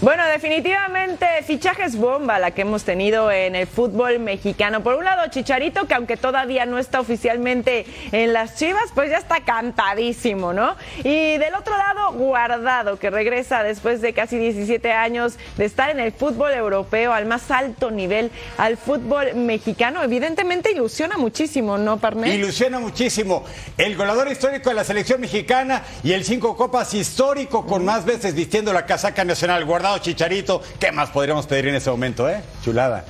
Bueno, 0.00 0.24
definitivamente 0.26 0.79
efectivamente, 0.90 1.26
fichajes 1.46 1.96
bomba 1.96 2.38
la 2.38 2.50
que 2.50 2.62
hemos 2.62 2.84
tenido 2.84 3.30
en 3.30 3.54
el 3.54 3.66
fútbol 3.66 4.18
mexicano. 4.18 4.82
Por 4.82 4.96
un 4.96 5.04
lado, 5.04 5.28
Chicharito, 5.30 5.86
que 5.86 5.94
aunque 5.94 6.16
todavía 6.16 6.66
no 6.66 6.78
está 6.78 7.00
oficialmente 7.00 7.86
en 8.12 8.32
las 8.32 8.56
Chivas, 8.56 8.90
pues 8.94 9.10
ya 9.10 9.18
está 9.18 9.40
cantadísimo, 9.44 10.52
¿no? 10.52 10.74
Y 11.04 11.38
del 11.38 11.54
otro 11.54 11.76
lado, 11.76 12.12
Guardado, 12.12 12.98
que 12.98 13.10
regresa 13.10 13.62
después 13.62 14.00
de 14.00 14.12
casi 14.12 14.38
17 14.38 14.92
años 14.92 15.34
de 15.56 15.64
estar 15.64 15.90
en 15.90 16.00
el 16.00 16.12
fútbol 16.12 16.52
europeo 16.52 17.12
al 17.12 17.26
más 17.26 17.50
alto 17.50 17.90
nivel, 17.90 18.30
al 18.58 18.76
fútbol 18.76 19.34
mexicano. 19.34 20.02
Evidentemente 20.02 20.72
ilusiona 20.72 21.16
muchísimo, 21.18 21.78
¿no, 21.78 21.98
Parné? 21.98 22.34
Ilusiona 22.34 22.80
muchísimo. 22.80 23.44
El 23.76 23.96
goleador 23.96 24.30
histórico 24.30 24.70
de 24.70 24.74
la 24.74 24.84
selección 24.84 25.20
mexicana 25.20 25.82
y 26.02 26.12
el 26.12 26.24
cinco 26.24 26.56
copas 26.56 26.94
histórico 26.94 27.64
con 27.64 27.84
más 27.84 28.04
veces 28.04 28.34
vistiendo 28.34 28.72
la 28.72 28.86
casaca 28.86 29.24
nacional. 29.24 29.64
Guardado 29.64 29.98
Chicharito. 29.98 30.62
¿Qué 30.80 30.90
más 30.92 31.10
podríamos 31.10 31.46
pedir 31.46 31.68
en 31.68 31.74
ese 31.74 31.90
momento, 31.90 32.28
eh? 32.28 32.42
Chulada. 32.64 33.04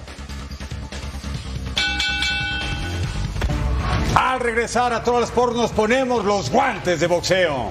Al 4.16 4.40
regresar 4.40 4.92
a 4.92 5.04
los 5.04 5.22
Sport 5.22 5.54
nos 5.54 5.70
ponemos 5.70 6.24
los 6.24 6.50
guantes 6.50 6.98
de 6.98 7.06
boxeo. 7.06 7.70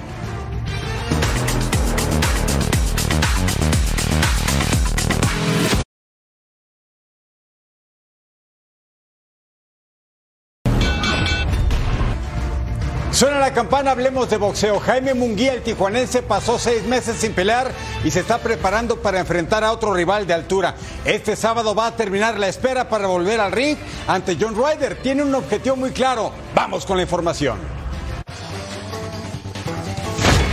Suena 13.19 13.37
la 13.37 13.51
campana, 13.51 13.91
hablemos 13.91 14.29
de 14.29 14.37
boxeo. 14.37 14.79
Jaime 14.79 15.13
Munguía, 15.13 15.51
el 15.51 15.61
tijuanense, 15.61 16.21
pasó 16.21 16.57
seis 16.57 16.85
meses 16.85 17.17
sin 17.17 17.33
pelear 17.33 17.69
y 18.05 18.11
se 18.11 18.21
está 18.21 18.37
preparando 18.37 19.01
para 19.01 19.19
enfrentar 19.19 19.61
a 19.61 19.73
otro 19.73 19.93
rival 19.93 20.25
de 20.25 20.33
altura. 20.33 20.75
Este 21.03 21.35
sábado 21.35 21.75
va 21.75 21.87
a 21.87 21.95
terminar 21.97 22.39
la 22.39 22.47
espera 22.47 22.87
para 22.87 23.07
volver 23.07 23.41
al 23.41 23.51
ring 23.51 23.77
ante 24.07 24.37
John 24.39 24.55
Ryder. 24.55 25.01
Tiene 25.01 25.23
un 25.23 25.35
objetivo 25.35 25.75
muy 25.75 25.91
claro. 25.91 26.31
Vamos 26.55 26.85
con 26.85 26.95
la 26.95 27.03
información. 27.03 27.78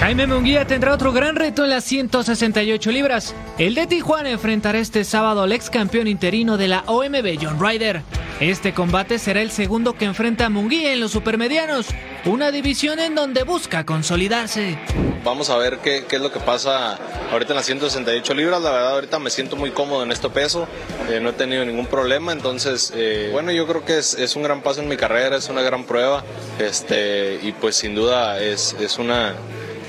Jaime 0.07 0.29
Munguía 0.29 0.65
tendrá 0.69 0.95
otro 0.95 1.13
gran 1.13 1.35
reto 1.35 1.65
en 1.65 1.71
las 1.71 1.83
168 1.83 2.93
libras. 2.93 3.35
El 3.59 3.75
de 3.75 3.89
Tijuana 3.89 4.31
enfrentará 4.31 4.79
este 4.79 5.03
sábado 5.03 5.43
al 5.43 5.51
ex 5.51 5.69
campeón 5.69 6.07
interino 6.07 6.57
de 6.57 6.69
la 6.69 6.85
OMB, 6.87 7.37
John 7.43 7.59
Ryder. 7.61 8.03
Este 8.39 8.73
combate 8.73 9.19
será 9.19 9.43
el 9.43 9.51
segundo 9.51 9.95
que 9.95 10.05
enfrenta 10.05 10.47
a 10.47 10.49
Munguía 10.49 10.93
en 10.93 11.01
los 11.01 11.11
supermedianos, 11.11 11.89
una 12.25 12.53
división 12.53 13.01
en 13.01 13.17
donde 13.17 13.43
busca 13.43 13.85
consolidarse. 13.85 14.79
Vamos 15.25 15.51
a 15.51 15.57
ver 15.57 15.79
qué, 15.79 16.07
es 16.09 16.21
lo 16.21 16.31
que 16.31 16.39
pasa 16.39 17.01
ahorita 17.33 17.55
en 17.55 17.57
las 17.57 17.67
168 17.67 18.33
libras. 18.35 18.63
La 18.63 18.71
verdad, 18.71 18.93
ahorita 18.93 19.19
me 19.19 19.31
siento 19.31 19.57
muy 19.57 19.73
cómodo 19.73 20.05
en 20.05 20.13
este 20.13 20.31
peso. 20.31 20.69
Eh, 21.11 21.19
no 21.21 21.31
he 21.31 21.33
tenido 21.33 21.65
ningún 21.65 21.87
problema. 21.87 22.31
Entonces, 22.31 22.93
eh, 22.95 23.31
bueno, 23.33 23.51
yo 23.51 23.67
creo 23.67 23.85
que 23.85 23.99
es, 23.99 24.37
un 24.37 24.45
gran 24.45 24.63
paso 24.63 24.83
en 24.83 24.87
mi 24.87 24.97
carrera, 24.97 25.37
es 25.37 25.49
una 25.49 25.63
gran 25.63 25.83
prueba. 25.83 26.23
Este, 26.61 27.41
y 27.43 27.51
pues 27.51 27.75
sin 27.75 27.97
duda 27.97 28.41
es 28.41 28.99
una 29.01 29.35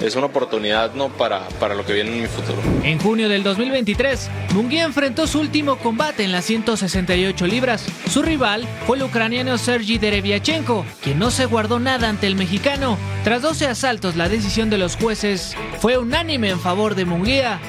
es 0.02 0.16
una 0.16 0.28
oportunidad 0.28 0.94
¿no? 0.94 1.10
para, 1.10 1.48
para 1.60 1.76
lo 1.76 1.86
que 1.86 1.94
viene 1.94 2.12
en 2.14 2.22
mi 2.22 2.28
futuro. 2.28 2.58
En 2.84 3.00
junio 3.00 3.30
del 3.30 3.44
2023, 3.44 4.30
Munguía 4.54 4.84
enfrentó 4.84 5.28
su 5.28 5.40
último 5.40 5.78
combate 5.78 6.24
en 6.24 6.32
las 6.32 6.46
168 6.46 7.48
libras. 7.48 7.86
Su 8.10 8.22
rival 8.22 8.68
fue 8.86 8.98
el 8.98 9.04
ucraniano 9.04 9.58
Sergi 9.58 9.98
Derevyachenko, 9.98 10.86
quien 11.02 11.20
no 11.20 11.32
se 11.32 11.46
guardó 11.46 11.80
nada 11.80 12.10
ante 12.10 12.28
el 12.28 12.36
mexicano. 12.36 12.98
Tras 13.24 13.42
12 13.42 13.68
asaltos, 13.68 14.16
la 14.16 14.30
decisión 14.30 14.70
de 14.70 14.78
los 14.78 14.96
jueces 14.96 15.56
fue 15.80 15.98
unánime 15.98 16.50
en 16.50 16.60
favor 16.60 16.96
de 16.96 17.06
Munguía. 17.06 17.60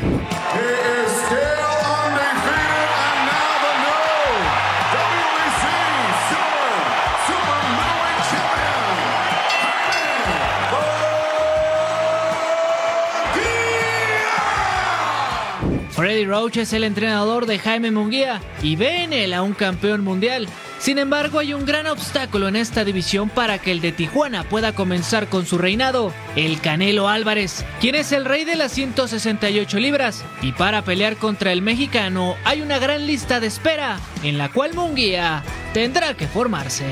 Freddy 15.98 16.26
Roach 16.26 16.58
es 16.58 16.72
el 16.72 16.84
entrenador 16.84 17.46
de 17.46 17.58
Jaime 17.58 17.90
Munguía 17.90 18.40
y 18.62 18.76
ve 18.76 19.02
en 19.02 19.12
él 19.12 19.34
a 19.34 19.42
un 19.42 19.52
campeón 19.52 20.04
mundial. 20.04 20.46
Sin 20.78 20.96
embargo, 20.96 21.40
hay 21.40 21.54
un 21.54 21.66
gran 21.66 21.88
obstáculo 21.88 22.46
en 22.46 22.54
esta 22.54 22.84
división 22.84 23.28
para 23.28 23.58
que 23.58 23.72
el 23.72 23.80
de 23.80 23.90
Tijuana 23.90 24.44
pueda 24.44 24.76
comenzar 24.76 25.28
con 25.28 25.44
su 25.44 25.58
reinado, 25.58 26.12
el 26.36 26.60
Canelo 26.60 27.08
Álvarez, 27.08 27.64
quien 27.80 27.96
es 27.96 28.12
el 28.12 28.26
rey 28.26 28.44
de 28.44 28.54
las 28.54 28.70
168 28.70 29.80
libras. 29.80 30.24
Y 30.40 30.52
para 30.52 30.84
pelear 30.84 31.16
contra 31.16 31.50
el 31.50 31.62
mexicano 31.62 32.36
hay 32.44 32.60
una 32.60 32.78
gran 32.78 33.04
lista 33.08 33.40
de 33.40 33.48
espera, 33.48 33.98
en 34.22 34.38
la 34.38 34.50
cual 34.50 34.74
Munguía 34.74 35.42
tendrá 35.74 36.14
que 36.14 36.28
formarse. 36.28 36.84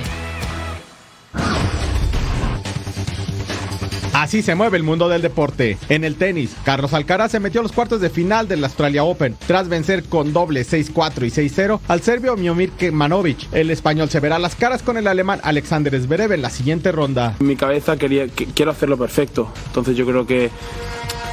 Así 4.17 4.41
se 4.41 4.55
mueve 4.55 4.79
el 4.79 4.83
mundo 4.83 5.11
del 5.11 5.21
deporte. 5.21 5.77
En 5.91 6.03
el 6.03 6.15
tenis, 6.15 6.57
Carlos 6.65 6.95
Alcaraz 6.95 7.33
se 7.33 7.39
metió 7.39 7.61
a 7.61 7.63
los 7.63 7.73
cuartos 7.73 8.01
de 8.01 8.09
final 8.09 8.49
del 8.49 8.65
Australia 8.65 9.05
Open 9.05 9.37
tras 9.47 9.69
vencer 9.69 10.05
con 10.05 10.33
doble 10.33 10.63
6-4 10.63 11.27
y 11.27 11.49
6-0 11.51 11.81
al 11.87 12.01
serbio 12.01 12.35
Miomir 12.35 12.71
Kemanovic. 12.71 13.53
El 13.53 13.71
español 13.71 14.09
se 14.09 14.21
verá 14.21 14.39
las 14.39 14.57
caras 14.57 14.83
con 14.83 14.97
el 14.97 15.07
alemán 15.07 15.41
Alexander 15.43 16.01
Zverev 16.01 16.33
en 16.33 16.41
la 16.41 16.49
siguiente 16.49 16.93
ronda. 16.93 17.37
Mi 17.41 17.57
cabeza 17.57 17.99
quería, 17.99 18.27
quiero 18.29 18.71
hacerlo 18.71 18.97
perfecto. 18.97 19.53
Entonces 19.67 19.95
yo 19.95 20.07
creo 20.07 20.27
que 20.27 20.51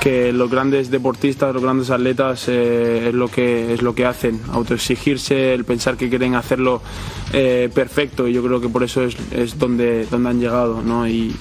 que 0.01 0.33
los 0.33 0.51
grandes 0.51 0.91
deportistas, 0.91 1.53
los 1.53 1.63
grandes 1.63 1.89
atletas 1.89 2.49
eh, 2.49 3.07
es 3.07 3.13
lo 3.13 3.29
que 3.29 3.73
es 3.73 3.81
lo 3.81 3.95
que 3.95 4.05
hacen, 4.05 4.41
autoexigirse, 4.51 5.53
el 5.53 5.63
pensar 5.63 5.95
que 5.95 6.09
quieren 6.09 6.35
hacerlo 6.35 6.81
eh, 7.31 7.69
perfecto 7.73 8.27
y 8.27 8.33
yo 8.33 8.43
creo 8.43 8.59
que 8.59 8.67
por 8.67 8.83
eso 8.83 9.03
es, 9.03 9.15
es 9.31 9.57
donde, 9.57 10.05
donde 10.07 10.29
han 10.29 10.41
llegado, 10.41 10.81
¿no? 10.81 11.07
y 11.07 11.33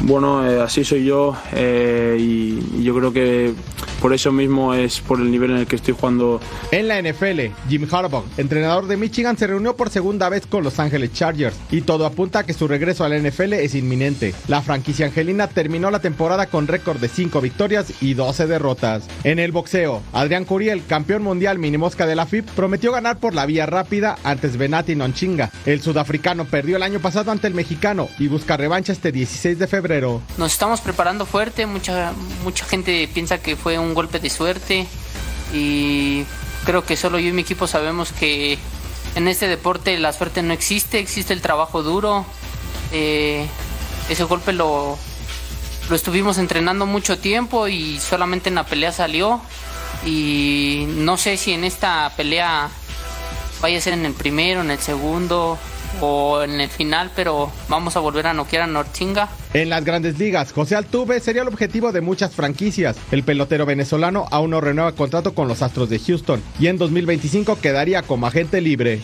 bueno, 0.00 0.48
eh, 0.48 0.60
así 0.60 0.84
soy 0.84 1.04
yo 1.04 1.36
eh, 1.52 2.16
y, 2.18 2.82
yo 2.82 2.94
creo 2.94 3.12
que 3.12 3.54
por 4.00 4.12
eso 4.12 4.32
mismo 4.32 4.74
es 4.74 5.00
por 5.00 5.20
el 5.20 5.30
nivel 5.30 5.52
en 5.52 5.58
el 5.58 5.66
que 5.66 5.76
estoy 5.76 5.94
jugando. 5.94 6.40
En 6.72 6.88
la 6.88 7.00
NFL, 7.00 7.40
Jim 7.68 7.86
Harbaugh, 7.90 8.24
entrenador 8.36 8.88
de 8.88 8.96
Michigan, 8.96 9.36
se 9.36 9.46
reunió 9.46 9.76
por 9.76 9.90
segunda 9.90 10.28
vez 10.28 10.46
con 10.46 10.64
Los 10.64 10.80
Ángeles 10.80 11.12
Chargers 11.12 11.56
y 11.70 11.82
todo 11.82 12.04
apunta 12.04 12.40
a 12.40 12.42
que 12.44 12.52
su 12.52 12.66
regreso 12.66 13.04
a 13.04 13.08
la 13.08 13.18
NFL 13.18 13.52
es 13.52 13.76
inminente. 13.76 14.34
La 14.48 14.62
franquicia 14.62 15.06
angelina 15.06 15.46
terminó 15.46 15.90
la 15.90 16.00
temporada 16.00 16.46
con 16.46 16.66
récord 16.66 16.98
de 16.98 17.08
5 17.08 17.40
victorias 17.40 17.92
y 18.00 18.14
12 18.14 18.48
derrotas. 18.48 19.04
En 19.22 19.38
el 19.38 19.52
boxeo, 19.52 20.02
Adrián 20.12 20.44
Curiel, 20.44 20.84
campeón 20.84 21.22
mundial 21.22 21.60
mini 21.60 21.78
mosca 21.78 22.06
de 22.06 22.16
la 22.16 22.26
FIP, 22.26 22.48
prometió 22.50 22.90
ganar 22.90 23.18
por 23.18 23.34
la 23.34 23.46
vía 23.46 23.66
rápida 23.66 24.16
antes 24.24 24.56
Benati 24.56 24.96
Nonchinga. 24.96 25.50
El 25.64 25.80
sudafricano 25.80 26.44
perdió 26.46 26.76
el 26.76 26.82
año 26.82 26.98
pasado 26.98 27.30
ante 27.30 27.46
el 27.46 27.54
mexicano 27.54 28.08
y 28.18 28.26
busca 28.26 28.56
revancha 28.56 28.92
este 28.92 29.12
16 29.12 29.60
de 29.60 29.66
febrero. 29.68 29.81
Nos 30.36 30.52
estamos 30.52 30.80
preparando 30.80 31.26
fuerte, 31.26 31.66
mucha, 31.66 32.12
mucha 32.44 32.64
gente 32.64 33.08
piensa 33.12 33.38
que 33.38 33.56
fue 33.56 33.78
un 33.78 33.94
golpe 33.94 34.18
de 34.18 34.30
suerte 34.30 34.86
y 35.52 36.24
creo 36.64 36.84
que 36.84 36.96
solo 36.96 37.18
yo 37.18 37.28
y 37.28 37.32
mi 37.32 37.42
equipo 37.42 37.66
sabemos 37.66 38.12
que 38.12 38.58
en 39.14 39.28
este 39.28 39.48
deporte 39.48 39.98
la 39.98 40.12
suerte 40.12 40.42
no 40.42 40.52
existe, 40.52 40.98
existe 40.98 41.32
el 41.32 41.42
trabajo 41.42 41.82
duro. 41.82 42.24
Eh, 42.92 43.46
ese 44.08 44.24
golpe 44.24 44.52
lo, 44.52 44.98
lo 45.88 45.96
estuvimos 45.96 46.38
entrenando 46.38 46.86
mucho 46.86 47.18
tiempo 47.18 47.68
y 47.68 47.98
solamente 48.00 48.48
en 48.48 48.54
la 48.54 48.64
pelea 48.64 48.92
salió. 48.92 49.40
Y 50.04 50.86
no 50.88 51.16
sé 51.16 51.36
si 51.36 51.52
en 51.52 51.64
esta 51.64 52.12
pelea 52.16 52.70
vaya 53.60 53.78
a 53.78 53.80
ser 53.80 53.92
en 53.92 54.06
el 54.06 54.14
primero, 54.14 54.62
en 54.62 54.70
el 54.70 54.78
segundo 54.78 55.58
o 56.00 56.42
en 56.42 56.60
el 56.60 56.68
final, 56.68 57.10
pero 57.14 57.50
vamos 57.68 57.96
a 57.96 58.00
volver 58.00 58.26
a 58.26 58.34
noquear 58.34 58.62
a 58.62 58.66
Nortinga. 58.66 59.28
En 59.54 59.68
las 59.68 59.84
grandes 59.84 60.18
ligas, 60.18 60.52
José 60.52 60.76
Altuve 60.76 61.20
sería 61.20 61.42
el 61.42 61.48
objetivo 61.48 61.92
de 61.92 62.00
muchas 62.00 62.34
franquicias. 62.34 62.96
El 63.10 63.22
pelotero 63.22 63.66
venezolano 63.66 64.26
aún 64.30 64.50
no 64.50 64.60
renueva 64.60 64.92
contrato 64.92 65.34
con 65.34 65.48
los 65.48 65.62
Astros 65.62 65.88
de 65.88 65.98
Houston 65.98 66.42
y 66.58 66.68
en 66.68 66.78
2025 66.78 67.58
quedaría 67.60 68.02
como 68.02 68.26
agente 68.26 68.60
libre. 68.60 69.00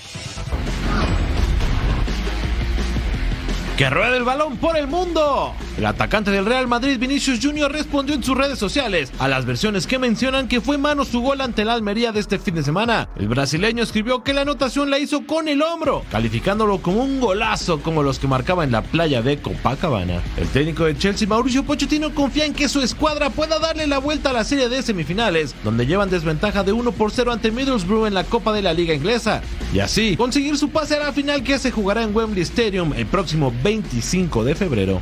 Que 3.79 3.89
rueda 3.89 4.17
el 4.17 4.25
balón 4.25 4.57
por 4.57 4.77
el 4.77 4.89
mundo. 4.89 5.55
El 5.77 5.87
atacante 5.87 6.33
del 6.33 6.47
Real 6.47 6.67
Madrid, 6.67 6.99
Vinicius 6.99 7.39
Jr., 7.41 7.71
respondió 7.71 8.17
en 8.17 8.25
sus 8.25 8.37
redes 8.37 8.59
sociales 8.59 9.13
a 9.21 9.29
las 9.29 9.47
versiones 9.47 9.87
que 9.87 10.01
mencionan 10.01 10.49
que 10.49 10.61
fue 10.61 10.79
mano 10.79 11.05
su 11.05 11.21
gol 11.21 11.41
ante 11.41 11.65
la 11.65 11.75
Almería 11.75 12.11
de 12.11 12.19
este 12.19 12.41
fin 12.41 12.57
de 12.57 12.65
semana. 12.65 13.09
El 13.15 13.29
brasileño 13.29 13.85
escribió 13.85 14.25
que 14.25 14.35
la 14.35 14.41
anotación 14.41 14.91
la 14.91 14.99
hizo 14.99 15.25
con 15.27 15.47
el 15.47 15.63
hombro, 15.63 16.03
calificándolo 16.11 16.79
como 16.79 17.05
un 17.05 17.21
golazo 17.21 17.81
como 17.81 18.03
los 18.03 18.19
que 18.19 18.27
marcaba 18.27 18.65
en 18.65 18.73
la 18.73 18.83
playa 18.83 19.23
de 19.23 19.39
Copacabana. 19.39 20.23
El 20.37 20.49
técnico 20.49 20.85
de 20.85 20.99
Chelsea, 20.99 21.29
Mauricio 21.29 21.63
Pochettino, 21.63 22.13
confía 22.13 22.47
en 22.47 22.55
que 22.55 22.69
su 22.69 22.81
escuadra 22.81 23.31
pueda 23.31 23.61
darle 23.61 23.87
la 23.87 23.99
vuelta 23.99 24.31
a 24.31 24.33
la 24.33 24.43
serie 24.43 24.69
de 24.69 24.83
semifinales, 24.83 25.55
donde 25.63 25.87
llevan 25.87 26.11
desventaja 26.11 26.65
de 26.65 26.73
1 26.73 26.91
por 26.91 27.13
0 27.13 27.31
ante 27.31 27.53
Middlesbrough 27.53 28.09
en 28.09 28.15
la 28.15 28.25
Copa 28.25 28.53
de 28.53 28.63
la 28.63 28.73
Liga 28.73 28.93
Inglesa. 28.93 29.41
Y 29.73 29.79
así, 29.79 30.17
conseguir 30.17 30.59
su 30.59 30.71
pase 30.71 30.97
a 30.97 30.99
la 30.99 31.13
final 31.13 31.45
que 31.45 31.61
se 31.61 31.71
jugará 31.71 32.03
en 32.03 32.17
Wembley 32.17 32.43
Stadium 32.43 32.93
el 32.95 33.07
próximo 33.07 33.53
25 33.69 34.45
de 34.45 34.55
febrero. 34.55 35.01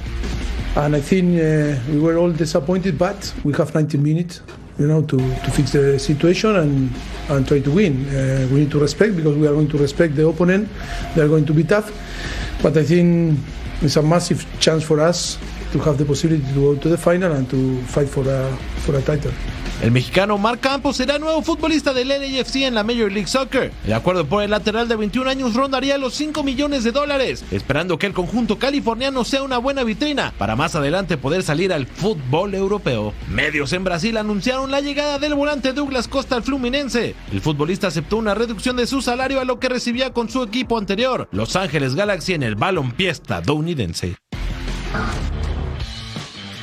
And 0.74 0.96
I 0.96 1.00
think 1.00 1.40
uh, 1.40 1.76
we 1.88 1.98
were 2.00 2.16
all 2.18 2.32
disappointed, 2.32 2.98
but 2.98 3.32
we 3.44 3.52
have 3.54 3.72
90 3.72 3.96
minutes 3.98 4.42
you 4.78 4.88
know, 4.88 5.02
to, 5.02 5.16
to 5.16 5.50
fix 5.50 5.72
the 5.72 5.98
situation 5.98 6.56
and, 6.56 6.90
and 7.30 7.46
try 7.46 7.60
to 7.60 7.70
win. 7.70 8.06
Uh, 8.08 8.46
we 8.50 8.60
need 8.60 8.70
to 8.70 8.78
respect 8.80 9.16
because 9.16 9.36
we 9.36 9.46
are 9.46 9.52
going 9.52 9.68
to 9.68 9.78
respect 9.78 10.16
the 10.16 10.26
opponent. 10.26 10.68
They 11.14 11.22
are 11.22 11.28
going 11.28 11.46
to 11.46 11.54
be 11.54 11.62
tough, 11.64 11.92
but 12.62 12.76
I 12.76 12.82
think 12.82 13.38
it's 13.82 13.96
a 13.96 14.02
massive 14.02 14.44
chance 14.58 14.82
for 14.82 15.00
us 15.00 15.38
to 15.72 15.78
have 15.78 15.96
the 15.96 16.04
possibility 16.04 16.44
to 16.52 16.54
go 16.54 16.76
to 16.76 16.88
the 16.88 16.98
final 16.98 17.32
and 17.32 17.48
to 17.50 17.80
fight 17.82 18.08
for 18.08 18.28
a, 18.28 18.54
for 18.80 18.96
a 18.96 19.02
title. 19.02 19.32
El 19.82 19.92
mexicano 19.92 20.38
Marc 20.38 20.60
Campos 20.60 20.96
será 20.96 21.18
nuevo 21.18 21.42
futbolista 21.42 21.92
del 21.92 22.08
LAFC 22.08 22.62
en 22.62 22.74
la 22.74 22.82
Major 22.82 23.12
League 23.12 23.28
Soccer. 23.28 23.72
El 23.86 23.92
acuerdo 23.92 24.26
por 24.26 24.42
el 24.42 24.50
lateral 24.50 24.88
de 24.88 24.96
21 24.96 25.28
años 25.28 25.52
rondaría 25.54 25.98
los 25.98 26.14
5 26.14 26.42
millones 26.42 26.82
de 26.82 26.92
dólares, 26.92 27.44
esperando 27.50 27.98
que 27.98 28.06
el 28.06 28.14
conjunto 28.14 28.58
californiano 28.58 29.22
sea 29.22 29.42
una 29.42 29.58
buena 29.58 29.84
vitrina 29.84 30.32
para 30.38 30.56
más 30.56 30.74
adelante 30.74 31.18
poder 31.18 31.42
salir 31.42 31.74
al 31.74 31.86
fútbol 31.86 32.54
europeo. 32.54 33.12
Medios 33.28 33.74
en 33.74 33.84
Brasil 33.84 34.16
anunciaron 34.16 34.70
la 34.70 34.80
llegada 34.80 35.18
del 35.18 35.34
volante 35.34 35.74
Douglas 35.74 36.08
Costa 36.08 36.36
al 36.36 36.42
Fluminense. 36.42 37.14
El 37.30 37.42
futbolista 37.42 37.88
aceptó 37.88 38.16
una 38.16 38.34
reducción 38.34 38.76
de 38.76 38.86
su 38.86 39.02
salario 39.02 39.40
a 39.40 39.44
lo 39.44 39.60
que 39.60 39.68
recibía 39.68 40.10
con 40.10 40.30
su 40.30 40.42
equipo 40.42 40.78
anterior, 40.78 41.28
Los 41.32 41.54
Ángeles 41.54 41.94
Galaxy 41.94 42.32
en 42.32 42.44
el 42.44 42.54
balompié 42.54 43.10
estadounidense. 43.10 44.16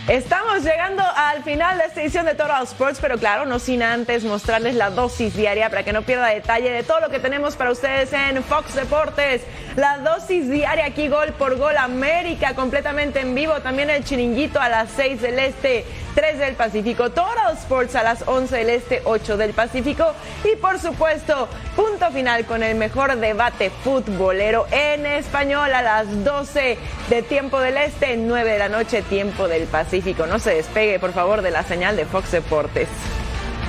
Estamos 0.08 0.66
llegando 0.66 1.02
al 1.16 1.44
final 1.44 1.78
de 1.78 1.86
esta 1.86 2.02
edición 2.02 2.26
de 2.26 2.36
Total 2.36 2.62
Sports, 2.64 3.00
pero 3.02 3.18
claro, 3.18 3.46
no 3.46 3.58
sin 3.58 3.82
antes 3.82 4.26
mostrarles 4.26 4.76
la 4.76 4.90
dosis 4.90 5.34
diaria 5.34 5.70
para 5.70 5.84
que 5.84 5.94
no 5.94 6.02
pierda 6.02 6.28
detalle 6.28 6.70
de 6.72 6.84
todo 6.84 7.00
lo 7.00 7.10
que 7.10 7.20
tenemos 7.20 7.56
para 7.56 7.72
ustedes 7.72 8.12
en 8.12 8.44
Fox 8.44 8.76
Deportes. 8.76 9.44
La 9.78 10.00
dosis 10.00 10.50
diaria 10.50 10.88
aquí, 10.88 11.08
gol 11.08 11.32
por 11.32 11.56
gol, 11.56 11.78
América 11.78 12.54
completamente 12.54 13.22
en 13.22 13.34
vivo. 13.34 13.54
También 13.62 13.90
el 13.90 14.04
chiringuito 14.04 14.60
a 14.60 14.68
las 14.68 14.90
6 14.92 15.22
del 15.22 15.40
Este, 15.40 15.86
3 16.14 16.40
del 16.40 16.56
Pacífico. 16.56 17.10
Total 17.10 17.54
Sports 17.54 17.96
a 17.96 18.04
las 18.04 18.24
11 18.28 18.56
del 18.58 18.70
Este, 18.70 19.02
8 19.06 19.38
del 19.38 19.54
Pacífico. 19.54 20.14
Y 20.44 20.56
por 20.56 20.80
supuesto, 20.80 21.48
punto 21.76 22.12
final 22.12 22.46
con 22.46 22.64
el 22.64 22.76
mejor 22.76 23.16
debate 23.18 23.70
futbolero 23.70 24.66
en 24.72 25.06
español 25.06 25.74
a 25.74 25.82
las 25.82 26.24
12 26.24 26.78
de 27.10 27.22
tiempo 27.24 27.60
del 27.60 27.78
Este, 27.78 28.18
9 28.18 28.52
de 28.52 28.60
la 28.60 28.70
noche, 28.70 29.02
tiempo 29.02 29.48
del 29.48 29.64
Pacífico. 29.64 30.28
No 30.28 30.40
se 30.40 30.56
despegue, 30.56 31.00
por 31.00 31.14
favor, 31.14 31.42
de 31.42 31.52
la 31.52 31.64
señal 31.64 31.96
de 31.96 32.06
Fox 32.06 32.32
Deportes. 32.32 32.90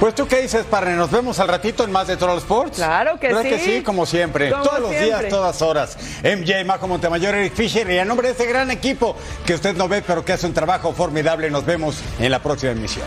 Pues 0.05 0.15
tú 0.15 0.29
qué 0.29 0.43
dices, 0.43 0.67
Parne, 0.67 0.97
nos 0.97 1.11
vemos 1.11 1.39
al 1.39 1.49
ratito 1.49 1.83
en 1.83 1.91
más 1.91 2.07
de 2.07 2.19
Total 2.19 2.37
Sports. 2.37 2.77
Claro 2.77 3.19
que 3.19 3.29
¿Verdad 3.29 3.43
sí. 3.45 3.49
que 3.49 3.59
sí, 3.59 3.83
como 3.83 4.05
siempre, 4.05 4.51
Como 4.51 4.63
todos 4.63 4.81
los 4.81 4.91
días, 4.91 5.31
todas 5.31 5.63
horas. 5.63 5.97
MJ, 6.23 6.63
Majo 6.67 6.87
Montemayor, 6.87 7.35
Eric 7.35 7.55
Fisher 7.55 7.91
y 7.91 7.99
a 7.99 8.05
nombre 8.05 8.29
de 8.29 8.33
este 8.33 8.45
gran 8.45 8.71
equipo 8.71 9.17
que 9.47 9.55
usted 9.55 9.75
no 9.75 9.89
ve 9.89 10.03
pero 10.07 10.23
que 10.23 10.35
hace 10.35 10.47
un 10.47 10.53
trabajo 10.53 10.93
formidable, 10.93 11.49
nos 11.51 11.65
vemos 11.65 12.03
en 12.19 12.31
la 12.31 12.41
próxima 12.41 12.73
emisión. 12.73 13.07